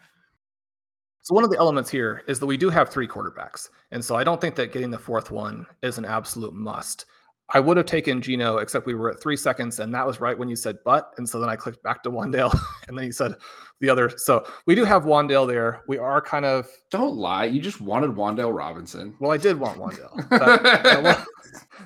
So 1.20 1.34
one 1.34 1.44
of 1.44 1.50
the 1.50 1.58
elements 1.58 1.90
here 1.90 2.22
is 2.26 2.40
that 2.40 2.46
we 2.46 2.56
do 2.56 2.70
have 2.70 2.88
three 2.88 3.06
quarterbacks, 3.06 3.68
and 3.90 4.02
so 4.02 4.16
I 4.16 4.24
don't 4.24 4.40
think 4.40 4.54
that 4.54 4.72
getting 4.72 4.90
the 4.90 4.98
fourth 4.98 5.30
one 5.30 5.66
is 5.82 5.98
an 5.98 6.06
absolute 6.06 6.54
must. 6.54 7.04
I 7.50 7.60
would 7.60 7.78
have 7.78 7.86
taken 7.86 8.20
Geno, 8.20 8.58
except 8.58 8.84
we 8.84 8.94
were 8.94 9.10
at 9.10 9.22
three 9.22 9.36
seconds, 9.36 9.78
and 9.78 9.94
that 9.94 10.06
was 10.06 10.20
right 10.20 10.38
when 10.38 10.50
you 10.50 10.56
said 10.56 10.78
but, 10.84 11.14
and 11.16 11.26
so 11.26 11.40
then 11.40 11.48
I 11.48 11.56
clicked 11.56 11.82
back 11.82 12.02
to 12.02 12.10
Wan'Dale, 12.10 12.58
and 12.88 12.98
then 12.98 13.06
you 13.06 13.12
said 13.12 13.34
the 13.80 13.88
other. 13.88 14.10
So 14.16 14.46
we 14.66 14.74
do 14.74 14.84
have 14.84 15.04
Wan'Dale 15.04 15.46
there. 15.46 15.82
We 15.88 15.96
are 15.96 16.20
kind 16.20 16.44
of 16.44 16.68
Don't 16.90 17.16
lie. 17.16 17.46
You 17.46 17.60
just 17.60 17.80
wanted 17.80 18.10
Wan'Dale 18.10 18.54
Robinson. 18.54 19.14
well, 19.18 19.30
I 19.32 19.38
did 19.38 19.58
want 19.58 19.78
Wan'Dale. 19.78 20.28
That, 20.38 20.82
that, 20.82 21.02
was, 21.02 21.26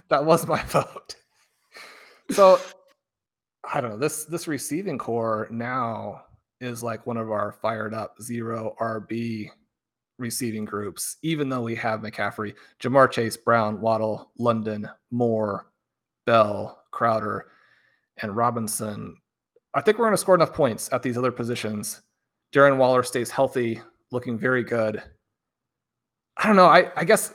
that 0.08 0.24
was 0.24 0.46
my 0.46 0.62
vote. 0.64 1.14
So 2.30 2.58
I 3.72 3.80
don't 3.80 3.90
know. 3.90 3.98
This 3.98 4.24
this 4.24 4.48
receiving 4.48 4.98
corps 4.98 5.48
now 5.50 6.24
is 6.60 6.82
like 6.82 7.06
one 7.06 7.16
of 7.16 7.30
our 7.30 7.52
fired 7.52 7.94
up 7.94 8.20
zero 8.20 8.74
RB 8.80 9.50
receiving 10.22 10.64
groups, 10.64 11.16
even 11.22 11.48
though 11.48 11.60
we 11.60 11.74
have 11.74 12.00
McCaffrey, 12.00 12.54
Ja'Marr 12.80 13.10
Chase, 13.10 13.36
Brown, 13.36 13.80
Waddle, 13.80 14.30
London, 14.38 14.88
Moore, 15.10 15.66
Bell, 16.24 16.82
Crowder, 16.90 17.46
and 18.22 18.34
Robinson. 18.34 19.16
I 19.74 19.80
think 19.80 19.98
we're 19.98 20.06
going 20.06 20.14
to 20.14 20.18
score 20.18 20.34
enough 20.34 20.54
points 20.54 20.88
at 20.92 21.02
these 21.02 21.18
other 21.18 21.32
positions. 21.32 22.02
Darren 22.54 22.76
Waller 22.76 23.02
stays 23.02 23.30
healthy, 23.30 23.80
looking 24.10 24.38
very 24.38 24.62
good. 24.62 25.02
I 26.36 26.46
don't 26.46 26.56
know. 26.56 26.66
I, 26.66 26.90
I 26.96 27.04
guess 27.04 27.34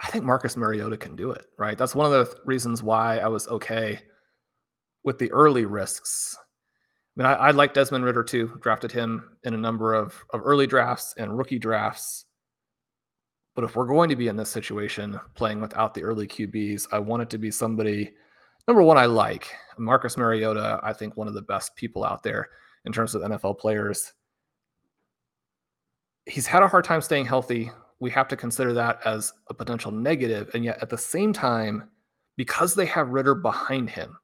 I 0.00 0.08
think 0.08 0.24
Marcus 0.24 0.56
Mariota 0.56 0.96
can 0.96 1.16
do 1.16 1.30
it, 1.30 1.46
right? 1.58 1.76
That's 1.76 1.94
one 1.94 2.06
of 2.06 2.12
the 2.12 2.24
th- 2.24 2.36
reasons 2.44 2.82
why 2.82 3.18
I 3.18 3.28
was 3.28 3.48
okay 3.48 4.00
with 5.04 5.18
the 5.18 5.30
early 5.32 5.64
risks. 5.64 6.36
I 7.16 7.22
mean, 7.22 7.26
I, 7.26 7.34
I 7.34 7.50
like 7.52 7.74
Desmond 7.74 8.04
Ridder 8.04 8.22
too, 8.22 8.58
drafted 8.60 8.92
him 8.92 9.36
in 9.44 9.54
a 9.54 9.58
number 9.58 9.94
of, 9.94 10.24
of 10.32 10.42
early 10.44 10.66
drafts 10.66 11.14
and 11.16 11.36
rookie 11.36 11.58
drafts. 11.58 12.26
But 13.54 13.64
if 13.64 13.74
we're 13.74 13.86
going 13.86 14.10
to 14.10 14.16
be 14.16 14.28
in 14.28 14.36
this 14.36 14.50
situation 14.50 15.18
playing 15.34 15.60
without 15.60 15.94
the 15.94 16.02
early 16.02 16.26
QBs, 16.26 16.88
I 16.92 16.98
want 16.98 17.22
it 17.22 17.30
to 17.30 17.38
be 17.38 17.50
somebody, 17.50 18.12
number 18.68 18.82
one, 18.82 18.98
I 18.98 19.06
like. 19.06 19.48
Marcus 19.78 20.18
Mariota, 20.18 20.78
I 20.82 20.92
think 20.92 21.16
one 21.16 21.26
of 21.28 21.34
the 21.34 21.42
best 21.42 21.74
people 21.74 22.04
out 22.04 22.22
there 22.22 22.50
in 22.84 22.92
terms 22.92 23.14
of 23.14 23.22
NFL 23.22 23.58
players. 23.58 24.12
He's 26.26 26.46
had 26.46 26.62
a 26.62 26.68
hard 26.68 26.84
time 26.84 27.00
staying 27.00 27.24
healthy 27.24 27.70
we 28.00 28.10
have 28.10 28.28
to 28.28 28.36
consider 28.36 28.72
that 28.74 29.00
as 29.04 29.32
a 29.48 29.54
potential 29.54 29.90
negative. 29.90 30.50
And 30.54 30.64
yet 30.64 30.82
at 30.82 30.90
the 30.90 30.98
same 30.98 31.32
time, 31.32 31.88
because 32.36 32.74
they 32.74 32.86
have 32.86 33.08
Ridder 33.08 33.34
behind 33.34 33.90
him, 33.90 34.16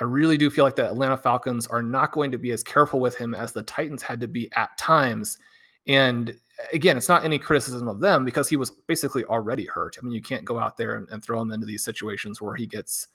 I 0.00 0.04
really 0.04 0.36
do 0.36 0.50
feel 0.50 0.64
like 0.64 0.76
the 0.76 0.86
Atlanta 0.86 1.16
Falcons 1.16 1.66
are 1.66 1.82
not 1.82 2.12
going 2.12 2.30
to 2.32 2.38
be 2.38 2.52
as 2.52 2.62
careful 2.62 3.00
with 3.00 3.16
him 3.16 3.34
as 3.34 3.52
the 3.52 3.62
Titans 3.62 4.02
had 4.02 4.20
to 4.20 4.28
be 4.28 4.50
at 4.56 4.76
times. 4.78 5.38
And 5.86 6.36
again, 6.72 6.96
it's 6.96 7.08
not 7.08 7.24
any 7.24 7.38
criticism 7.38 7.88
of 7.88 8.00
them 8.00 8.24
because 8.24 8.48
he 8.48 8.56
was 8.56 8.70
basically 8.70 9.24
already 9.24 9.64
hurt. 9.64 9.96
I 9.98 10.04
mean, 10.04 10.12
you 10.12 10.22
can't 10.22 10.44
go 10.44 10.58
out 10.58 10.76
there 10.76 10.96
and, 10.96 11.08
and 11.10 11.22
throw 11.22 11.40
him 11.40 11.52
into 11.52 11.66
these 11.66 11.84
situations 11.84 12.40
where 12.40 12.54
he 12.54 12.66
gets 12.66 13.08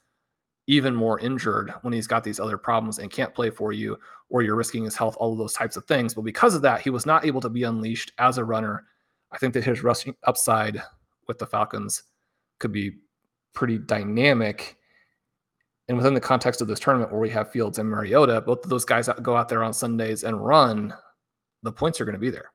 even 0.68 0.96
more 0.96 1.20
injured 1.20 1.74
when 1.82 1.94
he's 1.94 2.08
got 2.08 2.24
these 2.24 2.40
other 2.40 2.58
problems 2.58 3.00
and 3.00 3.12
can't 3.12 3.36
play 3.36 3.50
for 3.50 3.74
you, 3.74 3.98
or 4.30 4.42
you're 4.42 4.56
risking 4.56 4.86
his 4.86 4.96
health, 4.96 5.18
all 5.20 5.34
of 5.34 5.38
those 5.38 5.54
types 5.54 5.76
of 5.76 5.86
things. 5.86 6.14
But 6.14 6.22
because 6.22 6.56
of 6.56 6.62
that, 6.62 6.82
he 6.82 6.90
was 6.90 7.06
not 7.06 7.26
able 7.26 7.42
to 7.42 7.50
be 7.50 7.64
unleashed 7.64 8.14
as 8.18 8.38
a 8.38 8.46
runner 8.46 8.86
I 9.34 9.38
think 9.38 9.56
that 9.56 9.64
his 9.64 9.84
rushing 9.84 10.16
upside 10.26 10.82
with 11.28 11.40
the 11.40 11.48
Falcons 11.48 12.04
could 12.60 12.72
be 12.72 12.98
pretty 13.54 13.80
dynamic. 13.80 14.78
And 15.88 15.98
within 15.98 16.14
the 16.14 16.22
context 16.22 16.62
of 16.62 16.68
this 16.68 16.80
tournament 16.80 17.12
where 17.12 17.20
we 17.20 17.30
have 17.32 17.52
Fields 17.52 17.78
and 17.78 17.90
Mariota, 17.90 18.42
both 18.42 18.64
of 18.64 18.70
those 18.70 18.86
guys 18.86 19.10
go 19.22 19.36
out 19.36 19.50
there 19.50 19.64
on 19.64 19.74
Sundays 19.74 20.24
and 20.24 20.44
run, 20.44 20.94
the 21.62 21.72
points 21.72 22.00
are 22.00 22.06
going 22.06 22.14
to 22.14 22.20
be 22.20 22.30
there. 22.30 22.52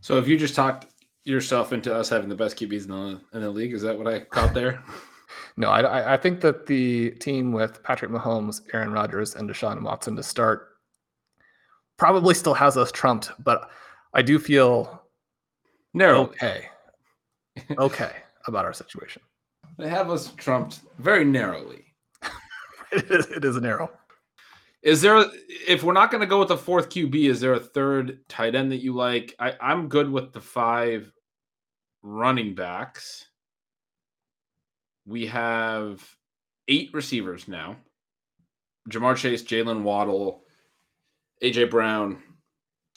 So 0.00 0.18
if 0.18 0.28
you 0.28 0.36
just 0.36 0.54
talked 0.54 0.86
yourself 1.24 1.72
into 1.72 1.94
us 1.94 2.08
having 2.08 2.28
the 2.28 2.34
best 2.34 2.56
QBs 2.56 2.84
in 2.84 2.90
the 2.90 3.20
in 3.32 3.40
the 3.40 3.50
league, 3.50 3.72
is 3.72 3.82
that 3.82 3.96
what 3.96 4.06
I 4.06 4.20
caught 4.20 4.54
there? 4.54 4.82
No, 5.56 5.70
I, 5.70 6.14
I 6.14 6.16
think 6.16 6.40
that 6.40 6.66
the 6.66 7.10
team 7.12 7.52
with 7.52 7.82
Patrick 7.82 8.10
Mahomes, 8.10 8.62
Aaron 8.72 8.92
Rodgers, 8.92 9.34
and 9.34 9.48
Deshaun 9.48 9.82
Watson 9.82 10.16
to 10.16 10.22
start 10.22 10.68
probably 11.96 12.34
still 12.34 12.54
has 12.54 12.76
us 12.76 12.92
trumped, 12.92 13.32
but 13.42 13.70
I 14.14 14.22
do 14.22 14.38
feel 14.38 15.02
Narrow. 15.94 16.20
okay, 16.20 16.66
okay 17.76 18.12
about 18.46 18.64
our 18.64 18.72
situation. 18.72 19.22
They 19.78 19.88
have 19.88 20.10
us 20.10 20.32
trumped 20.36 20.80
very 20.98 21.24
narrowly. 21.24 21.84
It 22.90 23.10
is, 23.10 23.26
it 23.26 23.44
is 23.44 23.56
an 23.56 23.66
arrow. 23.66 23.90
Is 24.82 25.02
there, 25.02 25.22
if 25.66 25.82
we're 25.82 25.92
not 25.92 26.10
going 26.10 26.22
to 26.22 26.26
go 26.26 26.38
with 26.38 26.48
the 26.48 26.56
fourth 26.56 26.88
QB, 26.88 27.28
is 27.28 27.38
there 27.38 27.52
a 27.52 27.60
third 27.60 28.26
tight 28.30 28.54
end 28.54 28.72
that 28.72 28.82
you 28.82 28.94
like? 28.94 29.34
I, 29.38 29.52
I'm 29.60 29.90
good 29.90 30.10
with 30.10 30.32
the 30.32 30.40
five 30.40 31.12
running 32.02 32.54
backs. 32.54 33.26
We 35.04 35.26
have 35.26 36.02
eight 36.68 36.88
receivers 36.94 37.46
now 37.46 37.76
Ja'Marr 38.88 39.16
Chase, 39.16 39.42
Jaylen 39.42 39.82
Waddle, 39.82 40.44
AJ 41.42 41.70
Brown, 41.70 42.22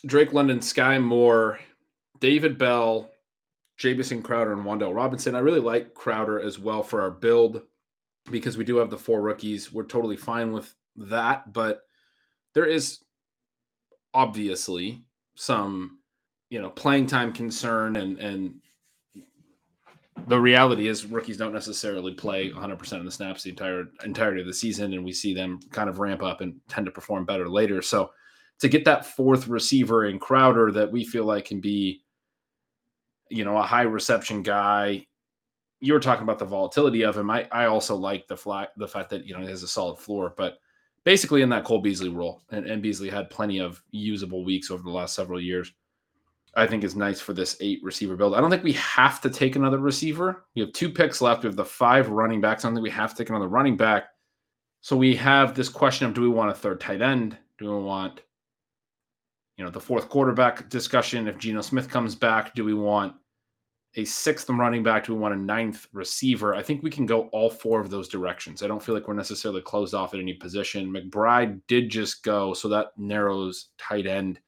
Drake 0.05 0.31
London, 0.31 0.59
Skyy 0.59 1.03
Moore, 1.03 1.59
David 2.19 2.57
Bell, 2.57 3.10
Jamison 3.81 4.21
Crowder 4.21 4.53
and 4.53 4.63
Wan'Dale 4.63 4.95
Robinson. 4.95 5.33
I 5.33 5.39
really 5.39 5.59
like 5.59 5.95
Crowder 5.95 6.39
as 6.39 6.59
well 6.59 6.83
for 6.83 7.01
our 7.01 7.09
build 7.09 7.63
because 8.29 8.55
we 8.55 8.63
do 8.63 8.75
have 8.75 8.91
the 8.91 8.97
four 8.97 9.23
rookies. 9.23 9.73
We're 9.73 9.85
totally 9.85 10.17
fine 10.17 10.51
with 10.51 10.75
that, 10.97 11.51
but 11.51 11.81
there 12.53 12.67
is 12.67 12.99
obviously 14.13 15.03
some, 15.33 15.97
you 16.51 16.61
know, 16.61 16.69
playing 16.69 17.07
time 17.07 17.33
concern 17.33 17.95
and 17.95 18.19
and 18.19 18.53
the 20.27 20.39
reality 20.39 20.87
is 20.87 21.07
rookies 21.07 21.37
don't 21.37 21.53
necessarily 21.53 22.13
play 22.13 22.51
100% 22.51 22.93
of 22.99 23.05
the 23.05 23.09
snaps 23.09 23.41
the 23.41 23.49
entire 23.49 23.85
entirety 24.03 24.41
of 24.41 24.45
the 24.45 24.53
season 24.53 24.93
and 24.93 25.03
we 25.03 25.11
see 25.11 25.33
them 25.33 25.59
kind 25.71 25.89
of 25.89 25.97
ramp 25.97 26.21
up 26.21 26.41
and 26.41 26.53
tend 26.69 26.85
to 26.85 26.91
perform 26.91 27.25
better 27.25 27.49
later. 27.49 27.81
So 27.81 28.11
to 28.59 28.69
get 28.69 28.85
that 28.85 29.07
fourth 29.07 29.47
receiver 29.47 30.05
in 30.05 30.19
Crowder 30.19 30.71
that 30.73 30.91
we 30.91 31.03
feel 31.03 31.25
like 31.25 31.45
can 31.45 31.59
be 31.59 32.03
you 33.31 33.45
know, 33.45 33.57
a 33.57 33.63
high 33.63 33.83
reception 33.83 34.41
guy. 34.43 35.05
You 35.79 35.93
were 35.93 35.99
talking 35.99 36.23
about 36.23 36.39
the 36.39 36.45
volatility 36.45 37.03
of 37.03 37.17
him. 37.17 37.29
I, 37.29 37.47
I 37.51 37.65
also 37.65 37.95
like 37.95 38.27
the 38.27 38.37
flat 38.37 38.69
the 38.77 38.87
fact 38.87 39.09
that 39.09 39.25
you 39.25 39.33
know 39.33 39.41
he 39.41 39.47
has 39.47 39.63
a 39.63 39.67
solid 39.67 39.97
floor, 39.97 40.33
but 40.37 40.57
basically 41.03 41.41
in 41.41 41.49
that 41.49 41.63
Cole 41.63 41.81
Beasley 41.81 42.09
role, 42.09 42.41
and, 42.51 42.65
and 42.65 42.81
Beasley 42.81 43.09
had 43.09 43.29
plenty 43.29 43.59
of 43.59 43.81
usable 43.91 44.45
weeks 44.45 44.69
over 44.69 44.83
the 44.83 44.89
last 44.89 45.15
several 45.15 45.41
years. 45.41 45.71
I 46.53 46.67
think 46.67 46.83
is 46.83 46.97
nice 46.97 47.21
for 47.21 47.31
this 47.31 47.55
eight 47.61 47.79
receiver 47.81 48.17
build. 48.17 48.35
I 48.35 48.41
don't 48.41 48.49
think 48.49 48.63
we 48.63 48.73
have 48.73 49.21
to 49.21 49.29
take 49.29 49.55
another 49.55 49.77
receiver. 49.77 50.43
We 50.53 50.61
have 50.61 50.73
two 50.73 50.89
picks 50.89 51.21
left. 51.21 51.43
We 51.43 51.47
have 51.47 51.55
the 51.55 51.63
five 51.63 52.09
running 52.09 52.41
backs. 52.41 52.65
I 52.65 52.67
don't 52.67 52.75
think 52.75 52.83
we 52.83 52.89
have 52.89 53.11
to 53.11 53.15
take 53.15 53.29
another 53.29 53.47
running 53.47 53.77
back. 53.77 54.09
So 54.81 54.97
we 54.97 55.15
have 55.15 55.55
this 55.55 55.69
question 55.69 56.07
of 56.07 56.13
do 56.13 56.21
we 56.21 56.27
want 56.27 56.51
a 56.51 56.53
third 56.53 56.81
tight 56.81 57.01
end? 57.01 57.37
Do 57.57 57.71
we 57.71 57.81
want, 57.81 58.19
you 59.55 59.63
know, 59.63 59.71
the 59.71 59.79
fourth 59.79 60.09
quarterback 60.09 60.69
discussion? 60.69 61.27
If 61.27 61.37
Geno 61.37 61.61
Smith 61.61 61.89
comes 61.89 62.15
back, 62.15 62.53
do 62.53 62.65
we 62.65 62.73
want 62.73 63.13
a 63.95 64.05
sixth 64.05 64.49
running 64.49 64.83
back? 64.83 65.05
Do 65.05 65.13
we 65.13 65.19
want 65.19 65.33
a 65.33 65.37
ninth 65.37 65.87
receiver? 65.91 66.55
I 66.55 66.63
think 66.63 66.81
we 66.81 66.89
can 66.89 67.05
go 67.05 67.23
all 67.33 67.49
four 67.49 67.81
of 67.81 67.89
those 67.89 68.07
directions. 68.07 68.63
I 68.63 68.67
don't 68.67 68.81
feel 68.81 68.95
like 68.95 69.07
we're 69.07 69.13
necessarily 69.13 69.61
closed 69.61 69.93
off 69.93 70.13
at 70.13 70.19
any 70.19 70.33
position. 70.33 70.93
McBride 70.93 71.61
did 71.67 71.89
just 71.89 72.23
go, 72.23 72.53
so 72.53 72.69
that 72.69 72.91
narrows 72.97 73.69
tight 73.77 74.07
end 74.07 74.39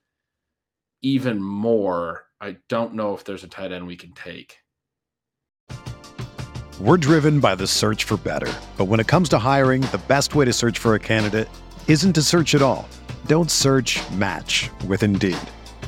even 1.02 1.42
more. 1.42 2.26
I 2.40 2.58
don't 2.70 2.94
know 2.94 3.14
if 3.14 3.24
there's 3.24 3.44
a 3.44 3.48
tight 3.48 3.72
end 3.72 3.86
we 3.86 3.98
can 3.98 4.14
take. 4.14 4.58
We're 6.80 6.98
driven 6.98 7.40
by 7.40 7.56
the 7.56 7.68
search 7.68 8.06
for 8.06 8.18
better. 8.18 8.52
But 8.78 8.86
when 8.86 9.00
it 9.00 9.08
comes 9.08 9.30
to 9.30 9.38
hiring, 9.38 9.82
the 9.82 10.02
best 10.08 10.36
way 10.36 10.46
to 10.46 10.54
search 10.54 10.80
for 10.80 10.96
a 10.96 11.00
candidate 11.00 11.48
isn't 11.88 12.14
to 12.14 12.22
search 12.22 12.56
at 12.56 12.62
all. 12.62 12.88
Don't 13.28 13.52
search 13.52 14.00
match 14.12 14.70
with 14.88 15.04
Indeed. 15.04 15.38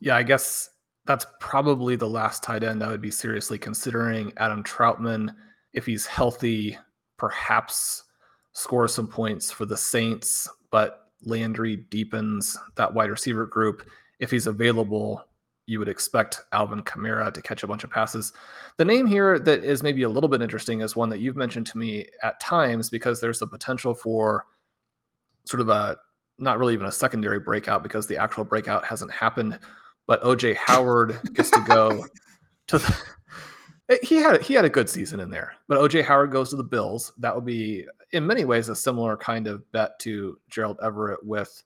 Yeah, 0.00 0.16
I 0.16 0.22
guess 0.22 0.70
that's 1.06 1.26
probably 1.40 1.96
the 1.96 2.08
last 2.08 2.42
tight 2.42 2.62
end 2.62 2.82
I 2.82 2.88
would 2.88 3.02
be 3.02 3.10
seriously 3.10 3.58
considering. 3.58 4.32
Adam 4.36 4.62
Trautman, 4.62 5.34
if 5.72 5.86
he's 5.86 6.06
healthy, 6.06 6.78
perhaps 7.18 8.04
score 8.52 8.88
some 8.88 9.08
points 9.08 9.50
for 9.50 9.66
the 9.66 9.76
Saints, 9.76 10.48
but 10.70 11.08
Landry 11.22 11.76
deepens 11.76 12.56
that 12.76 12.92
wide 12.92 13.10
receiver 13.10 13.46
group. 13.46 13.88
If 14.20 14.30
he's 14.30 14.46
available, 14.46 15.24
you 15.66 15.78
would 15.78 15.88
expect 15.88 16.42
Alvin 16.52 16.82
Kamara 16.82 17.32
to 17.32 17.42
catch 17.42 17.62
a 17.62 17.66
bunch 17.66 17.84
of 17.84 17.90
passes. 17.90 18.32
The 18.76 18.84
name 18.84 19.06
here 19.06 19.38
that 19.38 19.64
is 19.64 19.82
maybe 19.82 20.02
a 20.02 20.08
little 20.08 20.28
bit 20.28 20.42
interesting 20.42 20.82
is 20.82 20.94
one 20.94 21.08
that 21.08 21.20
you've 21.20 21.36
mentioned 21.36 21.66
to 21.68 21.78
me 21.78 22.06
at 22.22 22.40
times 22.40 22.90
because 22.90 23.20
there's 23.20 23.38
the 23.38 23.46
potential 23.46 23.94
for 23.94 24.46
sort 25.46 25.60
of 25.60 25.68
a 25.68 25.96
not 26.38 26.58
really 26.58 26.74
even 26.74 26.86
a 26.86 26.92
secondary 26.92 27.38
breakout 27.38 27.82
because 27.82 28.06
the 28.06 28.16
actual 28.16 28.44
breakout 28.44 28.84
hasn't 28.84 29.10
happened 29.10 29.58
but 30.06 30.22
OJ 30.22 30.56
Howard 30.56 31.18
gets 31.34 31.50
to 31.50 31.60
go 31.66 32.04
to 32.68 32.78
the, 32.78 32.96
eh, 33.88 33.96
he 34.02 34.16
had 34.16 34.42
he 34.42 34.54
had 34.54 34.64
a 34.64 34.70
good 34.70 34.88
season 34.88 35.20
in 35.20 35.30
there. 35.30 35.54
But 35.68 35.78
OJ 35.78 36.04
Howard 36.04 36.30
goes 36.30 36.50
to 36.50 36.56
the 36.56 36.64
Bills. 36.64 37.12
That 37.18 37.34
would 37.34 37.44
be 37.44 37.86
in 38.12 38.26
many 38.26 38.44
ways 38.44 38.68
a 38.68 38.76
similar 38.76 39.16
kind 39.16 39.46
of 39.46 39.70
bet 39.72 39.98
to 40.00 40.38
Gerald 40.48 40.78
Everett 40.82 41.24
with 41.24 41.62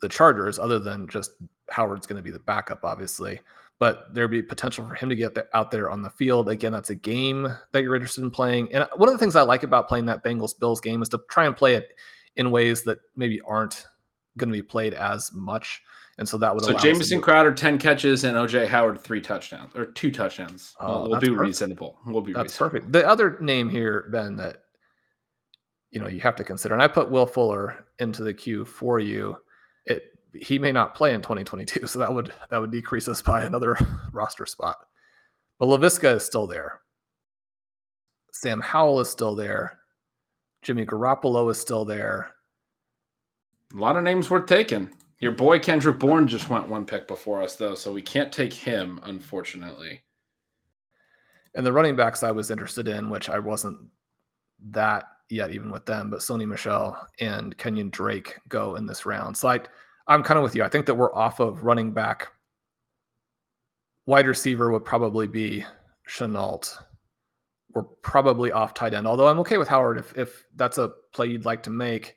the 0.00 0.08
Chargers, 0.08 0.58
other 0.58 0.78
than 0.78 1.08
just 1.08 1.32
Howard's 1.70 2.06
going 2.06 2.16
to 2.16 2.22
be 2.22 2.30
the 2.30 2.40
backup, 2.40 2.84
obviously. 2.84 3.40
But 3.78 4.14
there'd 4.14 4.30
be 4.30 4.42
potential 4.42 4.86
for 4.86 4.94
him 4.94 5.08
to 5.08 5.16
get 5.16 5.36
out 5.54 5.70
there 5.70 5.90
on 5.90 6.02
the 6.02 6.10
field. 6.10 6.48
Again, 6.48 6.72
that's 6.72 6.90
a 6.90 6.94
game 6.94 7.48
that 7.72 7.82
you're 7.82 7.96
interested 7.96 8.22
in 8.22 8.30
playing. 8.30 8.72
And 8.72 8.86
one 8.96 9.08
of 9.08 9.14
the 9.14 9.18
things 9.18 9.34
I 9.34 9.42
like 9.42 9.64
about 9.64 9.88
playing 9.88 10.06
that 10.06 10.22
Bengals 10.22 10.58
Bills 10.58 10.80
game 10.80 11.02
is 11.02 11.08
to 11.10 11.20
try 11.30 11.46
and 11.46 11.56
play 11.56 11.74
it 11.74 11.88
in 12.36 12.50
ways 12.50 12.84
that 12.84 12.98
maybe 13.16 13.40
aren't 13.40 13.86
going 14.38 14.50
to 14.50 14.56
be 14.56 14.62
played 14.62 14.94
as 14.94 15.30
much. 15.32 15.82
And 16.22 16.28
so 16.28 16.38
that 16.38 16.54
would 16.54 16.62
so 16.62 16.72
Jamison 16.74 17.20
Crowder 17.20 17.52
ten 17.52 17.78
catches 17.78 18.22
and 18.22 18.36
OJ 18.36 18.68
Howard 18.68 19.00
three 19.00 19.20
touchdowns 19.20 19.74
or 19.74 19.86
two 19.86 20.12
touchdowns. 20.12 20.72
Oh, 20.78 21.08
we'll, 21.08 21.18
be 21.18 21.26
perfect. 21.26 21.40
reasonable. 21.40 21.98
We'll 22.06 22.20
be 22.20 22.32
that's 22.32 22.52
reasonable. 22.52 22.70
perfect. 22.70 22.92
The 22.92 23.08
other 23.08 23.38
name 23.40 23.68
here, 23.68 24.08
Ben, 24.12 24.36
that 24.36 24.58
you 25.90 26.00
know 26.00 26.06
you 26.06 26.20
have 26.20 26.36
to 26.36 26.44
consider, 26.44 26.74
and 26.74 26.82
I 26.82 26.86
put 26.86 27.10
Will 27.10 27.26
Fuller 27.26 27.86
into 27.98 28.22
the 28.22 28.32
queue 28.32 28.64
for 28.64 29.00
you. 29.00 29.36
It 29.86 30.16
he 30.32 30.60
may 30.60 30.70
not 30.70 30.94
play 30.94 31.12
in 31.12 31.22
2022, 31.22 31.86
so 31.88 31.98
that 31.98 32.14
would 32.14 32.32
that 32.50 32.60
would 32.60 32.70
decrease 32.70 33.08
us 33.08 33.20
by 33.20 33.42
another 33.42 33.76
roster 34.12 34.46
spot. 34.46 34.76
But 35.58 35.66
Laviska 35.66 36.14
is 36.14 36.24
still 36.24 36.46
there. 36.46 36.82
Sam 38.30 38.60
Howell 38.60 39.00
is 39.00 39.10
still 39.10 39.34
there. 39.34 39.80
Jimmy 40.62 40.86
Garoppolo 40.86 41.50
is 41.50 41.58
still 41.58 41.84
there. 41.84 42.30
A 43.74 43.76
lot 43.76 43.96
of 43.96 44.04
names 44.04 44.30
worth 44.30 44.46
taking. 44.46 44.88
Your 45.22 45.30
boy 45.30 45.60
Kendrick 45.60 46.00
Bourne 46.00 46.26
just 46.26 46.48
went 46.48 46.68
one 46.68 46.84
pick 46.84 47.06
before 47.06 47.44
us, 47.44 47.54
though, 47.54 47.76
so 47.76 47.92
we 47.92 48.02
can't 48.02 48.32
take 48.32 48.52
him, 48.52 48.98
unfortunately. 49.04 50.02
And 51.54 51.64
the 51.64 51.72
running 51.72 51.94
backs 51.94 52.24
I 52.24 52.32
was 52.32 52.50
interested 52.50 52.88
in, 52.88 53.08
which 53.08 53.28
I 53.28 53.38
wasn't 53.38 53.78
that 54.70 55.04
yet, 55.30 55.52
even 55.52 55.70
with 55.70 55.86
them, 55.86 56.10
but 56.10 56.18
Sony 56.18 56.44
Michel 56.44 57.06
and 57.20 57.56
Kenyon 57.56 57.88
Drake 57.90 58.36
go 58.48 58.74
in 58.74 58.84
this 58.84 59.06
round. 59.06 59.36
So 59.36 59.46
I, 59.46 59.60
I'm 60.08 60.24
kind 60.24 60.38
of 60.38 60.42
with 60.42 60.56
you. 60.56 60.64
I 60.64 60.68
think 60.68 60.86
that 60.86 60.96
we're 60.96 61.14
off 61.14 61.38
of 61.38 61.62
running 61.62 61.92
back. 61.92 62.26
Wide 64.06 64.26
receiver 64.26 64.72
would 64.72 64.84
probably 64.84 65.28
be 65.28 65.64
Shenault. 66.10 66.82
We're 67.72 67.84
probably 67.84 68.50
off 68.50 68.74
tight 68.74 68.92
end, 68.92 69.06
although 69.06 69.28
I'm 69.28 69.38
okay 69.38 69.56
with 69.56 69.68
Howard 69.68 69.98
if, 69.98 70.18
if 70.18 70.44
that's 70.56 70.78
a 70.78 70.90
play 71.14 71.28
you'd 71.28 71.44
like 71.44 71.62
to 71.62 71.70
make. 71.70 72.16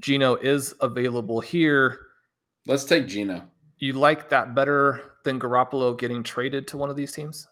Geno 0.00 0.34
is 0.36 0.74
available 0.82 1.40
here. 1.40 2.00
Let's 2.68 2.84
take 2.84 3.08
Geno. 3.08 3.42
You 3.78 3.94
like 3.94 4.28
that 4.28 4.54
better 4.54 5.12
than 5.24 5.40
Garoppolo 5.40 5.98
getting 5.98 6.22
traded 6.22 6.68
to 6.68 6.76
one 6.76 6.90
of 6.90 6.96
these 6.96 7.12
teams? 7.12 7.48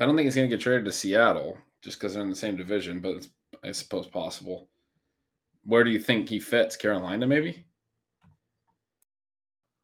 I 0.00 0.06
don't 0.06 0.16
think 0.16 0.24
he's 0.24 0.34
going 0.34 0.48
to 0.48 0.56
get 0.56 0.62
traded 0.62 0.86
to 0.86 0.92
Seattle 0.92 1.58
just 1.82 1.98
because 1.98 2.14
they're 2.14 2.22
in 2.22 2.30
the 2.30 2.34
same 2.34 2.56
division, 2.56 3.00
but 3.00 3.16
it's, 3.16 3.28
I 3.62 3.72
suppose, 3.72 4.06
possible. 4.06 4.70
Where 5.64 5.84
do 5.84 5.90
you 5.90 6.00
think 6.00 6.28
he 6.28 6.40
fits? 6.40 6.74
Carolina, 6.74 7.26
maybe? 7.26 7.66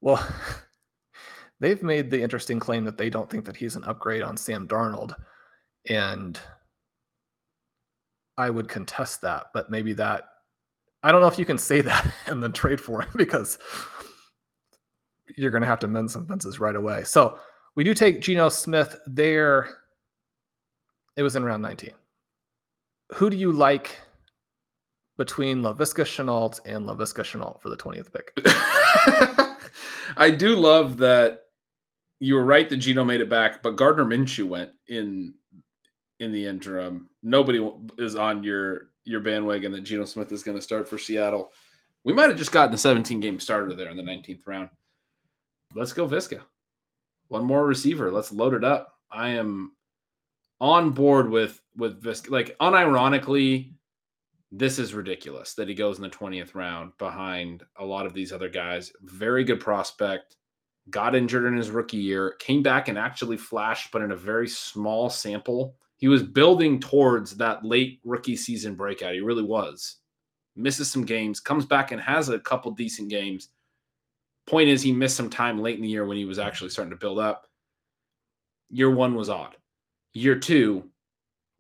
Well, 0.00 0.26
they've 1.60 1.82
made 1.82 2.10
the 2.10 2.22
interesting 2.22 2.58
claim 2.58 2.84
that 2.84 2.96
they 2.96 3.10
don't 3.10 3.28
think 3.28 3.44
that 3.44 3.56
he's 3.56 3.76
an 3.76 3.84
upgrade 3.84 4.22
on 4.22 4.38
Sam 4.38 4.66
Darnold. 4.66 5.14
And 5.86 6.40
I 8.38 8.48
would 8.48 8.70
contest 8.70 9.20
that, 9.20 9.48
but 9.52 9.70
maybe 9.70 9.92
that 9.94 10.24
I 11.02 11.12
don't 11.12 11.20
know 11.20 11.28
if 11.28 11.38
you 11.38 11.44
can 11.44 11.58
say 11.58 11.80
that 11.82 12.10
and 12.26 12.42
then 12.42 12.52
trade 12.52 12.80
for 12.80 13.02
him 13.02 13.10
because 13.16 13.58
you're 15.40 15.50
going 15.50 15.62
to 15.62 15.66
have 15.66 15.78
to 15.80 15.88
mend 15.88 16.10
some 16.10 16.26
fences 16.26 16.60
right 16.60 16.76
away. 16.76 17.02
So 17.04 17.38
we 17.74 17.82
do 17.82 17.94
take 17.94 18.20
Geno 18.20 18.50
Smith 18.50 18.98
there. 19.06 19.78
It 21.16 21.22
was 21.22 21.34
in 21.34 21.44
round 21.44 21.62
19. 21.62 21.90
Who 23.14 23.30
do 23.30 23.36
you 23.36 23.50
like 23.50 23.98
between 25.16 25.62
Laviska 25.62 26.04
Shenault 26.04 26.60
and 26.66 26.86
Laviska 26.86 27.22
Shenault 27.22 27.60
for 27.62 27.70
the 27.70 27.76
20th 27.76 28.12
pick? 28.12 28.32
I 30.16 30.30
do 30.30 30.56
love 30.56 30.98
that 30.98 31.44
you 32.18 32.34
were 32.34 32.44
right 32.44 32.68
that 32.68 32.76
Geno 32.76 33.02
made 33.02 33.22
it 33.22 33.30
back, 33.30 33.62
but 33.62 33.76
Gardner 33.76 34.04
Minshew 34.04 34.46
went 34.46 34.70
in 34.88 35.34
in 36.18 36.32
the 36.32 36.46
interim. 36.46 37.08
Nobody 37.22 37.66
is 37.96 38.14
on 38.14 38.44
your 38.44 38.90
your 39.04 39.20
bandwagon 39.20 39.72
that 39.72 39.80
Geno 39.80 40.04
Smith 40.04 40.30
is 40.32 40.42
going 40.42 40.58
to 40.58 40.62
start 40.62 40.86
for 40.86 40.98
Seattle. 40.98 41.50
We 42.04 42.12
might 42.12 42.28
have 42.28 42.38
just 42.38 42.52
gotten 42.52 42.72
the 42.72 42.78
17 42.78 43.20
game 43.20 43.40
starter 43.40 43.74
there 43.74 43.88
in 43.88 43.96
the 43.96 44.02
19th 44.02 44.46
round. 44.46 44.68
Let's 45.74 45.92
go 45.92 46.08
Viska. 46.08 46.40
One 47.28 47.44
more 47.44 47.66
receiver. 47.66 48.10
Let's 48.10 48.32
load 48.32 48.54
it 48.54 48.64
up. 48.64 48.94
I 49.10 49.30
am 49.30 49.72
on 50.60 50.90
board 50.90 51.30
with 51.30 51.60
with 51.76 52.02
Viska. 52.02 52.30
Like 52.30 52.56
unironically, 52.60 53.72
this 54.50 54.78
is 54.78 54.94
ridiculous 54.94 55.54
that 55.54 55.68
he 55.68 55.74
goes 55.74 55.96
in 55.96 56.02
the 56.02 56.10
20th 56.10 56.54
round 56.54 56.92
behind 56.98 57.62
a 57.76 57.84
lot 57.84 58.06
of 58.06 58.14
these 58.14 58.32
other 58.32 58.48
guys. 58.48 58.92
Very 59.02 59.44
good 59.44 59.60
prospect. 59.60 60.36
Got 60.90 61.14
injured 61.14 61.44
in 61.44 61.56
his 61.56 61.70
rookie 61.70 61.98
year, 61.98 62.34
came 62.40 62.62
back 62.62 62.88
and 62.88 62.98
actually 62.98 63.36
flashed, 63.36 63.92
but 63.92 64.02
in 64.02 64.10
a 64.10 64.16
very 64.16 64.48
small 64.48 65.08
sample 65.08 65.76
he 66.00 66.08
was 66.08 66.22
building 66.22 66.80
towards 66.80 67.36
that 67.36 67.62
late 67.62 68.00
rookie 68.04 68.34
season 68.34 68.74
breakout. 68.74 69.12
He 69.12 69.20
really 69.20 69.42
was. 69.42 69.96
Misses 70.56 70.90
some 70.90 71.04
games, 71.04 71.40
comes 71.40 71.66
back 71.66 71.92
and 71.92 72.00
has 72.00 72.30
a 72.30 72.38
couple 72.38 72.70
decent 72.70 73.10
games. 73.10 73.50
Point 74.50 74.68
is, 74.68 74.82
he 74.82 74.90
missed 74.90 75.16
some 75.16 75.30
time 75.30 75.62
late 75.62 75.76
in 75.76 75.82
the 75.82 75.88
year 75.88 76.04
when 76.04 76.16
he 76.16 76.24
was 76.24 76.40
actually 76.40 76.70
starting 76.70 76.90
to 76.90 76.96
build 76.96 77.20
up. 77.20 77.46
Year 78.68 78.90
one 78.90 79.14
was 79.14 79.30
odd. 79.30 79.56
Year 80.12 80.36
two 80.36 80.90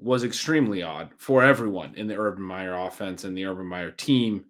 was 0.00 0.24
extremely 0.24 0.82
odd 0.82 1.10
for 1.16 1.44
everyone 1.44 1.94
in 1.94 2.08
the 2.08 2.18
Urban 2.18 2.42
Meyer 2.42 2.74
offense 2.74 3.22
and 3.22 3.38
the 3.38 3.44
Urban 3.46 3.66
Meyer 3.66 3.92
team. 3.92 4.44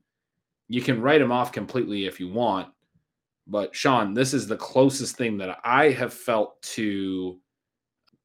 You 0.69 0.81
can 0.81 1.03
write 1.03 1.21
him 1.21 1.31
off 1.31 1.53
completely 1.53 2.07
if 2.07 2.19
you 2.19 2.29
want. 2.29 2.73
But 3.47 3.77
Sean, 3.77 4.15
this 4.15 4.33
is 4.33 4.47
the 4.47 4.57
closest 4.57 5.17
thing 5.17 5.37
that 5.37 5.59
I 5.63 5.91
have 5.91 6.15
felt 6.15 6.63
to 6.63 7.39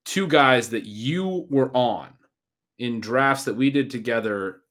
two 0.06 0.28
guys 0.30 0.69
that 0.69 0.86
you 0.86 1.45
were 1.49 1.75
on 1.75 2.08
in 2.80 3.01
drafts 3.01 3.43
that 3.43 3.56
we 3.56 3.69
did 3.69 3.89
together, 3.89 4.62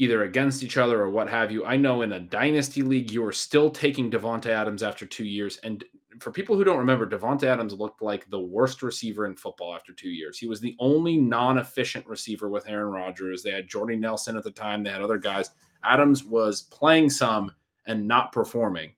either 0.00 0.22
against 0.22 0.62
each 0.62 0.78
other 0.78 1.02
or 1.02 1.10
what 1.10 1.28
have 1.28 1.52
you. 1.52 1.66
I 1.66 1.76
know 1.76 2.00
in 2.00 2.12
a 2.12 2.20
dynasty 2.20 2.80
league, 2.80 3.10
you 3.10 3.22
are 3.22 3.32
still 3.32 3.68
taking 3.70 4.10
Davante 4.10 4.46
Adams 4.46 4.82
after 4.82 5.04
two 5.04 5.26
years. 5.26 5.58
And 5.58 5.84
for 6.20 6.32
people 6.32 6.56
who 6.56 6.64
don't 6.64 6.78
remember, 6.78 7.06
Davante 7.06 7.44
Adams 7.44 7.74
looked 7.74 8.00
like 8.00 8.28
the 8.30 8.40
worst 8.40 8.82
receiver 8.82 9.26
in 9.26 9.36
football 9.36 9.74
after 9.74 9.92
two 9.92 10.08
years. 10.08 10.38
He 10.38 10.48
was 10.48 10.58
the 10.58 10.74
only 10.78 11.18
non-efficient 11.18 12.06
receiver 12.06 12.48
with 12.48 12.66
Aaron 12.66 12.92
Rodgers. 12.92 13.42
They 13.42 13.50
had 13.50 13.68
Jordy 13.68 13.96
Nelson 13.96 14.38
at 14.38 14.42
the 14.42 14.50
time. 14.50 14.82
They 14.82 14.90
had 14.90 15.02
other 15.02 15.18
guys. 15.18 15.50
Adams 15.84 16.24
was 16.24 16.62
playing 16.62 17.10
some 17.10 17.52
and 17.86 18.08
not 18.08 18.32
performing 18.32 18.92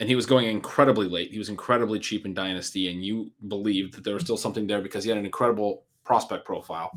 and 0.00 0.08
he 0.08 0.14
was 0.16 0.24
going 0.24 0.48
incredibly 0.48 1.06
late. 1.06 1.30
He 1.30 1.38
was 1.38 1.50
incredibly 1.50 1.98
cheap 1.98 2.24
in 2.24 2.32
Dynasty, 2.32 2.90
and 2.90 3.04
you 3.04 3.32
believed 3.48 3.92
that 3.92 4.02
there 4.02 4.14
was 4.14 4.22
still 4.22 4.38
something 4.38 4.66
there 4.66 4.80
because 4.80 5.04
he 5.04 5.10
had 5.10 5.18
an 5.18 5.26
incredible 5.26 5.84
prospect 6.04 6.46
profile. 6.46 6.90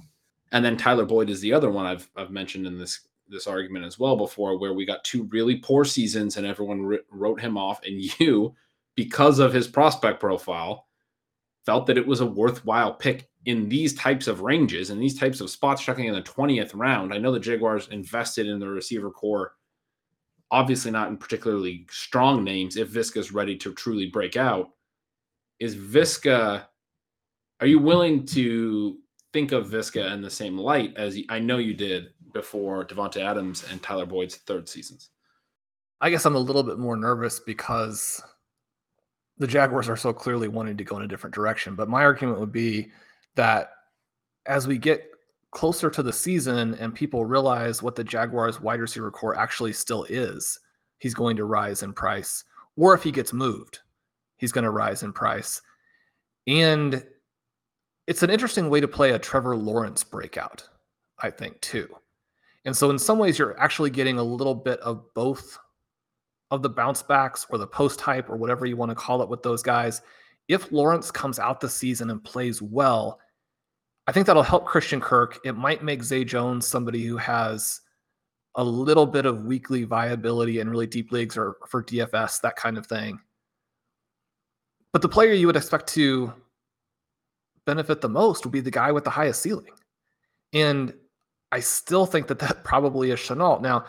And 0.54 0.64
then 0.64 0.78
Tyler 0.78 1.06
Boyd 1.06 1.30
is 1.30 1.42
the 1.42 1.52
other 1.54 1.70
one 1.70 1.86
I've 1.86 2.10
I've 2.16 2.32
mentioned 2.32 2.66
in 2.66 2.78
this 2.78 3.02
this 3.28 3.48
argument 3.48 3.86
as 3.86 4.00
well 4.00 4.16
before, 4.16 4.58
where 4.58 4.74
we 4.74 4.86
got 4.86 5.04
two 5.04 5.24
really 5.24 5.58
poor 5.58 5.84
seasons 5.84 6.38
and 6.38 6.46
everyone 6.46 7.00
wrote 7.12 7.42
him 7.42 7.58
off, 7.58 7.82
and 7.84 8.00
you, 8.20 8.56
because 8.96 9.40
of 9.40 9.54
his 9.54 9.68
prospect 9.68 10.20
profile, 10.20 10.88
felt 11.66 11.88
that 11.88 11.98
it 11.98 12.08
was 12.08 12.22
a 12.22 12.26
worthwhile 12.26 12.94
pick 12.94 13.30
in 13.46 13.68
these 13.68 13.94
types 13.94 14.28
of 14.28 14.42
ranges 14.42 14.90
and 14.90 15.02
these 15.02 15.20
types 15.20 15.42
of 15.42 15.50
spots, 15.50 15.84
checking 15.84 16.06
in 16.06 16.14
the 16.14 16.22
twentieth 16.22 16.74
round. 16.74 17.14
I 17.14 17.18
know 17.18 17.32
the 17.34 17.40
Jaguars 17.40 17.90
invested 17.90 18.48
in 18.48 18.60
the 18.60 18.68
receiver 18.68 19.12
corps 19.12 19.54
obviously 20.54 20.92
not 20.92 21.10
in 21.10 21.18
particularly 21.18 21.86
strong 21.90 22.44
names 22.44 22.78
if 22.78 22.88
Viska's 22.88 23.32
ready 23.32 23.58
to 23.58 23.74
truly 23.74 24.06
break 24.06 24.38
out. 24.38 24.70
Is 25.60 25.76
Viska, 25.76 26.66
are 27.60 27.68
you 27.68 27.80
willing 27.80 28.24
to 28.28 29.00
think 29.34 29.52
of 29.52 29.68
Viska 29.68 30.14
in 30.14 30.22
the 30.22 30.30
same 30.30 30.58
light 30.58 30.94
as 30.96 31.18
I 31.30 31.40
know 31.40 31.58
you 31.58 31.74
did 31.74 32.14
before 32.34 32.86
Davante 32.86 33.18
Adams 33.18 33.66
and 33.70 33.82
Tyler 33.82 34.06
Boyd's 34.06 34.36
third 34.36 34.70
seasons? 34.70 35.10
I 36.00 36.10
guess 36.10 36.26
I'm 36.26 36.36
a 36.36 36.40
little 36.40 36.64
bit 36.64 36.80
more 36.80 36.96
nervous 36.96 37.40
because 37.40 38.22
the 39.38 39.48
Jaguars 39.48 39.90
are 39.90 39.98
so 39.98 40.14
clearly 40.14 40.48
wanting 40.48 40.78
to 40.78 40.84
go 40.84 40.98
in 40.98 41.04
a 41.04 41.08
different 41.08 41.34
direction. 41.34 41.76
But 41.76 41.90
my 41.90 42.04
argument 42.04 42.40
would 42.40 42.52
be 42.52 42.92
that 43.36 43.72
as 44.46 44.68
we 44.68 44.78
get 44.78 45.10
closer 45.52 45.90
to 45.90 46.04
the 46.04 46.14
season 46.14 46.76
and 46.76 46.94
people 46.94 47.26
realize 47.26 47.82
what 47.82 47.96
the 47.96 48.04
Jaguars 48.04 48.60
wide 48.60 48.80
receiver 48.80 49.12
corps 49.12 49.38
actually 49.38 49.74
still 49.74 50.04
is, 50.06 50.60
he's 50.98 51.14
going 51.14 51.38
to 51.38 51.46
rise 51.46 51.84
in 51.84 51.94
price. 51.94 52.44
Or 52.76 52.94
if 52.94 53.04
he 53.04 53.12
gets 53.12 53.34
moved, 53.34 53.80
he's 54.38 54.52
going 54.52 54.64
to 54.64 54.72
rise 54.72 55.04
in 55.04 55.14
price. 55.14 55.62
And 56.48 57.04
it's 58.08 58.24
an 58.24 58.30
interesting 58.30 58.70
way 58.70 58.80
to 58.80 58.88
play 58.88 59.12
a 59.12 59.20
Trevor 59.20 59.56
Lawrence 59.56 60.04
breakout, 60.04 60.68
I 61.20 61.30
think, 61.30 61.60
too. 61.62 61.88
And 62.66 62.76
so, 62.76 62.90
in 62.90 63.00
some 63.00 63.18
ways, 63.18 63.38
you're 63.38 63.60
actually 63.60 63.90
getting 63.90 64.18
a 64.18 64.24
little 64.24 64.56
bit 64.56 64.80
of 64.80 65.14
both 65.14 65.58
of 66.52 66.62
the 66.62 66.70
bounce 66.70 67.02
backs 67.02 67.46
or 67.50 67.58
the 67.58 67.68
post 67.68 68.00
hype 68.00 68.30
or 68.30 68.38
whatever 68.38 68.66
you 68.66 68.78
want 68.78 68.90
to 68.90 68.96
call 68.96 69.22
it 69.22 69.30
with 69.30 69.42
those 69.44 69.64
guys. 69.64 70.02
If 70.48 70.72
Lawrence 70.72 71.12
comes 71.12 71.40
out 71.40 71.60
the 71.60 71.70
season 71.70 72.10
and 72.10 72.24
plays 72.24 72.62
well, 72.62 73.20
I 74.08 74.12
think 74.12 74.28
that'll 74.28 74.44
help 74.44 74.66
Christian 74.66 75.00
Kirk. 75.00 75.40
It 75.46 75.54
might 75.54 75.84
make 75.84 76.04
Zay 76.04 76.26
Jones 76.26 76.68
somebody 76.68 77.04
who 77.04 77.18
has 77.18 77.82
a 78.56 78.64
little 78.64 79.08
bit 79.08 79.26
of 79.26 79.46
weekly 79.46 79.84
viability 79.84 80.60
in 80.60 80.70
really 80.70 80.88
deep 80.88 81.12
leagues 81.12 81.38
or 81.38 81.56
for 81.68 81.84
DFS, 81.84 82.42
that 82.42 82.56
kind 82.56 82.78
of 82.78 82.86
thing. 82.86 83.20
But 84.92 85.02
the 85.02 85.10
player 85.10 85.34
you 85.34 85.48
would 85.48 85.56
expect 85.56 85.88
to 85.94 86.34
benefit 87.66 88.02
the 88.02 88.10
most 88.10 88.46
would 88.46 88.52
be 88.52 88.62
the 88.62 88.72
guy 88.72 88.92
with 88.92 89.04
the 89.04 89.10
highest 89.10 89.42
ceiling. 89.42 89.74
And 90.54 90.94
I 91.52 91.60
still 91.60 92.06
think 92.06 92.28
that 92.28 92.40
that 92.40 92.64
probably 92.64 93.12
is 93.12 93.20
Shenault. 93.20 93.62
Now, 93.62 93.86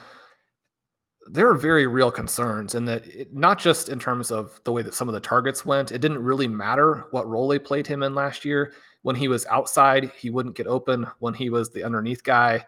there 1.27 1.49
are 1.49 1.57
very 1.57 1.87
real 1.87 2.11
concerns 2.11 2.75
in 2.75 2.85
that 2.85 3.07
it, 3.07 3.35
not 3.35 3.59
just 3.59 3.89
in 3.89 3.99
terms 3.99 4.31
of 4.31 4.61
the 4.65 4.73
way 4.73 4.83
that 4.83 4.95
some 4.95 5.09
of 5.09 5.15
the 5.15 5.21
targets 5.21 5.65
went, 5.65 5.93
it 5.93 6.01
didn't 6.01 6.23
really 6.23 6.49
matter 6.49 7.07
what 7.11 7.29
role 7.29 7.49
they 7.49 7.59
played 7.59 7.87
him 7.87 8.03
in 8.03 8.15
last 8.15 8.45
year. 8.45 8.73
When 9.03 9.17
he 9.17 9.29
was 9.29 9.47
outside, 9.47 10.13
he 10.19 10.31
wouldn't 10.31 10.57
get 10.57 10.67
open. 10.67 11.07
When 11.19 11.35
he 11.35 11.51
was 11.51 11.71
the 11.71 11.85
underneath 11.85 12.23
guy, 12.23 12.67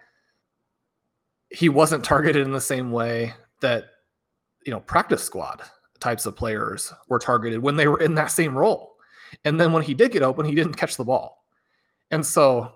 he 1.51 1.69
wasn't 1.69 2.05
targeted 2.05 2.47
in 2.47 2.53
the 2.53 2.61
same 2.61 2.91
way 2.91 3.35
that, 3.61 3.85
you 4.65 4.73
know, 4.73 4.81
practice 4.81 5.23
squad 5.23 5.63
types 6.01 6.27
of 6.27 6.37
players 6.37 6.93
were 7.09 7.19
targeted 7.19 7.61
when 7.61 7.77
they 7.77 7.89
were 7.89 8.01
in 8.01 8.15
that 8.15 8.31
same 8.31 8.57
role. 8.57 8.96
And 9.45 9.61
then 9.61 9.73
when 9.73 9.83
he 9.83 9.95
did 9.95 10.13
get 10.13 10.23
open, 10.23 10.47
he 10.47 10.55
didn't 10.55 10.75
catch 10.75 10.97
the 10.97 11.05
ball. 11.05 11.45
And 12.11 12.25
so 12.25 12.73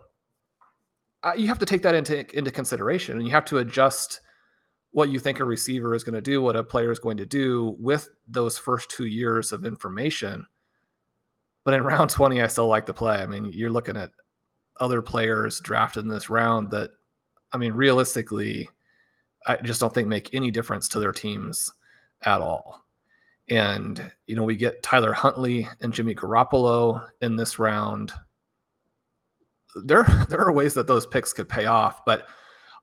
uh, 1.23 1.33
you 1.37 1.49
have 1.49 1.59
to 1.59 1.67
take 1.67 1.83
that 1.83 1.95
into, 1.95 2.37
into 2.37 2.51
consideration 2.51 3.17
and 3.17 3.27
you 3.27 3.33
have 3.33 3.45
to 3.47 3.59
adjust 3.59 4.21
what 4.93 5.11
you 5.11 5.21
think 5.21 5.39
a 5.39 5.45
receiver 5.45 5.95
is 5.95 6.03
going 6.03 6.15
to 6.15 6.21
do, 6.21 6.43
what 6.43 6.57
a 6.57 6.65
player 6.65 6.91
is 6.91 6.99
going 6.99 7.17
to 7.17 7.27
do 7.27 7.77
with 7.79 8.09
those 8.27 8.59
first 8.59 8.91
two 8.91 9.07
years 9.07 9.53
of 9.53 9.65
information 9.65 10.47
but 11.65 11.75
in 11.75 11.83
round 11.85 12.11
20, 12.11 12.43
I 12.43 12.47
still 12.47 12.69
like 12.69 12.87
the 12.87 12.95
play. 12.95 13.17
I 13.17 13.27
mean, 13.27 13.51
you're 13.53 13.71
looking 13.71 13.97
at 13.97 14.11
other 14.79 15.03
players 15.03 15.61
drafted 15.61 16.05
in 16.05 16.11
this 16.11 16.31
round 16.31 16.71
that, 16.71 16.91
I 17.53 17.59
mean, 17.59 17.73
realistically, 17.73 18.69
I 19.47 19.57
just 19.57 19.81
don't 19.81 19.93
think 19.93 20.09
make 20.09 20.35
any 20.35 20.51
difference 20.51 20.89
to 20.89 21.01
their 21.01 21.13
teams 21.13 21.73
at 22.23 22.41
all. 22.41 22.85
And, 23.51 24.11
you 24.27 24.37
know, 24.37 24.45
we 24.45 24.57
get 24.57 24.83
Tyler 24.83 25.13
Huntley 25.13 25.69
and 25.81 25.93
Jimmy 25.93 26.15
Garoppolo 26.15 27.05
in 27.21 27.37
this 27.37 27.59
round. 27.59 28.13
There, 29.85 30.05
there 30.29 30.41
are 30.41 30.53
ways 30.53 30.75
that 30.75 30.87
those 30.87 31.07
picks 31.07 31.33
could 31.33 31.49
pay 31.49 31.67
off, 31.67 32.05
but 32.05 32.29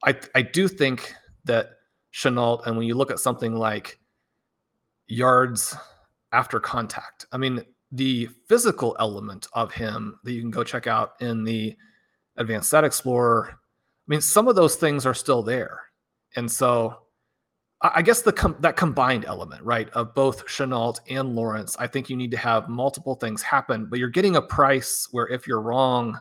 I, 0.05 0.15
I 0.35 0.41
do 0.41 0.67
think 0.67 1.13
that 1.45 1.71
Shenault, 2.13 2.65
and 2.65 2.77
when 2.77 2.85
you 2.85 2.95
look 2.95 3.11
at 3.11 3.19
something 3.19 3.55
like 3.55 3.99
yards 5.07 5.75
after 6.31 6.59
contact. 6.59 7.25
I 7.31 7.37
mean, 7.37 7.63
the 7.91 8.29
physical 8.47 8.95
element 8.99 9.47
of 9.53 9.71
him 9.71 10.19
that 10.23 10.33
you 10.33 10.41
can 10.41 10.51
go 10.51 10.63
check 10.63 10.87
out 10.87 11.13
in 11.21 11.43
the 11.43 11.75
Advanced 12.35 12.67
Stat 12.67 12.83
Explorer. 12.83 13.49
I 13.51 13.55
mean, 14.07 14.21
some 14.21 14.47
of 14.47 14.55
those 14.55 14.75
things 14.75 15.05
are 15.05 15.13
still 15.13 15.41
there, 15.41 15.81
and 16.35 16.51
so 16.51 16.97
I 17.81 18.01
guess 18.01 18.21
the 18.23 18.33
com- 18.33 18.57
that 18.61 18.75
combined 18.75 19.25
element, 19.25 19.63
right, 19.63 19.87
of 19.91 20.15
both 20.15 20.47
Shenault 20.47 20.99
and 21.09 21.35
Lawrence, 21.35 21.75
I 21.77 21.85
think 21.85 22.09
you 22.09 22.15
need 22.15 22.31
to 22.31 22.37
have 22.37 22.69
multiple 22.69 23.13
things 23.13 23.43
happen, 23.43 23.85
but 23.85 23.99
you're 23.99 24.09
getting 24.09 24.35
a 24.35 24.41
price 24.41 25.07
where 25.11 25.27
if 25.27 25.45
you're 25.45 25.61
wrong, 25.61 26.19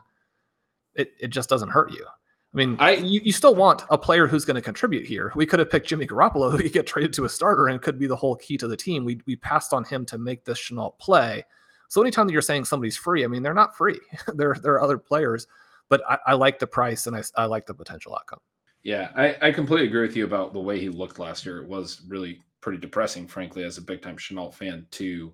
it, 0.93 1.13
it 1.19 1.29
just 1.29 1.49
doesn't 1.49 1.69
hurt 1.69 1.91
you. 1.91 2.05
I 2.53 2.57
mean, 2.57 2.77
I, 2.79 2.91
you, 2.93 3.21
you 3.23 3.31
still 3.31 3.55
want 3.55 3.83
a 3.89 3.97
player 3.97 4.27
who's 4.27 4.45
going 4.45 4.55
to 4.55 4.61
contribute 4.61 5.05
here. 5.05 5.31
We 5.35 5.45
could 5.45 5.59
have 5.59 5.71
picked 5.71 5.87
Jimmy 5.87 6.05
Garoppolo, 6.05 6.51
who 6.51 6.59
could 6.59 6.73
get 6.73 6.87
traded 6.87 7.13
to 7.13 7.25
a 7.25 7.29
starter 7.29 7.67
and 7.67 7.81
could 7.81 7.97
be 7.97 8.07
the 8.07 8.15
whole 8.15 8.35
key 8.35 8.57
to 8.57 8.67
the 8.67 8.77
team. 8.77 9.03
We, 9.03 9.19
we 9.25 9.35
passed 9.35 9.73
on 9.73 9.83
him 9.83 10.05
to 10.07 10.17
make 10.17 10.45
this 10.45 10.59
Shenault 10.59 10.99
play. 10.99 11.43
So 11.89 12.01
anytime 12.01 12.27
that 12.27 12.33
you're 12.33 12.41
saying 12.41 12.65
somebody's 12.65 12.97
free, 12.97 13.23
I 13.23 13.27
mean, 13.27 13.41
they're 13.41 13.53
not 13.53 13.75
free. 13.75 13.99
there, 14.35 14.55
there 14.61 14.73
are 14.73 14.81
other 14.81 14.97
players, 14.97 15.47
but 15.89 16.01
I, 16.07 16.19
I 16.27 16.33
like 16.33 16.59
the 16.59 16.67
price 16.67 17.07
and 17.07 17.15
I, 17.15 17.23
I 17.35 17.45
like 17.45 17.65
the 17.65 17.73
potential 17.73 18.15
outcome. 18.15 18.39
Yeah, 18.83 19.11
I, 19.15 19.35
I 19.41 19.51
completely 19.51 19.87
agree 19.87 20.07
with 20.07 20.15
you 20.15 20.25
about 20.25 20.53
the 20.53 20.59
way 20.59 20.79
he 20.79 20.89
looked 20.89 21.19
last 21.19 21.45
year. 21.45 21.61
It 21.61 21.67
was 21.67 22.01
really 22.07 22.41
pretty 22.61 22.77
depressing, 22.79 23.27
frankly, 23.27 23.63
as 23.63 23.77
a 23.77 23.81
big 23.81 24.01
time 24.01 24.17
Shenault 24.17 24.53
fan 24.53 24.85
to 24.91 25.33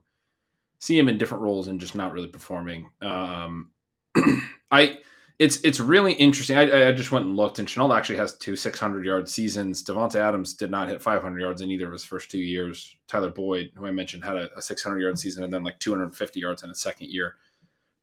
see 0.80 0.98
him 0.98 1.08
in 1.08 1.18
different 1.18 1.44
roles 1.44 1.68
and 1.68 1.80
just 1.80 1.96
not 1.96 2.14
really 2.14 2.28
performing. 2.28 2.90
Um, 3.02 3.72
I 4.72 5.00
it's 5.40 5.60
it's 5.62 5.80
really 5.80 6.14
interesting. 6.14 6.58
I, 6.58 6.90
I 6.90 6.92
just 6.92 7.12
went 7.12 7.26
and 7.26 7.36
looked, 7.36 7.60
and 7.60 7.68
Shenault 7.68 7.96
actually 7.96 8.18
has 8.18 8.38
two 8.38 8.56
600 8.56 9.06
yard 9.06 9.28
seasons. 9.28 9.84
Davante 9.84 10.16
Adams 10.16 10.54
did 10.54 10.70
not 10.70 10.90
hit 10.90 11.02
500 11.02 11.40
yards 11.40 11.62
in 11.62 11.72
either 11.72 11.88
of 11.88 11.92
his 11.92 12.04
first 12.04 12.30
two 12.30 12.40
years. 12.40 12.96
Tyler 13.08 13.30
Boyd, 13.30 13.72
who 13.76 13.86
I 13.86 13.92
mentioned, 13.92 14.24
had 14.24 14.36
a, 14.36 14.50
a 14.56 14.62
600 14.62 15.00
yard 15.00 15.18
season 15.18 15.44
and 15.44 15.54
then 15.54 15.64
like 15.64 15.80
250 15.80 16.40
yards 16.40 16.64
in 16.64 16.70
his 16.70 16.80
second 16.80 17.10
year. 17.10 17.36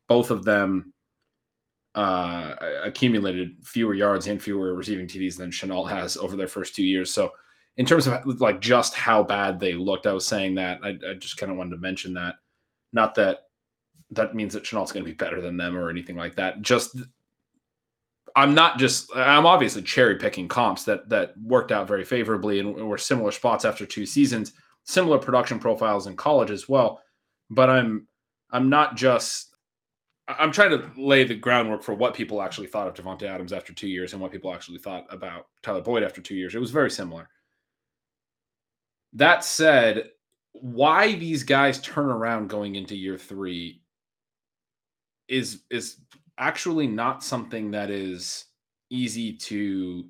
Both 0.09 0.31
of 0.31 0.45
them 0.45 0.93
uh, 1.95 2.55
accumulated 2.83 3.57
fewer 3.63 3.95
yards 3.95 4.27
and 4.27 4.41
fewer 4.41 4.75
receiving 4.75 5.07
TDs 5.07 5.37
than 5.37 5.51
Shenault 5.51 5.91
has 5.91 6.17
over 6.17 6.37
their 6.37 6.49
first 6.49 6.75
two 6.75 6.85
years. 6.85 7.13
So, 7.13 7.33
in 7.77 7.87
terms 7.87 8.07
of 8.07 8.41
like 8.41 8.61
just 8.61 8.95
how 8.95 9.23
bad 9.23 9.59
they 9.59 9.75
looked, 9.75 10.07
I 10.07 10.13
was 10.13 10.27
saying 10.27 10.55
that 10.57 10.81
I, 10.83 10.91
I 11.09 11.15
just 11.15 11.37
kind 11.37 11.51
of 11.51 11.59
wanted 11.59 11.71
to 11.71 11.79
mention 11.79 12.15
that. 12.15 12.37
Not 12.93 13.15
that 13.17 13.41
that 14.11 14.35
means 14.35 14.53
that 14.55 14.65
Shenault's 14.65 14.93
going 14.93 15.05
to 15.05 15.11
be 15.11 15.17
better 15.17 15.41
than 15.41 15.57
them 15.57 15.77
or 15.77 15.89
anything 15.89 16.17
like 16.17 16.35
that. 16.37 16.63
Just 16.63 16.97
I'm 18.37 18.55
not 18.55 18.79
just 18.79 19.11
I'm 19.15 19.47
obviously 19.47 19.83
cherry 19.83 20.17
picking 20.17 20.49
comps 20.49 20.85
that 20.85 21.09
that 21.09 21.35
worked 21.43 21.73
out 21.73 21.89
very 21.89 22.05
favorably 22.05 22.61
and 22.61 22.75
were 22.75 22.99
similar 22.99 23.33
spots 23.33 23.65
after 23.65 23.87
two 23.87 24.07
seasons, 24.07 24.53
similar 24.85 25.19
production 25.19 25.59
profiles 25.59 26.07
in 26.07 26.17
college 26.17 26.51
as 26.51 26.69
well. 26.69 27.01
But 27.51 27.71
I'm 27.71 28.07
I'm 28.51 28.69
not 28.69 28.97
just 28.97 29.50
I'm 30.39 30.53
trying 30.53 30.71
to 30.71 30.91
lay 30.97 31.25
the 31.25 31.35
groundwork 31.35 31.83
for 31.83 31.95
what 31.95 32.15
people 32.15 32.43
actually 32.43 32.67
thought 32.67 32.87
of 32.87 32.95
Davante 32.95 33.23
Adams 33.23 33.53
after 33.53 33.73
two 33.73 33.89
years 33.89 34.13
and 34.13 34.21
what 34.21 34.33
people 34.33 34.53
actually 34.53 34.79
thought 34.79 35.07
about 35.11 35.47
Tyler 35.63 35.81
Boyd 35.81 36.03
after 36.03 36.21
two 36.21 36.35
years. 36.35 36.55
It 36.55 36.61
was 36.61 36.71
very 36.71 36.91
similar. 36.91 37.29
That 39.13 39.45
said, 39.45 40.11
why 40.53 41.15
these 41.15 41.43
guys 41.43 41.81
turn 41.81 42.07
around 42.07 42.49
going 42.49 42.77
into 42.77 42.97
year 42.97 43.19
three 43.19 43.83
is 45.29 45.63
is 45.71 45.97
actually 46.39 46.87
not 46.87 47.23
something 47.23 47.71
that 47.71 47.91
is 47.91 48.47
easy 48.91 49.33
to 49.33 50.07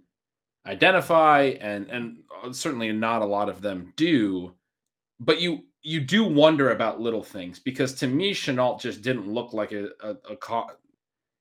identify 0.67 1.55
and 1.61 1.89
and 1.91 2.19
uh, 2.43 2.53
certainly 2.53 2.91
not 2.93 3.23
a 3.23 3.27
lot 3.27 3.49
of 3.49 3.61
them 3.61 3.93
do 3.97 4.55
but 5.19 5.41
you 5.41 5.65
you 5.83 6.01
do 6.01 6.25
wonder 6.25 6.71
about 6.71 7.01
little 7.01 7.23
things 7.23 7.59
because 7.59 7.95
to 7.95 8.07
me 8.07 8.33
Shenault 8.33 8.81
just 8.81 9.03
didn't 9.03 9.27
look 9.27 9.53
like 9.53 9.73
a, 9.73 9.89
a, 10.03 10.11
a 10.31 10.37
co- 10.37 10.71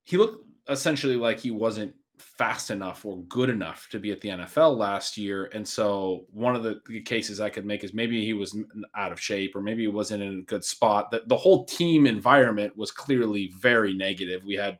he 0.03 0.17
looked 0.17 0.45
essentially 0.69 1.15
like 1.15 1.39
he 1.39 1.51
wasn't 1.51 1.93
fast 2.17 2.69
enough 2.69 3.05
or 3.05 3.21
good 3.23 3.49
enough 3.49 3.87
to 3.89 3.99
be 3.99 4.11
at 4.11 4.21
the 4.21 4.29
NFL 4.29 4.77
last 4.77 5.17
year. 5.17 5.49
And 5.53 5.67
so 5.67 6.25
one 6.31 6.55
of 6.55 6.63
the, 6.63 6.81
cases 7.05 7.39
I 7.39 7.49
could 7.49 7.65
make 7.65 7.83
is 7.83 7.93
maybe 7.93 8.25
he 8.25 8.33
was 8.33 8.57
out 8.95 9.11
of 9.11 9.19
shape 9.19 9.55
or 9.55 9.61
maybe 9.61 9.83
he 9.83 9.87
wasn't 9.87 10.23
in 10.23 10.39
a 10.39 10.43
good 10.43 10.63
spot. 10.63 11.11
That 11.11 11.27
the 11.27 11.37
whole 11.37 11.65
team 11.65 12.05
environment 12.05 12.77
was 12.77 12.91
clearly 12.91 13.53
very 13.57 13.93
negative. 13.93 14.43
We 14.43 14.55
had 14.55 14.79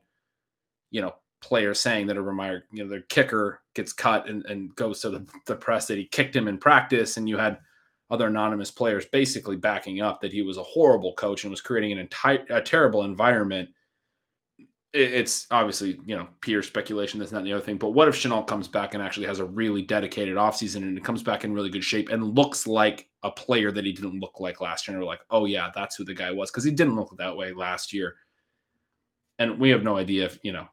you 0.92 1.02
know 1.02 1.16
players 1.42 1.80
saying 1.80 2.08
that 2.08 2.18
a 2.18 2.22
Meyer, 2.22 2.66
you 2.72 2.84
know, 2.84 2.90
their 2.90 3.02
kicker 3.02 3.62
gets 3.74 3.94
cut 3.94 4.28
and, 4.30 4.46
and 4.46 4.76
goes 4.76 5.02
to 5.02 5.10
the, 5.10 5.26
the 5.46 5.56
press 5.56 5.88
that 5.88 5.98
he 5.98 6.06
kicked 6.06 6.36
him 6.36 6.48
in 6.48 6.58
practice, 6.58 7.18
and 7.18 7.30
you 7.30 7.38
had 7.38 7.60
other 8.10 8.28
anonymous 8.28 8.72
players 8.72 9.06
basically 9.06 9.56
backing 9.56 10.02
up 10.02 10.22
that 10.22 10.34
he 10.34 10.42
was 10.42 10.58
a 10.58 10.64
horrible 10.64 11.14
coach 11.14 11.44
and 11.44 11.52
was 11.52 11.62
creating 11.62 11.92
an 11.92 12.00
entire 12.00 12.46
a 12.50 12.62
terrible 12.62 13.04
environment. 13.04 13.70
It's 14.92 15.46
obviously, 15.52 16.00
you 16.06 16.18
know, 16.18 16.28
pure 16.42 16.64
speculation. 16.64 17.20
That's 17.20 17.32
not 17.32 17.44
the 17.44 17.54
other 17.54 17.64
thing. 17.64 17.78
But 17.78 17.92
what 17.92 18.08
if 18.08 18.16
Shenault 18.16 18.48
comes 18.48 18.68
back 18.68 18.96
and 18.96 19.04
actually 19.04 19.28
has 19.28 19.40
a 19.40 19.46
really 19.46 19.84
dedicated 19.84 20.36
offseason 20.36 20.78
and 20.78 20.98
it 20.98 21.04
comes 21.04 21.22
back 21.22 21.44
in 21.44 21.54
really 21.54 21.70
good 21.70 21.84
shape 21.84 22.10
and 22.10 22.36
looks 22.36 22.66
like 22.66 23.08
a 23.22 23.30
player 23.30 23.72
that 23.72 23.86
he 23.86 23.92
didn't 23.92 24.20
look 24.20 24.40
like 24.40 24.62
last 24.62 24.88
year? 24.88 24.96
And 24.96 25.04
we're 25.04 25.10
like, 25.10 25.22
oh, 25.30 25.46
yeah, 25.46 25.70
that's 25.76 25.96
who 25.96 26.06
the 26.06 26.16
guy 26.16 26.32
was. 26.32 26.50
Because 26.50 26.64
he 26.64 26.72
didn't 26.72 26.96
look 26.96 27.16
that 27.18 27.38
way 27.38 27.54
last 27.54 27.94
year. 27.94 28.16
And 29.38 29.60
we 29.60 29.70
have 29.70 29.84
no 29.84 29.96
idea 29.96 30.26
if, 30.26 30.40
you 30.42 30.54
know, 30.54 30.68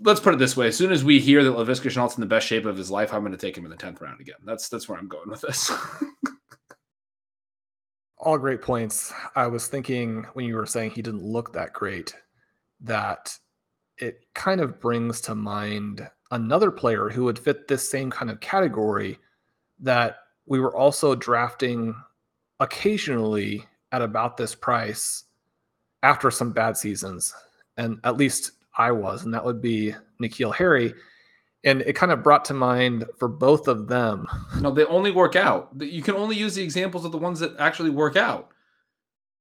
let's 0.00 0.20
put 0.20 0.34
it 0.34 0.38
this 0.38 0.56
way: 0.56 0.68
as 0.68 0.76
soon 0.76 0.92
as 0.92 1.04
we 1.04 1.18
hear 1.18 1.42
that 1.42 1.50
Laviska 1.50 1.90
Shenault's 1.90 2.16
in 2.16 2.20
the 2.20 2.26
best 2.26 2.46
shape 2.46 2.66
of 2.66 2.76
his 2.76 2.90
life, 2.90 3.12
I'm 3.12 3.22
going 3.22 3.32
to 3.32 3.38
take 3.38 3.56
him 3.56 3.64
in 3.64 3.70
the 3.70 3.76
tenth 3.76 4.00
round 4.00 4.20
again. 4.20 4.36
That's 4.44 4.68
that's 4.68 4.88
where 4.88 4.98
I'm 4.98 5.08
going 5.08 5.30
with 5.30 5.40
this. 5.40 5.70
All 8.18 8.38
great 8.38 8.62
points. 8.62 9.12
I 9.34 9.46
was 9.46 9.68
thinking 9.68 10.24
when 10.32 10.46
you 10.46 10.56
were 10.56 10.66
saying 10.66 10.92
he 10.92 11.02
didn't 11.02 11.22
look 11.22 11.52
that 11.52 11.72
great, 11.72 12.14
that 12.80 13.36
it 13.98 14.20
kind 14.34 14.60
of 14.60 14.80
brings 14.80 15.20
to 15.22 15.34
mind 15.34 16.08
another 16.30 16.70
player 16.70 17.08
who 17.08 17.24
would 17.24 17.38
fit 17.38 17.68
this 17.68 17.88
same 17.88 18.10
kind 18.10 18.30
of 18.30 18.40
category 18.40 19.18
that 19.80 20.16
we 20.46 20.60
were 20.60 20.74
also 20.74 21.14
drafting 21.14 21.94
occasionally 22.60 23.64
at 23.92 24.02
about 24.02 24.36
this 24.36 24.54
price 24.54 25.24
after 26.02 26.30
some 26.30 26.52
bad 26.52 26.76
seasons. 26.76 27.34
And 27.76 28.00
at 28.04 28.16
least 28.16 28.52
I 28.78 28.92
was, 28.92 29.24
and 29.24 29.34
that 29.34 29.44
would 29.44 29.60
be 29.60 29.94
N'Keal 30.20 30.54
Harry. 30.54 30.94
And 31.66 31.82
it 31.82 31.92
kind 31.92 32.12
of 32.12 32.22
brought 32.22 32.46
to 32.46 32.54
mind 32.54 33.04
for 33.18 33.28
both 33.28 33.68
of 33.68 33.88
them. 33.88 34.26
No, 34.60 34.70
they 34.70 34.84
only 34.84 35.10
work 35.10 35.36
out. 35.36 35.70
You 35.78 36.00
can 36.00 36.14
only 36.14 36.36
use 36.36 36.54
the 36.54 36.62
examples 36.62 37.04
of 37.04 37.12
the 37.12 37.18
ones 37.18 37.40
that 37.40 37.54
actually 37.58 37.90
work 37.90 38.16
out. 38.16 38.48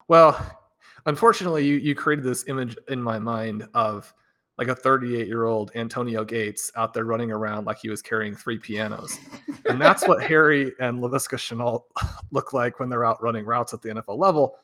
Well, 0.08 0.60
unfortunately, 1.06 1.66
you, 1.66 1.76
you 1.76 1.96
created 1.96 2.26
this 2.26 2.46
image 2.48 2.76
in 2.90 3.02
my 3.02 3.20
mind 3.20 3.68
of 3.74 4.14
like 4.58 4.68
a 4.68 4.76
38 4.76 5.28
year 5.28 5.46
old 5.46 5.72
Antonio 5.76 6.24
Gates 6.24 6.72
out 6.76 6.94
there 6.94 7.06
running 7.06 7.32
around 7.32 7.66
like 7.66 7.78
he 7.78 7.90
was 7.90 8.02
carrying 8.02 8.36
three 8.36 8.58
pianos. 8.58 9.18
and 9.66 9.80
that's 9.80 10.08
what 10.08 10.24
Harry 10.28 10.72
and 10.80 11.00
Laviska 11.00 11.38
Shenault 11.38 11.84
look 12.32 12.54
like 12.54 12.80
when 12.80 12.90
they're 12.90 13.06
out 13.06 13.22
running 13.22 13.46
routes 13.46 13.74
at 13.74 13.82
the 13.82 13.90
NFL 13.90 14.18
level. 14.18 14.58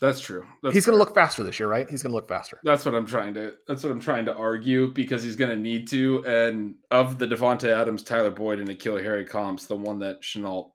That's 0.00 0.20
true. 0.20 0.46
That's 0.62 0.74
he's 0.74 0.86
going 0.86 0.94
to 0.94 0.98
look 0.98 1.14
faster 1.14 1.42
this 1.42 1.58
year, 1.58 1.68
right? 1.68 1.88
He's 1.90 2.02
going 2.02 2.12
to 2.12 2.16
look 2.16 2.28
faster. 2.28 2.60
That's 2.62 2.84
what 2.84 2.94
I'm 2.94 3.06
trying 3.06 3.34
to. 3.34 3.54
That's 3.66 3.82
what 3.82 3.90
I'm 3.90 4.00
trying 4.00 4.24
to 4.26 4.34
argue 4.34 4.92
because 4.92 5.24
he's 5.24 5.34
going 5.34 5.50
to 5.50 5.56
need 5.56 5.88
to. 5.88 6.24
And 6.24 6.76
of 6.92 7.18
the 7.18 7.26
Davante 7.26 7.68
Adams, 7.68 8.04
Tyler 8.04 8.30
Boyd, 8.30 8.60
and 8.60 8.68
N'Keal 8.68 9.02
Harry 9.02 9.24
comps, 9.24 9.66
the 9.66 9.76
one 9.76 9.98
that 9.98 10.22
Shenault, 10.22 10.70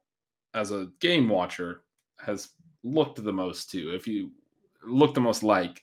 as 0.53 0.71
a 0.71 0.89
game 0.99 1.29
watcher, 1.29 1.83
has 2.19 2.49
looked 2.83 3.23
the 3.23 3.31
most 3.31 3.71
to. 3.71 3.95
If 3.95 4.07
you 4.07 4.31
look 4.85 5.13
the 5.13 5.21
most 5.21 5.41
like, 5.41 5.81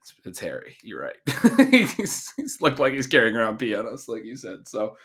it's, 0.00 0.14
it's 0.24 0.38
Harry. 0.38 0.76
You're 0.84 1.02
right. 1.02 1.70
he's, 1.96 2.32
he's 2.36 2.60
looked 2.60 2.78
like 2.78 2.92
he's 2.92 3.08
carrying 3.08 3.34
around 3.34 3.58
pianos, 3.58 4.06
like 4.06 4.24
you 4.24 4.36
said. 4.36 4.68
So 4.68 4.96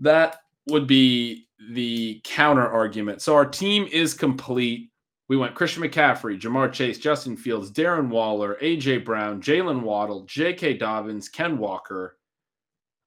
that 0.00 0.40
would 0.68 0.86
be 0.86 1.48
the 1.72 2.20
counter 2.24 2.68
argument. 2.68 3.22
So 3.22 3.34
our 3.34 3.46
team 3.46 3.88
is 3.90 4.12
complete 4.12 4.89
we 5.30 5.36
went 5.36 5.54
Christian 5.54 5.84
McCaffrey, 5.84 6.40
Ja'Marr 6.40 6.72
Chase, 6.72 6.98
Justin 6.98 7.36
Fields, 7.36 7.70
Darren 7.70 8.08
Waller, 8.08 8.58
AJ 8.60 9.04
Brown, 9.04 9.40
Jaylen 9.40 9.82
Waddle, 9.82 10.24
J.K. 10.24 10.78
Dobbins, 10.78 11.28
Ken 11.28 11.56
Walker 11.56 12.18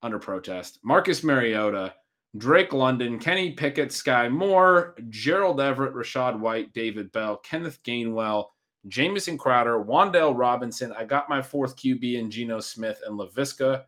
under 0.01 0.17
protest, 0.17 0.80
Marcus 0.86 1.21
Mariota, 1.21 1.93
Drake 2.38 2.71
London, 2.71 3.19
Kenny 3.19 3.51
Pickett, 3.51 3.89
Skyy 3.89 4.32
Moore, 4.32 4.95
Gerald 5.09 5.59
Everett, 5.59 5.93
Rachaad 5.93 6.39
White, 6.39 6.71
David 6.71 7.11
Bell, 7.11 7.36
Kenneth 7.36 7.84
Gainwell, 7.84 8.45
Jamison 8.88 9.38
Crowder, 9.38 9.84
Wan'Dale 9.84 10.38
Robinson. 10.38 10.93
I 10.97 11.03
got 11.03 11.28
my 11.28 11.41
fourth 11.41 11.76
QB 11.76 12.17
in 12.17 12.32
Geno 12.32 12.61
Smith 12.61 13.01
and 13.05 13.19
Laviska 13.19 13.84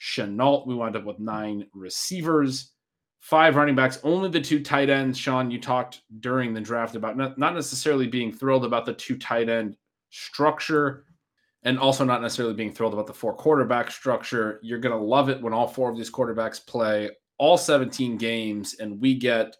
Shenault. 0.00 0.64
We 0.64 0.76
wound 0.76 0.94
up 0.94 1.04
with 1.04 1.18
nine 1.18 1.66
receivers 1.74 2.70
five 3.20 3.56
running 3.56 3.74
backs, 3.74 3.98
only 4.04 4.28
the 4.28 4.40
two 4.40 4.62
tight 4.62 4.90
ends. 4.90 5.18
Sean, 5.18 5.50
you 5.50 5.60
talked 5.60 6.02
during 6.20 6.54
the 6.54 6.60
draft 6.60 6.94
about 6.94 7.16
not, 7.16 7.38
necessarily 7.38 8.06
being 8.06 8.32
thrilled 8.32 8.64
about 8.64 8.86
the 8.86 8.92
two 8.92 9.16
tight 9.18 9.48
end 9.48 9.76
structure 10.10 11.04
and 11.64 11.78
also 11.78 12.04
not 12.04 12.22
necessarily 12.22 12.54
being 12.54 12.72
thrilled 12.72 12.94
about 12.94 13.06
the 13.06 13.12
four 13.12 13.34
quarterback 13.34 13.90
structure. 13.90 14.60
You're 14.62 14.78
going 14.78 14.96
to 14.96 15.04
love 15.04 15.28
it 15.28 15.42
when 15.42 15.52
all 15.52 15.66
four 15.66 15.90
of 15.90 15.96
these 15.96 16.10
quarterbacks 16.10 16.64
play 16.64 17.10
all 17.38 17.58
17 17.58 18.16
games 18.16 18.74
and 18.74 19.00
we 19.00 19.14
get 19.14 19.56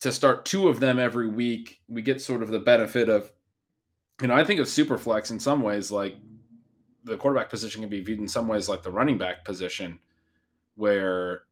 to 0.00 0.10
start 0.10 0.44
two 0.44 0.68
of 0.68 0.80
them 0.80 0.98
every 0.98 1.28
week, 1.28 1.80
we 1.88 2.02
get 2.02 2.20
sort 2.20 2.42
of 2.42 2.48
the 2.48 2.58
benefit 2.58 3.08
of, 3.08 3.30
you 4.20 4.26
know, 4.26 4.34
I 4.34 4.42
think 4.42 4.58
of 4.58 4.66
Superflex 4.66 5.30
in 5.30 5.38
some 5.38 5.62
ways 5.62 5.92
like 5.92 6.16
the 7.04 7.16
quarterback 7.16 7.48
position 7.48 7.80
can 7.80 7.88
be 7.90 8.02
viewed 8.02 8.18
in 8.18 8.28
some 8.28 8.48
ways 8.48 8.68
like 8.68 8.82
the 8.82 8.90
running 8.90 9.16
back 9.16 9.44
position, 9.44 9.98
where 10.74 11.42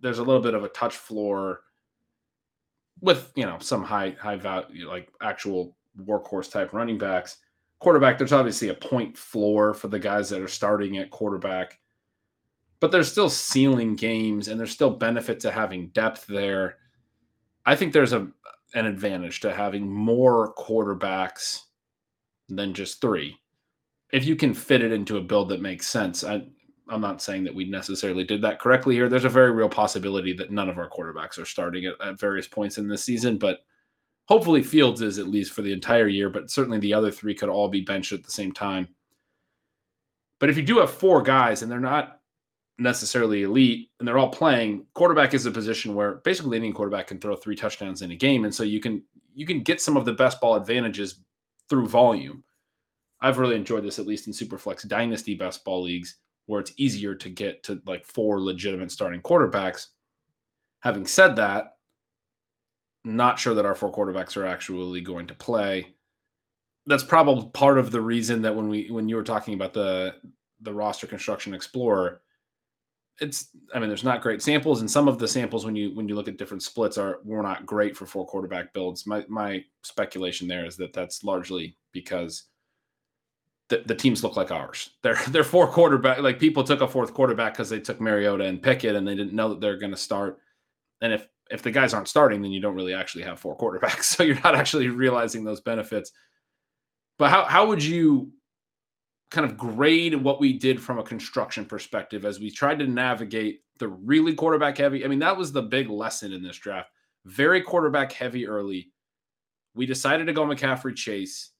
there's 0.00 0.18
a 0.18 0.24
little 0.24 0.42
bit 0.42 0.54
of 0.54 0.64
a 0.64 0.68
touch 0.68 0.96
floor 0.96 1.60
with 3.00 3.32
you 3.34 3.46
know 3.46 3.58
some 3.60 3.82
high 3.82 4.14
high 4.20 4.36
value 4.36 4.88
like 4.88 5.08
actual 5.22 5.76
workhorse 5.98 6.50
type 6.50 6.72
running 6.72 6.98
backs. 6.98 7.38
Quarterback, 7.78 8.18
there's 8.18 8.32
obviously 8.32 8.68
a 8.68 8.74
point 8.74 9.16
floor 9.16 9.72
for 9.72 9.88
the 9.88 9.98
guys 9.98 10.28
that 10.28 10.42
are 10.42 10.48
starting 10.48 10.98
at 10.98 11.10
quarterback, 11.10 11.78
but 12.78 12.92
there's 12.92 13.10
still 13.10 13.30
ceiling 13.30 13.96
games 13.96 14.48
and 14.48 14.60
there's 14.60 14.70
still 14.70 14.90
benefit 14.90 15.40
to 15.40 15.50
having 15.50 15.88
depth 15.88 16.26
there. 16.26 16.76
I 17.64 17.74
think 17.76 17.92
there's 17.92 18.12
a 18.12 18.28
an 18.74 18.86
advantage 18.86 19.40
to 19.40 19.52
having 19.52 19.90
more 19.90 20.54
quarterbacks 20.54 21.62
than 22.48 22.74
just 22.74 23.00
three. 23.00 23.36
If 24.12 24.24
you 24.24 24.36
can 24.36 24.54
fit 24.54 24.82
it 24.82 24.92
into 24.92 25.16
a 25.16 25.22
build 25.22 25.48
that 25.48 25.60
makes 25.60 25.86
sense. 25.86 26.24
I, 26.24 26.42
I'm 26.90 27.00
not 27.00 27.22
saying 27.22 27.44
that 27.44 27.54
we 27.54 27.64
necessarily 27.64 28.24
did 28.24 28.42
that 28.42 28.58
correctly 28.58 28.94
here. 28.94 29.08
There's 29.08 29.24
a 29.24 29.30
very 29.30 29.52
real 29.52 29.68
possibility 29.68 30.32
that 30.34 30.50
none 30.50 30.68
of 30.68 30.78
our 30.78 30.90
quarterbacks 30.90 31.38
are 31.38 31.44
starting 31.46 31.86
at, 31.86 32.00
at 32.00 32.18
various 32.18 32.48
points 32.48 32.78
in 32.78 32.88
this 32.88 33.04
season, 33.04 33.38
but 33.38 33.60
hopefully 34.26 34.62
Fields 34.62 35.00
is 35.00 35.18
at 35.18 35.28
least 35.28 35.52
for 35.52 35.62
the 35.62 35.72
entire 35.72 36.08
year, 36.08 36.28
but 36.28 36.50
certainly 36.50 36.78
the 36.78 36.94
other 36.94 37.10
three 37.10 37.34
could 37.34 37.48
all 37.48 37.68
be 37.68 37.80
benched 37.80 38.12
at 38.12 38.24
the 38.24 38.30
same 38.30 38.52
time. 38.52 38.88
But 40.40 40.50
if 40.50 40.56
you 40.56 40.62
do 40.62 40.78
have 40.78 40.90
four 40.90 41.22
guys 41.22 41.62
and 41.62 41.70
they're 41.70 41.78
not 41.78 42.20
necessarily 42.78 43.42
elite 43.42 43.90
and 43.98 44.08
they're 44.08 44.18
all 44.18 44.30
playing, 44.30 44.86
quarterback 44.94 45.34
is 45.34 45.46
a 45.46 45.50
position 45.50 45.94
where 45.94 46.16
basically 46.16 46.56
any 46.56 46.72
quarterback 46.72 47.08
can 47.08 47.18
throw 47.18 47.36
three 47.36 47.56
touchdowns 47.56 48.02
in 48.02 48.10
a 48.10 48.16
game. 48.16 48.44
And 48.44 48.54
so 48.54 48.62
you 48.62 48.80
can 48.80 49.02
you 49.34 49.46
can 49.46 49.62
get 49.62 49.80
some 49.80 49.96
of 49.96 50.04
the 50.04 50.12
best 50.12 50.40
ball 50.40 50.56
advantages 50.56 51.20
through 51.68 51.88
volume. 51.88 52.42
I've 53.20 53.38
really 53.38 53.54
enjoyed 53.54 53.84
this, 53.84 53.98
at 53.98 54.06
least 54.06 54.26
in 54.26 54.32
Superflex 54.32 54.88
Dynasty 54.88 55.34
best 55.34 55.62
ball 55.62 55.82
leagues 55.82 56.16
where 56.50 56.60
it's 56.60 56.72
easier 56.76 57.14
to 57.14 57.30
get 57.30 57.62
to 57.62 57.80
like 57.86 58.04
four 58.04 58.40
legitimate 58.40 58.90
starting 58.90 59.22
quarterbacks. 59.22 59.86
Having 60.80 61.06
said 61.06 61.36
that, 61.36 61.76
not 63.04 63.38
sure 63.38 63.54
that 63.54 63.64
our 63.64 63.76
four 63.76 63.92
quarterbacks 63.92 64.36
are 64.36 64.46
actually 64.46 65.00
going 65.00 65.28
to 65.28 65.34
play. 65.34 65.94
That's 66.86 67.04
probably 67.04 67.48
part 67.54 67.78
of 67.78 67.92
the 67.92 68.00
reason 68.00 68.42
that 68.42 68.54
when 68.54 68.68
we 68.68 68.90
when 68.90 69.08
you 69.08 69.14
were 69.14 69.22
talking 69.22 69.54
about 69.54 69.72
the 69.72 70.16
the 70.60 70.74
roster 70.74 71.06
construction 71.06 71.54
explorer, 71.54 72.20
it's 73.20 73.50
I 73.72 73.78
mean 73.78 73.88
there's 73.88 74.02
not 74.02 74.20
great 74.20 74.42
samples 74.42 74.80
and 74.80 74.90
some 74.90 75.06
of 75.06 75.20
the 75.20 75.28
samples 75.28 75.64
when 75.64 75.76
you 75.76 75.94
when 75.94 76.08
you 76.08 76.16
look 76.16 76.26
at 76.26 76.36
different 76.36 76.64
splits 76.64 76.98
are 76.98 77.20
were 77.24 77.42
not 77.42 77.64
great 77.64 77.96
for 77.96 78.06
four 78.06 78.26
quarterback 78.26 78.74
builds. 78.74 79.06
My 79.06 79.24
my 79.28 79.64
speculation 79.84 80.48
there 80.48 80.66
is 80.66 80.76
that 80.78 80.92
that's 80.92 81.22
largely 81.22 81.76
because 81.92 82.46
the, 83.70 83.82
the 83.86 83.94
teams 83.94 84.22
look 84.22 84.36
like 84.36 84.50
ours. 84.50 84.90
They're 85.02 85.18
they're 85.28 85.44
four 85.44 85.66
quarterback. 85.68 86.18
Like 86.18 86.38
people 86.38 86.62
took 86.62 86.82
a 86.82 86.88
fourth 86.88 87.14
quarterback 87.14 87.54
because 87.54 87.70
they 87.70 87.80
took 87.80 88.00
Mariota 88.00 88.44
and 88.44 88.62
Pickett, 88.62 88.96
and 88.96 89.08
they 89.08 89.14
didn't 89.14 89.32
know 89.32 89.48
that 89.48 89.60
they're 89.60 89.78
going 89.78 89.92
to 89.92 89.96
start. 89.96 90.38
And 91.00 91.12
if 91.14 91.26
if 91.50 91.62
the 91.62 91.70
guys 91.70 91.94
aren't 91.94 92.08
starting, 92.08 92.42
then 92.42 92.52
you 92.52 92.60
don't 92.60 92.74
really 92.74 92.94
actually 92.94 93.24
have 93.24 93.40
four 93.40 93.56
quarterbacks. 93.58 94.04
So 94.04 94.22
you're 94.22 94.40
not 94.42 94.54
actually 94.54 94.88
realizing 94.88 95.44
those 95.44 95.60
benefits. 95.60 96.12
But 97.18 97.30
how 97.30 97.44
how 97.44 97.66
would 97.66 97.82
you 97.82 98.32
kind 99.30 99.48
of 99.48 99.56
grade 99.56 100.14
what 100.14 100.40
we 100.40 100.52
did 100.52 100.82
from 100.82 100.98
a 100.98 101.04
construction 101.04 101.64
perspective 101.64 102.24
as 102.24 102.40
we 102.40 102.50
tried 102.50 102.80
to 102.80 102.86
navigate 102.86 103.60
the 103.78 103.88
really 103.88 104.34
quarterback 104.34 104.76
heavy? 104.76 105.04
I 105.04 105.08
mean, 105.08 105.20
that 105.20 105.36
was 105.36 105.52
the 105.52 105.62
big 105.62 105.88
lesson 105.88 106.32
in 106.32 106.42
this 106.42 106.58
draft. 106.58 106.90
Very 107.24 107.62
quarterback 107.62 108.12
heavy 108.12 108.48
early. 108.48 108.90
We 109.74 109.86
decided 109.86 110.26
to 110.26 110.32
go 110.32 110.44
McCaffrey 110.44 110.96
Chase 110.96 111.52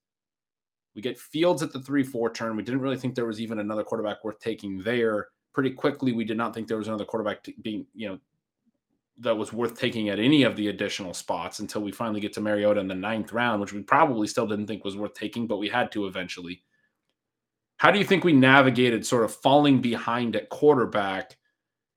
we 0.95 1.03
get 1.03 1.19
Fields 1.19 1.63
at 1.63 1.73
the 1.73 1.81
3 1.81 2.03
4 2.03 2.33
turn. 2.33 2.57
We 2.57 2.63
didn't 2.63 2.81
really 2.81 2.97
think 2.97 3.15
there 3.15 3.27
was 3.27 3.41
even 3.41 3.61
another 3.61 3.85
quarterback 3.85 4.25
worth 4.25 4.39
taking 4.41 4.83
there. 4.83 5.29
Pretty 5.53 5.71
quickly, 5.71 6.13
we 6.13 6.25
did 6.25 6.37
not 6.37 6.55
think 6.55 6.69
there 6.69 6.79
was 6.79 6.89
another 6.89 7.05
quarterback 7.05 7.47
being, 7.63 7.87
you 7.95 8.09
know, 8.09 8.19
that 9.19 9.37
was 9.37 9.53
worth 9.53 9.79
taking 9.79 10.09
at 10.09 10.19
any 10.19 10.45
of 10.45 10.57
the 10.57 10.69
additional 10.69 11.13
spots 11.13 11.59
until 11.59 11.83
we 11.83 11.93
finally 11.93 12.21
get 12.21 12.33
to 12.33 12.41
Mariota 12.41 12.81
in 12.81 12.89
the 12.89 12.95
ninth 12.95 13.33
round, 13.33 13.61
which 13.61 13.73
we 13.73 13.83
probably 13.83 14.27
still 14.27 14.47
didn't 14.47 14.67
think 14.67 14.85
was 14.85 14.97
worth 14.97 15.15
taking, 15.15 15.47
but 15.47 15.59
we 15.59 15.69
had 15.69 15.93
to 15.93 16.07
eventually. 16.07 16.63
How 17.77 17.91
do 17.91 17.99
you 17.99 18.05
think 18.05 18.25
we 18.25 18.33
navigated 18.33 19.07
sort 19.07 19.25
of 19.25 19.35
falling 19.35 19.81
behind 19.81 20.37
at 20.37 20.49
quarterback? 20.49 21.37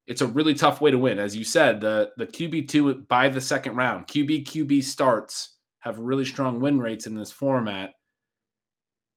It's 0.05 0.21
a 0.21 0.27
really 0.27 0.53
tough 0.53 0.81
way 0.81 0.91
to 0.91 0.97
win. 0.97 1.17
As 1.17 1.35
you 1.35 1.45
said, 1.45 1.79
the, 1.79 2.11
the 2.17 2.27
QB2 2.27 3.07
by 3.07 3.29
the 3.29 3.41
second 3.41 3.75
round, 3.75 4.07
QB 4.07 4.45
QB 4.45 4.83
starts 4.83 5.57
have 5.79 5.99
really 5.99 6.25
strong 6.25 6.59
win 6.59 6.79
rates 6.79 7.07
in 7.07 7.15
this 7.15 7.31
format 7.31 7.91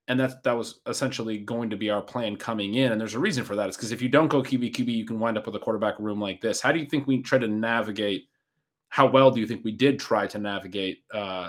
and 0.09 0.20
that 0.20 0.42
that 0.44 0.52
was 0.52 0.80
essentially 0.86 1.38
going 1.38 1.70
to 1.70 1.76
be 1.76 1.90
our 1.90 2.02
plan 2.02 2.36
coming 2.36 2.74
in. 2.74 2.92
And 2.92 3.00
there's 3.00 3.14
a 3.14 3.18
reason 3.18 3.44
for 3.44 3.57
that. 3.57 3.68
It's 3.68 3.76
because 3.76 3.92
if 3.92 4.00
you 4.00 4.09
don't 4.09 4.28
go 4.28 4.42
QB 4.42 4.72
QB, 4.72 4.88
you 4.88 5.04
can 5.04 5.18
wind 5.18 5.36
up 5.36 5.46
with 5.46 5.54
a 5.57 5.59
quarterback 5.59 5.98
room 5.98 6.20
like 6.20 6.40
this. 6.40 6.61
How 6.61 6.72
do 6.72 6.78
you 6.78 6.86
think 6.86 7.07
we 7.07 7.22
try 7.22 7.38
to 7.38 7.48
navigate? 7.48 8.28
How 8.88 9.07
well 9.07 9.30
do 9.30 9.40
you 9.40 9.46
think 9.46 9.64
we 9.64 9.72
did 9.72 9.98
try 9.98 10.26
to 10.28 10.38
navigate 10.38 11.02
uh, 11.12 11.48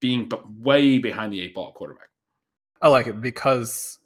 being 0.00 0.30
way 0.60 0.98
behind 0.98 1.32
the 1.32 1.40
eight 1.40 1.54
ball 1.54 1.72
quarterback? 1.72 2.08
I 2.82 2.88
like 2.88 3.06
it 3.06 3.20
because 3.20 3.98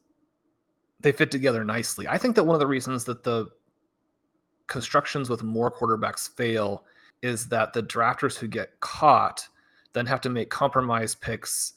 they 1.00 1.12
fit 1.12 1.30
together 1.30 1.64
nicely. 1.64 2.06
I 2.08 2.16
think 2.16 2.36
that 2.36 2.44
one 2.44 2.54
of 2.54 2.60
the 2.60 2.66
reasons 2.66 3.04
that 3.04 3.24
the 3.24 3.48
constructions 4.68 5.28
with 5.28 5.42
more 5.42 5.70
quarterbacks 5.70 6.30
fail 6.36 6.84
is 7.22 7.48
that 7.48 7.72
the 7.72 7.82
drafters 7.82 8.36
who 8.36 8.46
get 8.46 8.78
caught 8.80 9.46
then 9.92 10.06
have 10.06 10.20
to 10.22 10.30
make 10.30 10.48
compromise 10.48 11.14
picks 11.14 11.74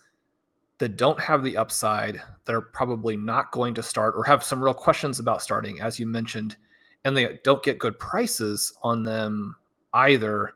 that 0.78 0.97
don't 0.97 1.19
have 1.19 1.43
the 1.43 1.57
upside 1.57 2.21
that 2.45 2.55
are 2.55 2.61
probably 2.61 3.15
not 3.15 3.51
going 3.51 3.73
to 3.73 3.84
start 3.84 4.13
or 4.17 4.23
have 4.23 4.43
some 4.43 4.61
real 4.61 4.73
questions 4.73 5.19
about 5.19 5.41
starting, 5.41 5.80
as 5.80 5.99
you 5.99 6.05
mentioned, 6.05 6.57
and 7.05 7.15
they 7.15 7.39
don't 7.43 7.63
get 7.63 7.80
good 7.80 7.97
prices 7.99 8.73
on 8.84 9.03
them 9.03 9.55
either. 9.93 10.53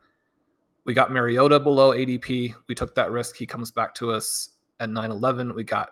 We 0.85 0.93
got 0.93 1.11
Mariota 1.11 1.59
below 1.59 1.91
ADP. 1.91 2.53
We 2.67 2.75
took 2.75 2.95
that 2.95 3.11
risk. 3.11 3.35
He 3.35 3.45
comes 3.45 3.71
back 3.71 3.93
to 3.95 4.11
us 4.11 4.49
at 4.79 4.89
9 4.89 5.11
11. 5.11 5.55
We 5.55 5.63
got 5.63 5.91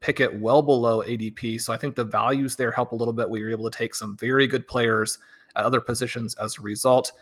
Pickett 0.00 0.38
well 0.38 0.62
below 0.62 1.02
ADP. 1.02 1.60
So 1.60 1.72
I 1.72 1.76
think 1.76 1.94
the 1.94 2.04
values 2.04 2.56
there 2.56 2.70
help 2.70 2.92
a 2.92 2.96
little 2.96 3.14
bit. 3.14 3.28
We 3.28 3.42
were 3.42 3.50
able 3.50 3.68
to 3.70 3.76
take 3.76 3.94
some 3.94 4.16
very 4.16 4.46
good 4.46 4.66
players 4.68 5.18
at 5.56 5.64
other 5.64 5.80
positions 5.80 6.34
as 6.36 6.58
a 6.58 6.62
result. 6.62 7.12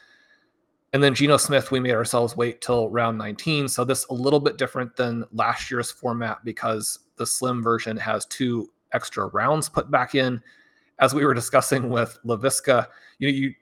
And 0.95 1.03
then 1.03 1.12
Geno 1.12 1.36
Smith, 1.36 1.72
we 1.72 1.80
made 1.80 1.97
ourselves 1.97 2.36
wait 2.36 2.61
till 2.61 2.88
round 2.88 3.18
19. 3.18 3.66
So 3.66 3.84
this 3.84 4.07
a 4.07 4.14
little 4.14 4.38
bit 4.38 4.57
different 4.57 4.95
than 4.95 5.24
last 5.32 5.68
year's 5.68 5.90
format 5.90 6.45
because 6.45 7.01
the 7.16 7.26
slim 7.26 7.64
version 7.64 7.97
has 7.97 8.26
two 8.26 8.70
extra 8.92 9.26
rounds 9.26 9.68
put 9.68 9.90
back 9.90 10.14
in. 10.14 10.40
As 11.01 11.12
we 11.12 11.24
were 11.24 11.34
discussing 11.34 11.90
with 11.90 12.16
Laviska, 12.24 12.86
you 13.18 13.28
know, 13.28 13.36
you 13.36 13.55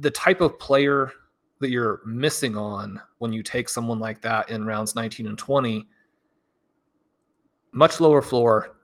the 0.00 0.10
type 0.10 0.40
of 0.40 0.58
player 0.58 1.12
that 1.60 1.68
you're 1.68 2.00
missing 2.06 2.56
on 2.56 2.98
when 3.18 3.34
you 3.34 3.42
take 3.42 3.68
someone 3.68 3.98
like 3.98 4.22
that 4.22 4.48
in 4.48 4.64
rounds 4.64 4.94
19 4.94 5.26
and 5.26 5.36
20, 5.36 5.86
much 7.72 8.00
lower 8.00 8.22
floor, 8.22 8.77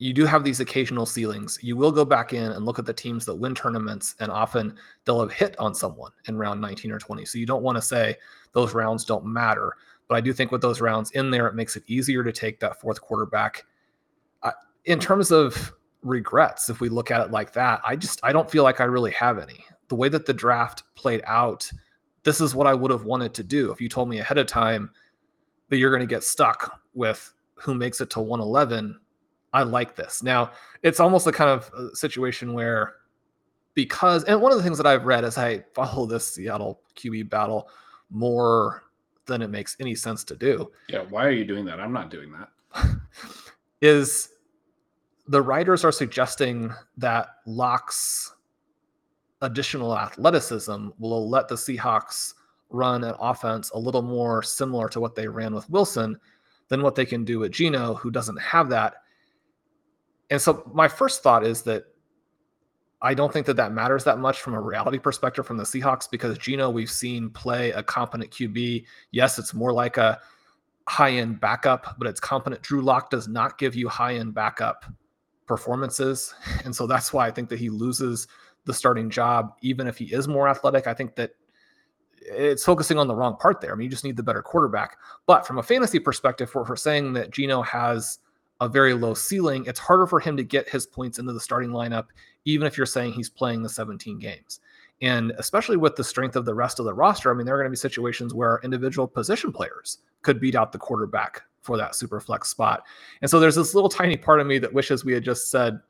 you 0.00 0.14
do 0.14 0.24
have 0.24 0.42
these 0.42 0.60
occasional 0.60 1.04
ceilings. 1.04 1.58
You 1.60 1.76
will 1.76 1.92
go 1.92 2.06
back 2.06 2.32
in 2.32 2.52
and 2.52 2.64
look 2.64 2.78
at 2.78 2.86
the 2.86 2.92
teams 2.92 3.26
that 3.26 3.34
win 3.34 3.54
tournaments, 3.54 4.16
and 4.18 4.32
often 4.32 4.74
they'll 5.04 5.20
have 5.20 5.30
hit 5.30 5.54
on 5.58 5.74
someone 5.74 6.10
in 6.26 6.38
round 6.38 6.58
19 6.58 6.90
or 6.90 6.98
20. 6.98 7.26
So 7.26 7.38
you 7.38 7.44
don't 7.44 7.62
want 7.62 7.76
to 7.76 7.82
say 7.82 8.16
those 8.52 8.72
rounds 8.72 9.04
don't 9.04 9.26
matter. 9.26 9.74
But 10.08 10.14
I 10.16 10.22
do 10.22 10.32
think 10.32 10.52
with 10.52 10.62
those 10.62 10.80
rounds 10.80 11.10
in 11.10 11.30
there, 11.30 11.46
it 11.48 11.54
makes 11.54 11.76
it 11.76 11.84
easier 11.86 12.24
to 12.24 12.32
take 12.32 12.60
that 12.60 12.80
fourth 12.80 12.98
quarterback. 13.02 13.66
In 14.86 14.98
terms 14.98 15.30
of 15.30 15.74
regrets, 16.02 16.70
if 16.70 16.80
we 16.80 16.88
look 16.88 17.10
at 17.10 17.20
it 17.20 17.30
like 17.30 17.52
that, 17.52 17.82
I 17.86 17.94
just 17.94 18.20
I 18.22 18.32
don't 18.32 18.50
feel 18.50 18.64
like 18.64 18.80
I 18.80 18.84
really 18.84 19.12
have 19.12 19.38
any. 19.38 19.62
The 19.88 19.96
way 19.96 20.08
that 20.08 20.24
the 20.24 20.32
draft 20.32 20.82
played 20.94 21.20
out, 21.26 21.70
this 22.22 22.40
is 22.40 22.54
what 22.54 22.66
I 22.66 22.72
would 22.72 22.90
have 22.90 23.04
wanted 23.04 23.34
to 23.34 23.42
do. 23.42 23.70
If 23.70 23.82
you 23.82 23.90
told 23.90 24.08
me 24.08 24.20
ahead 24.20 24.38
of 24.38 24.46
time 24.46 24.92
that 25.68 25.76
you're 25.76 25.90
going 25.90 26.00
to 26.00 26.06
get 26.06 26.24
stuck 26.24 26.80
with 26.94 27.34
who 27.54 27.74
makes 27.74 28.00
it 28.00 28.08
to 28.10 28.20
111 28.20 28.98
I 29.52 29.62
like 29.62 29.96
this. 29.96 30.22
Now, 30.22 30.52
it's 30.82 31.00
almost 31.00 31.26
a 31.26 31.32
kind 31.32 31.50
of 31.50 31.70
uh, 31.76 31.94
situation 31.94 32.52
where 32.52 32.94
because 33.74 34.24
and 34.24 34.40
one 34.40 34.52
of 34.52 34.58
the 34.58 34.64
things 34.64 34.78
that 34.78 34.86
I've 34.86 35.04
read 35.04 35.24
as 35.24 35.38
I 35.38 35.64
follow 35.74 36.06
this 36.06 36.34
Seattle 36.34 36.80
QB 36.96 37.30
battle 37.30 37.68
more 38.10 38.84
than 39.26 39.42
it 39.42 39.48
makes 39.48 39.76
any 39.80 39.94
sense 39.94 40.24
to 40.24 40.36
do. 40.36 40.70
Yeah, 40.88 41.02
why 41.08 41.24
are 41.24 41.30
you 41.30 41.44
doing 41.44 41.64
that? 41.66 41.80
I'm 41.80 41.92
not 41.92 42.10
doing 42.10 42.32
that. 42.32 42.50
is 43.80 44.30
the 45.28 45.40
writers 45.40 45.84
are 45.84 45.92
suggesting 45.92 46.72
that 46.96 47.28
Lock's 47.46 48.34
additional 49.42 49.96
athleticism 49.96 50.88
will 50.98 51.30
let 51.30 51.48
the 51.48 51.54
Seahawks 51.54 52.34
run 52.68 53.04
an 53.04 53.14
offense 53.20 53.70
a 53.70 53.78
little 53.78 54.02
more 54.02 54.42
similar 54.42 54.88
to 54.88 55.00
what 55.00 55.14
they 55.14 55.26
ran 55.26 55.54
with 55.54 55.68
Wilson 55.70 56.18
than 56.68 56.82
what 56.82 56.94
they 56.94 57.06
can 57.06 57.24
do 57.24 57.38
with 57.38 57.52
Geno, 57.52 57.94
who 57.94 58.10
doesn't 58.10 58.40
have 58.40 58.68
that 58.68 58.96
and 60.30 60.40
so 60.40 60.70
my 60.72 60.88
first 60.88 61.22
thought 61.22 61.44
is 61.44 61.62
that 61.62 61.84
I 63.02 63.14
don't 63.14 63.32
think 63.32 63.46
that 63.46 63.56
that 63.56 63.72
matters 63.72 64.04
that 64.04 64.18
much 64.18 64.40
from 64.40 64.54
a 64.54 64.60
reality 64.60 64.98
perspective 64.98 65.46
from 65.46 65.56
the 65.56 65.64
Seahawks 65.64 66.10
because 66.10 66.36
Geno 66.38 66.68
we've 66.68 66.90
seen 66.90 67.30
play 67.30 67.70
a 67.72 67.82
competent 67.82 68.30
QB. 68.30 68.84
Yes, 69.10 69.38
it's 69.38 69.54
more 69.54 69.72
like 69.72 69.96
a 69.96 70.20
high 70.86 71.12
end 71.12 71.40
backup, 71.40 71.96
but 71.98 72.06
it's 72.06 72.20
competent. 72.20 72.62
Drew 72.62 72.82
Lock 72.82 73.10
does 73.10 73.26
not 73.26 73.58
give 73.58 73.74
you 73.74 73.88
high 73.88 74.16
end 74.16 74.34
backup 74.34 74.84
performances. 75.46 76.34
And 76.64 76.76
so 76.76 76.86
that's 76.86 77.12
why 77.12 77.26
I 77.26 77.30
think 77.30 77.48
that 77.48 77.58
he 77.58 77.70
loses 77.70 78.28
the 78.66 78.74
starting 78.74 79.08
job, 79.08 79.54
even 79.62 79.86
if 79.86 79.96
he 79.96 80.06
is 80.06 80.28
more 80.28 80.48
athletic. 80.48 80.86
I 80.86 80.94
think 80.94 81.16
that 81.16 81.30
it's 82.20 82.64
focusing 82.64 82.98
on 82.98 83.08
the 83.08 83.14
wrong 83.14 83.36
part 83.36 83.60
there. 83.60 83.72
I 83.72 83.74
mean, 83.76 83.86
you 83.86 83.90
just 83.90 84.04
need 84.04 84.16
the 84.16 84.22
better 84.22 84.42
quarterback. 84.42 84.98
But 85.26 85.46
from 85.46 85.58
a 85.58 85.62
fantasy 85.62 85.98
perspective, 85.98 86.50
for, 86.50 86.66
for 86.66 86.76
saying 86.76 87.14
that 87.14 87.30
Geno 87.30 87.62
has 87.62 88.18
a 88.60 88.68
very 88.68 88.94
low 88.94 89.14
ceiling, 89.14 89.64
it's 89.66 89.80
harder 89.80 90.06
for 90.06 90.20
him 90.20 90.36
to 90.36 90.44
get 90.44 90.68
his 90.68 90.86
points 90.86 91.18
into 91.18 91.32
the 91.32 91.40
starting 91.40 91.70
lineup, 91.70 92.06
even 92.44 92.66
if 92.66 92.76
you're 92.76 92.86
saying 92.86 93.12
he's 93.12 93.30
playing 93.30 93.62
the 93.62 93.68
17 93.68 94.18
games. 94.18 94.60
And 95.02 95.32
especially 95.38 95.78
with 95.78 95.96
the 95.96 96.04
strength 96.04 96.36
of 96.36 96.44
the 96.44 96.54
rest 96.54 96.78
of 96.78 96.84
the 96.84 96.92
roster, 96.92 97.30
I 97.30 97.34
mean, 97.34 97.46
there 97.46 97.54
are 97.54 97.58
going 97.58 97.70
to 97.70 97.70
be 97.70 97.76
situations 97.76 98.34
where 98.34 98.60
individual 98.62 99.08
position 99.08 99.50
players 99.50 99.98
could 100.22 100.40
beat 100.40 100.54
out 100.54 100.72
the 100.72 100.78
quarterback 100.78 101.42
for 101.62 101.78
that 101.78 101.94
super 101.94 102.20
flex 102.20 102.48
spot. 102.48 102.84
And 103.22 103.30
so 103.30 103.40
there's 103.40 103.54
this 103.54 103.74
little 103.74 103.88
tiny 103.88 104.16
part 104.16 104.40
of 104.40 104.46
me 104.46 104.58
that 104.58 104.72
wishes 104.72 105.04
we 105.04 105.14
had 105.14 105.24
just 105.24 105.50
said, 105.50 105.80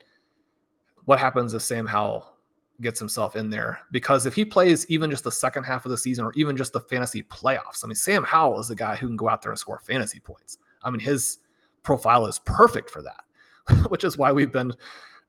what 1.05 1.19
happens 1.19 1.53
if 1.53 1.61
Sam 1.61 1.85
Howell 1.85 2.37
gets 2.79 2.99
himself 2.99 3.35
in 3.35 3.49
there? 3.49 3.79
Because 3.91 4.25
if 4.25 4.33
he 4.33 4.45
plays 4.45 4.85
even 4.87 5.09
just 5.09 5.25
the 5.25 5.31
second 5.31 5.63
half 5.63 5.85
of 5.85 5.91
the 5.91 5.97
season 5.97 6.23
or 6.23 6.31
even 6.33 6.55
just 6.55 6.71
the 6.71 6.79
fantasy 6.79 7.23
playoffs, 7.23 7.83
I 7.83 7.87
mean, 7.87 7.95
Sam 7.95 8.23
Howell 8.23 8.61
is 8.61 8.69
the 8.69 8.75
guy 8.75 8.95
who 8.95 9.07
can 9.07 9.17
go 9.17 9.27
out 9.27 9.41
there 9.41 9.51
and 9.51 9.59
score 9.59 9.79
fantasy 9.79 10.21
points. 10.21 10.57
I 10.83 10.89
mean, 10.89 11.01
his 11.01 11.39
profile 11.83 12.25
is 12.27 12.39
perfect 12.39 12.89
for 12.89 13.01
that, 13.01 13.87
which 13.89 14.03
is 14.03 14.17
why 14.17 14.31
we've 14.31 14.51
been 14.51 14.73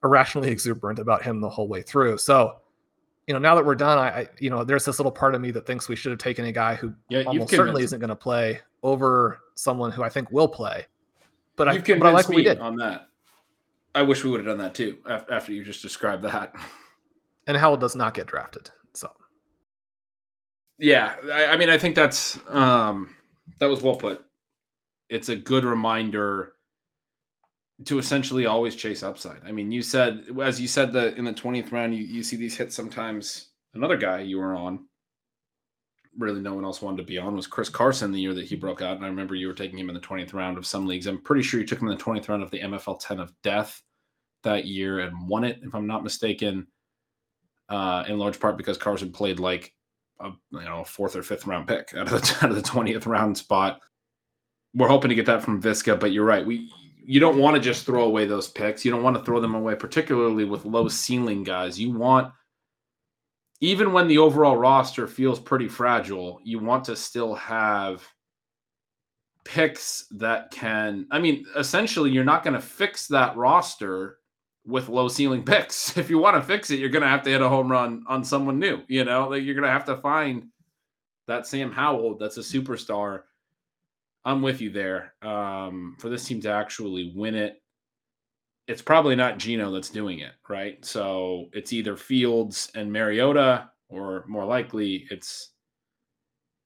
irrationally 0.04 0.50
exuberant 0.50 0.98
about 0.98 1.22
him 1.22 1.40
the 1.40 1.48
whole 1.48 1.68
way 1.68 1.82
through. 1.82 2.18
So, 2.18 2.56
you 3.26 3.34
know, 3.34 3.40
now 3.40 3.54
that 3.54 3.64
we're 3.64 3.74
done, 3.74 3.98
I, 3.98 4.08
I 4.08 4.28
you 4.38 4.50
know, 4.50 4.64
there's 4.64 4.84
this 4.84 4.98
little 4.98 5.12
part 5.12 5.34
of 5.34 5.40
me 5.40 5.50
that 5.52 5.66
thinks 5.66 5.88
we 5.88 5.96
should 5.96 6.10
have 6.10 6.18
taken 6.18 6.44
a 6.46 6.52
guy 6.52 6.74
who 6.74 6.92
yeah, 7.08 7.22
almost 7.22 7.50
certainly 7.50 7.82
isn't 7.82 8.00
going 8.00 8.08
to 8.08 8.16
play 8.16 8.60
over 8.82 9.40
someone 9.54 9.92
who 9.92 10.02
I 10.02 10.08
think 10.08 10.30
will 10.32 10.48
play. 10.48 10.86
But 11.56 11.68
I, 11.68 11.78
but 11.78 12.02
I 12.02 12.10
like 12.10 12.28
what 12.28 12.36
we 12.36 12.42
did 12.42 12.58
on 12.58 12.76
that. 12.76 13.08
I 13.94 14.02
wish 14.02 14.24
we 14.24 14.30
would 14.30 14.40
have 14.40 14.46
done 14.46 14.58
that 14.58 14.74
too 14.74 14.98
after 15.06 15.52
you 15.52 15.64
just 15.64 15.82
described 15.82 16.22
that. 16.24 16.54
And 17.46 17.56
Howell 17.56 17.76
does 17.76 17.94
not 17.94 18.14
get 18.14 18.26
drafted. 18.26 18.70
So, 18.94 19.10
yeah, 20.78 21.14
I, 21.30 21.46
I 21.46 21.56
mean, 21.56 21.68
I 21.68 21.76
think 21.76 21.94
that's 21.94 22.38
um, 22.48 23.14
that 23.58 23.66
was 23.66 23.82
well 23.82 23.96
put. 23.96 24.24
It's 25.12 25.28
a 25.28 25.36
good 25.36 25.64
reminder 25.64 26.54
to 27.84 27.98
essentially 27.98 28.46
always 28.46 28.74
chase 28.74 29.02
upside. 29.02 29.40
I 29.44 29.52
mean, 29.52 29.70
you 29.70 29.82
said 29.82 30.24
as 30.42 30.58
you 30.58 30.66
said 30.66 30.92
that 30.94 31.18
in 31.18 31.24
the 31.24 31.34
20th 31.34 31.70
round, 31.70 31.94
you, 31.94 32.04
you 32.04 32.22
see 32.22 32.36
these 32.36 32.56
hits 32.56 32.74
sometimes. 32.74 33.48
Another 33.74 33.96
guy 33.96 34.20
you 34.20 34.38
were 34.38 34.54
on, 34.54 34.86
really 36.16 36.40
no 36.40 36.54
one 36.54 36.64
else 36.64 36.80
wanted 36.80 36.98
to 36.98 37.02
be 37.04 37.18
on, 37.18 37.36
was 37.36 37.46
Chris 37.46 37.68
Carson 37.68 38.10
the 38.10 38.20
year 38.20 38.32
that 38.32 38.46
he 38.46 38.56
broke 38.56 38.80
out. 38.80 38.96
And 38.96 39.04
I 39.04 39.08
remember 39.08 39.34
you 39.34 39.48
were 39.48 39.54
taking 39.54 39.78
him 39.78 39.90
in 39.90 39.94
the 39.94 40.00
20th 40.00 40.32
round 40.32 40.56
of 40.56 40.66
some 40.66 40.86
leagues. 40.86 41.06
I'm 41.06 41.20
pretty 41.20 41.42
sure 41.42 41.60
you 41.60 41.66
took 41.66 41.80
him 41.80 41.88
in 41.88 41.96
the 41.96 42.02
20th 42.02 42.28
round 42.28 42.42
of 42.42 42.50
the 42.50 42.60
MFL 42.60 43.00
10 43.00 43.20
of 43.20 43.32
death 43.42 43.82
that 44.44 44.64
year 44.64 45.00
and 45.00 45.28
won 45.28 45.44
it, 45.44 45.60
if 45.62 45.74
I'm 45.74 45.86
not 45.86 46.02
mistaken, 46.02 46.66
uh, 47.68 48.04
in 48.08 48.18
large 48.18 48.40
part 48.40 48.56
because 48.56 48.78
Carson 48.78 49.12
played 49.12 49.40
like 49.40 49.74
a 50.20 50.30
you 50.52 50.60
know 50.60 50.84
fourth 50.84 51.16
or 51.16 51.22
fifth 51.22 51.46
round 51.46 51.66
pick 51.66 51.94
out 51.96 52.12
of 52.12 52.20
the 52.20 52.38
out 52.42 52.50
of 52.50 52.56
the 52.56 52.62
20th 52.62 53.06
round 53.06 53.36
spot. 53.36 53.80
We're 54.74 54.88
hoping 54.88 55.10
to 55.10 55.14
get 55.14 55.26
that 55.26 55.42
from 55.42 55.60
Viska, 55.60 55.98
but 55.98 56.12
you're 56.12 56.24
right. 56.24 56.46
We 56.46 56.70
you 57.04 57.20
don't 57.20 57.38
want 57.38 57.56
to 57.56 57.60
just 57.60 57.84
throw 57.84 58.04
away 58.04 58.26
those 58.26 58.48
picks. 58.48 58.84
You 58.84 58.90
don't 58.90 59.02
want 59.02 59.16
to 59.16 59.24
throw 59.24 59.40
them 59.40 59.54
away, 59.54 59.74
particularly 59.74 60.44
with 60.44 60.64
low 60.64 60.88
ceiling 60.88 61.42
guys. 61.42 61.78
You 61.78 61.92
want, 61.92 62.32
even 63.60 63.92
when 63.92 64.08
the 64.08 64.18
overall 64.18 64.56
roster 64.56 65.06
feels 65.06 65.40
pretty 65.40 65.68
fragile, 65.68 66.40
you 66.44 66.58
want 66.58 66.84
to 66.84 66.96
still 66.96 67.34
have 67.34 68.06
picks 69.44 70.06
that 70.12 70.50
can. 70.52 71.06
I 71.10 71.18
mean, 71.18 71.44
essentially, 71.56 72.10
you're 72.10 72.24
not 72.24 72.44
going 72.44 72.54
to 72.54 72.60
fix 72.60 73.08
that 73.08 73.36
roster 73.36 74.18
with 74.64 74.88
low 74.88 75.08
ceiling 75.08 75.44
picks. 75.44 75.96
If 75.96 76.08
you 76.08 76.18
want 76.18 76.36
to 76.36 76.42
fix 76.42 76.70
it, 76.70 76.78
you're 76.78 76.88
going 76.88 77.02
to 77.02 77.08
have 77.08 77.22
to 77.24 77.30
hit 77.30 77.42
a 77.42 77.48
home 77.48 77.70
run 77.70 78.04
on 78.06 78.24
someone 78.24 78.58
new. 78.58 78.82
You 78.88 79.04
know, 79.04 79.28
like 79.28 79.42
you're 79.42 79.54
going 79.54 79.66
to 79.66 79.70
have 79.70 79.86
to 79.86 79.96
find 79.96 80.48
that 81.26 81.46
Sam 81.46 81.72
Howell 81.72 82.18
that's 82.18 82.36
a 82.36 82.40
superstar 82.40 83.22
I'm 84.24 84.42
with 84.42 84.60
you 84.60 84.70
there. 84.70 85.14
Um, 85.22 85.96
for 85.98 86.08
this 86.08 86.24
team 86.24 86.40
to 86.42 86.50
actually 86.50 87.12
win 87.14 87.34
it, 87.34 87.60
it's 88.68 88.82
probably 88.82 89.16
not 89.16 89.38
Geno 89.38 89.72
that's 89.72 89.90
doing 89.90 90.20
it, 90.20 90.32
right? 90.48 90.84
So 90.84 91.46
it's 91.52 91.72
either 91.72 91.96
Fields 91.96 92.70
and 92.74 92.92
Mariota, 92.92 93.70
or 93.88 94.24
more 94.28 94.44
likely, 94.44 95.06
it's 95.10 95.50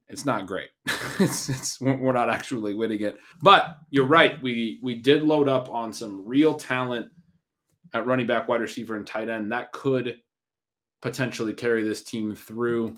it's 0.09 0.25
not 0.25 0.47
great. 0.47 0.69
it's, 1.19 1.49
it's 1.49 1.81
we're 1.81 2.13
not 2.13 2.31
actually 2.31 2.75
winning 2.75 3.01
it. 3.01 3.17
But 3.43 3.79
you're 3.91 4.07
right. 4.07 4.41
We 4.43 4.79
we 4.83 4.97
did 4.97 5.23
load 5.23 5.49
up 5.49 5.71
on 5.71 5.93
some 5.93 6.27
real 6.27 6.55
talent 6.55 7.09
at 7.95 8.07
running 8.07 8.27
back, 8.27 8.49
wide 8.49 8.61
receiver, 8.61 8.97
and 8.97 9.07
tight 9.07 9.31
end 9.31 9.51
that 9.53 9.73
could 9.73 10.19
potentially 11.01 11.55
carry 11.55 11.83
this 11.83 12.03
team 12.03 12.35
through. 12.35 12.97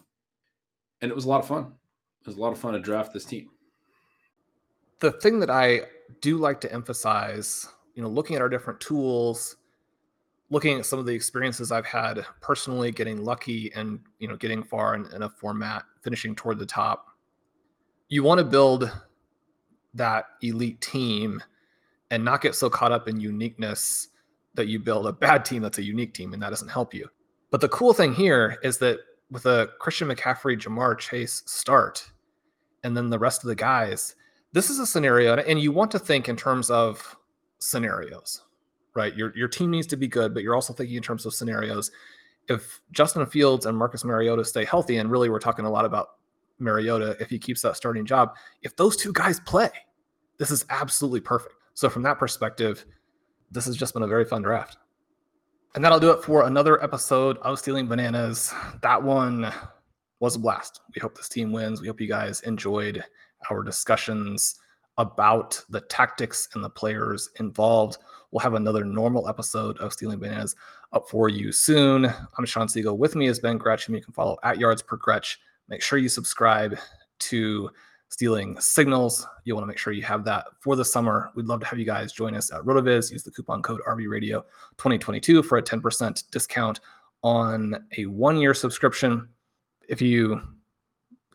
And 1.01 1.11
it 1.11 1.15
was 1.15 1.25
a 1.25 1.29
lot 1.29 1.41
of 1.41 1.47
fun. 1.47 1.73
It 2.23 2.27
was 2.27 2.37
a 2.37 2.41
lot 2.41 2.53
of 2.53 2.59
fun 2.59 2.75
to 2.75 2.81
draft 2.81 3.13
this 3.13 3.25
team 3.25 3.49
the 5.01 5.13
thing 5.13 5.41
that 5.41 5.51
I 5.51 5.83
do 6.21 6.37
like 6.39 6.61
to 6.63 6.73
emphasize, 6.73 7.67
you 7.95 8.03
know, 8.03 8.09
looking 8.09 8.37
at 8.37 8.43
our 8.43 8.49
different 8.49 8.81
tools, 8.81 9.57
looking 10.51 10.79
at 10.79 10.87
some 10.87 10.99
of 10.99 11.07
the 11.07 11.15
experiences 11.15 11.71
I've 11.71 11.87
had 11.87 12.25
personally, 12.41 12.91
getting 12.91 13.25
lucky 13.25 13.73
and 13.75 14.01
you 14.19 14.29
know 14.29 14.37
getting 14.37 14.63
far 14.63 14.95
in, 14.95 15.07
in 15.15 15.23
a 15.23 15.29
format, 15.29 15.85
finishing 16.03 16.35
toward 16.35 16.59
the 16.59 16.67
top. 16.67 17.07
You 18.09 18.23
want 18.23 18.39
to 18.39 18.45
build 18.45 18.91
that 19.95 20.27
elite 20.43 20.81
team 20.81 21.43
and 22.11 22.25
not 22.25 22.41
get 22.41 22.55
so 22.55 22.71
caught 22.71 22.93
up 22.93 23.09
in 23.09 23.21
uniqueness 23.21 24.09
that 24.55 24.67
you 24.67 24.79
build 24.79 25.07
a 25.07 25.13
bad 25.13 25.45
team 25.45 25.63
that's 25.63 25.79
a 25.79 25.83
unique 25.83 26.15
team 26.15 26.33
and 26.33 26.43
that 26.43 26.51
doesn't 26.51 26.69
help 26.69 26.95
you. 26.95 27.09
But 27.51 27.61
the 27.61 27.69
cool 27.69 27.93
thing 27.93 28.15
here 28.15 28.59
is 28.63 28.79
that 28.79 29.01
with 29.31 29.47
a 29.47 29.69
Christian 29.79 30.09
McCaffrey, 30.09 30.59
Ja'Marr 30.59 30.99
Chase 30.99 31.43
start, 31.47 32.11
and 32.83 32.97
then 32.97 33.11
the 33.11 33.19
rest 33.19 33.45
of 33.45 33.49
the 33.49 33.55
guys, 33.55 34.15
this 34.53 34.71
is 34.71 34.79
a 34.79 34.87
scenario, 34.87 35.37
and 35.37 35.61
you 35.61 35.73
want 35.73 35.91
to 35.93 35.99
think 35.99 36.29
in 36.29 36.37
terms 36.37 36.71
of 36.71 37.17
scenarios, 37.59 38.43
right? 38.95 39.15
Your 39.17 39.37
your 39.37 39.49
team 39.49 39.71
needs 39.71 39.87
to 39.89 39.97
be 39.97 40.09
good, 40.09 40.35
but 40.35 40.43
you're 40.43 40.55
also 40.55 40.73
thinking 40.73 40.97
in 40.97 41.03
terms 41.03 41.27
of 41.27 41.35
scenarios. 41.35 41.91
If 42.49 42.81
Justin 42.93 43.27
Fields 43.27 43.67
and 43.67 43.77
Marcus 43.77 44.05
Mariota 44.05 44.45
stay 44.45 44.65
healthy, 44.65 44.97
and 44.97 45.11
really 45.11 45.29
we're 45.29 45.39
talking 45.39 45.67
a 45.67 45.71
lot 45.71 45.85
about 45.85 46.09
Mariota 46.59 47.17
if 47.21 47.29
he 47.29 47.39
keeps 47.39 47.63
that 47.63 47.77
starting 47.77 48.07
job, 48.07 48.35
if 48.63 48.75
those 48.77 48.97
two 48.97 49.13
guys 49.13 49.39
play, 49.41 49.71
this 50.39 50.51
is 50.51 50.65
absolutely 50.71 51.21
perfect. 51.21 51.55
So 51.75 51.89
from 51.89 52.03
that 52.05 52.19
perspective, 52.19 52.85
this 53.51 53.67
has 53.67 53.77
just 53.77 53.93
been 53.93 54.03
a 54.03 54.09
very 54.09 54.25
fun 54.25 54.43
draft. 54.43 54.79
And 55.75 55.85
that'll 55.85 56.01
do 56.01 56.11
it 56.11 56.25
for 56.25 56.47
another 56.47 56.83
episode 56.83 57.37
of 57.39 57.59
Stealing 57.59 57.87
Bananas. 57.87 58.53
That 58.81 59.03
one 59.03 59.53
was 60.21 60.37
a 60.37 60.39
blast. 60.39 60.81
We 60.95 61.01
hope 61.01 61.17
this 61.17 61.29
team 61.29 61.53
wins. 61.53 61.81
We 61.81 61.87
hope 61.87 62.01
you 62.01 62.09
guys 62.09 62.41
enjoyed 62.41 63.05
our 63.51 63.63
discussions 63.63 64.57
about 64.99 65.63
the 65.71 65.81
tactics 65.83 66.49
and 66.55 66.63
the 66.63 66.71
players 66.71 67.31
involved. 67.39 67.99
We'll 68.31 68.41
have 68.41 68.55
another 68.55 68.85
normal 68.85 69.29
episode 69.29 69.79
of 69.79 69.93
Stealing 69.93 70.19
Bananas 70.19 70.57
up 70.93 71.09
for 71.09 71.29
you 71.29 71.53
soon. 71.53 72.13
I'm 72.37 72.45
Sean 72.45 72.69
Siegel. 72.69 72.99
With 72.99 73.15
me 73.15 73.29
is 73.29 73.39
Ben 73.39 73.59
Gretch, 73.59 73.87
whom 73.87 73.95
you 73.95 74.03
can 74.03 74.13
follow 74.13 74.37
at 74.43 74.59
Yards 74.59 74.83
Per 74.83 74.97
Gretch. 74.97 75.39
Make 75.69 75.83
sure 75.83 75.99
you 75.99 76.09
subscribe 76.09 76.77
to 77.21 77.71
Stealing 78.09 78.59
Signals. 78.61 79.27
You 79.45 79.55
want 79.55 79.63
to 79.63 79.69
make 79.69 79.79
sure 79.79 79.93
you 79.93 80.03
have 80.03 80.25
that 80.25 80.47
for 80.61 80.77
the 80.77 80.85
summer. 80.85 81.31
We'd 81.35 81.47
love 81.47 81.61
to 81.61 81.67
have 81.67 81.79
you 81.79 81.85
guys 81.85 82.13
join 82.13 82.35
us 82.35 82.53
at 82.53 82.63
RotoViz. 82.63 83.13
Use 83.13 83.23
the 83.23 83.31
coupon 83.31 83.63
code 83.63 83.81
RVRadio 83.87 84.43
2022 84.79 85.43
for 85.43 85.59
a 85.59 85.63
10% 85.63 86.31
discount 86.31 86.81
on 87.23 87.87
a 87.97 88.07
one 88.07 88.37
year 88.37 88.55
subscription. 88.55 89.29
If 89.89 90.03
you 90.03 90.41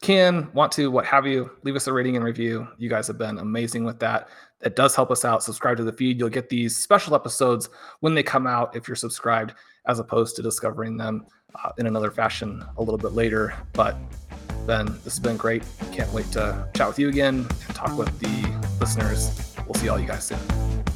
can, 0.03 0.51
want 0.53 0.71
to, 0.73 0.91
what 0.91 1.05
have 1.05 1.25
you, 1.25 1.49
leave 1.63 1.75
us 1.75 1.87
a 1.87 1.93
rating 1.93 2.15
and 2.15 2.23
review. 2.23 2.67
You 2.77 2.89
guys 2.89 3.07
have 3.07 3.17
been 3.17 3.39
amazing 3.39 3.85
with 3.85 3.99
that. 3.99 4.27
It 4.61 4.75
does 4.75 4.95
help 4.95 5.09
us 5.09 5.25
out. 5.25 5.43
Subscribe 5.43 5.77
to 5.77 5.83
the 5.83 5.93
feed. 5.93 6.19
You'll 6.19 6.29
get 6.29 6.49
these 6.49 6.77
special 6.77 7.15
episodes 7.15 7.69
when 8.01 8.13
they 8.13 8.21
come 8.21 8.45
out 8.45 8.75
if 8.75 8.87
you're 8.87 8.95
subscribed, 8.95 9.53
as 9.87 9.99
opposed 9.99 10.35
to 10.35 10.41
discovering 10.41 10.97
them 10.97 11.25
uh, 11.55 11.71
in 11.77 11.87
another 11.87 12.11
fashion 12.11 12.63
a 12.77 12.81
little 12.81 12.97
bit 12.97 13.13
later. 13.13 13.53
But 13.71 13.97
Ben, 14.67 14.87
this 15.03 15.13
has 15.13 15.19
been 15.19 15.37
great. 15.37 15.63
Can't 15.91 16.11
wait 16.11 16.29
to 16.33 16.67
chat 16.75 16.87
with 16.87 16.99
you 16.99 17.09
again 17.09 17.47
and 17.67 17.75
talk 17.75 17.97
with 17.97 18.19
the 18.19 18.79
listeners. 18.79 19.55
We'll 19.65 19.75
see 19.75 19.89
all 19.89 19.99
you 19.99 20.07
guys 20.07 20.25
soon. 20.25 20.92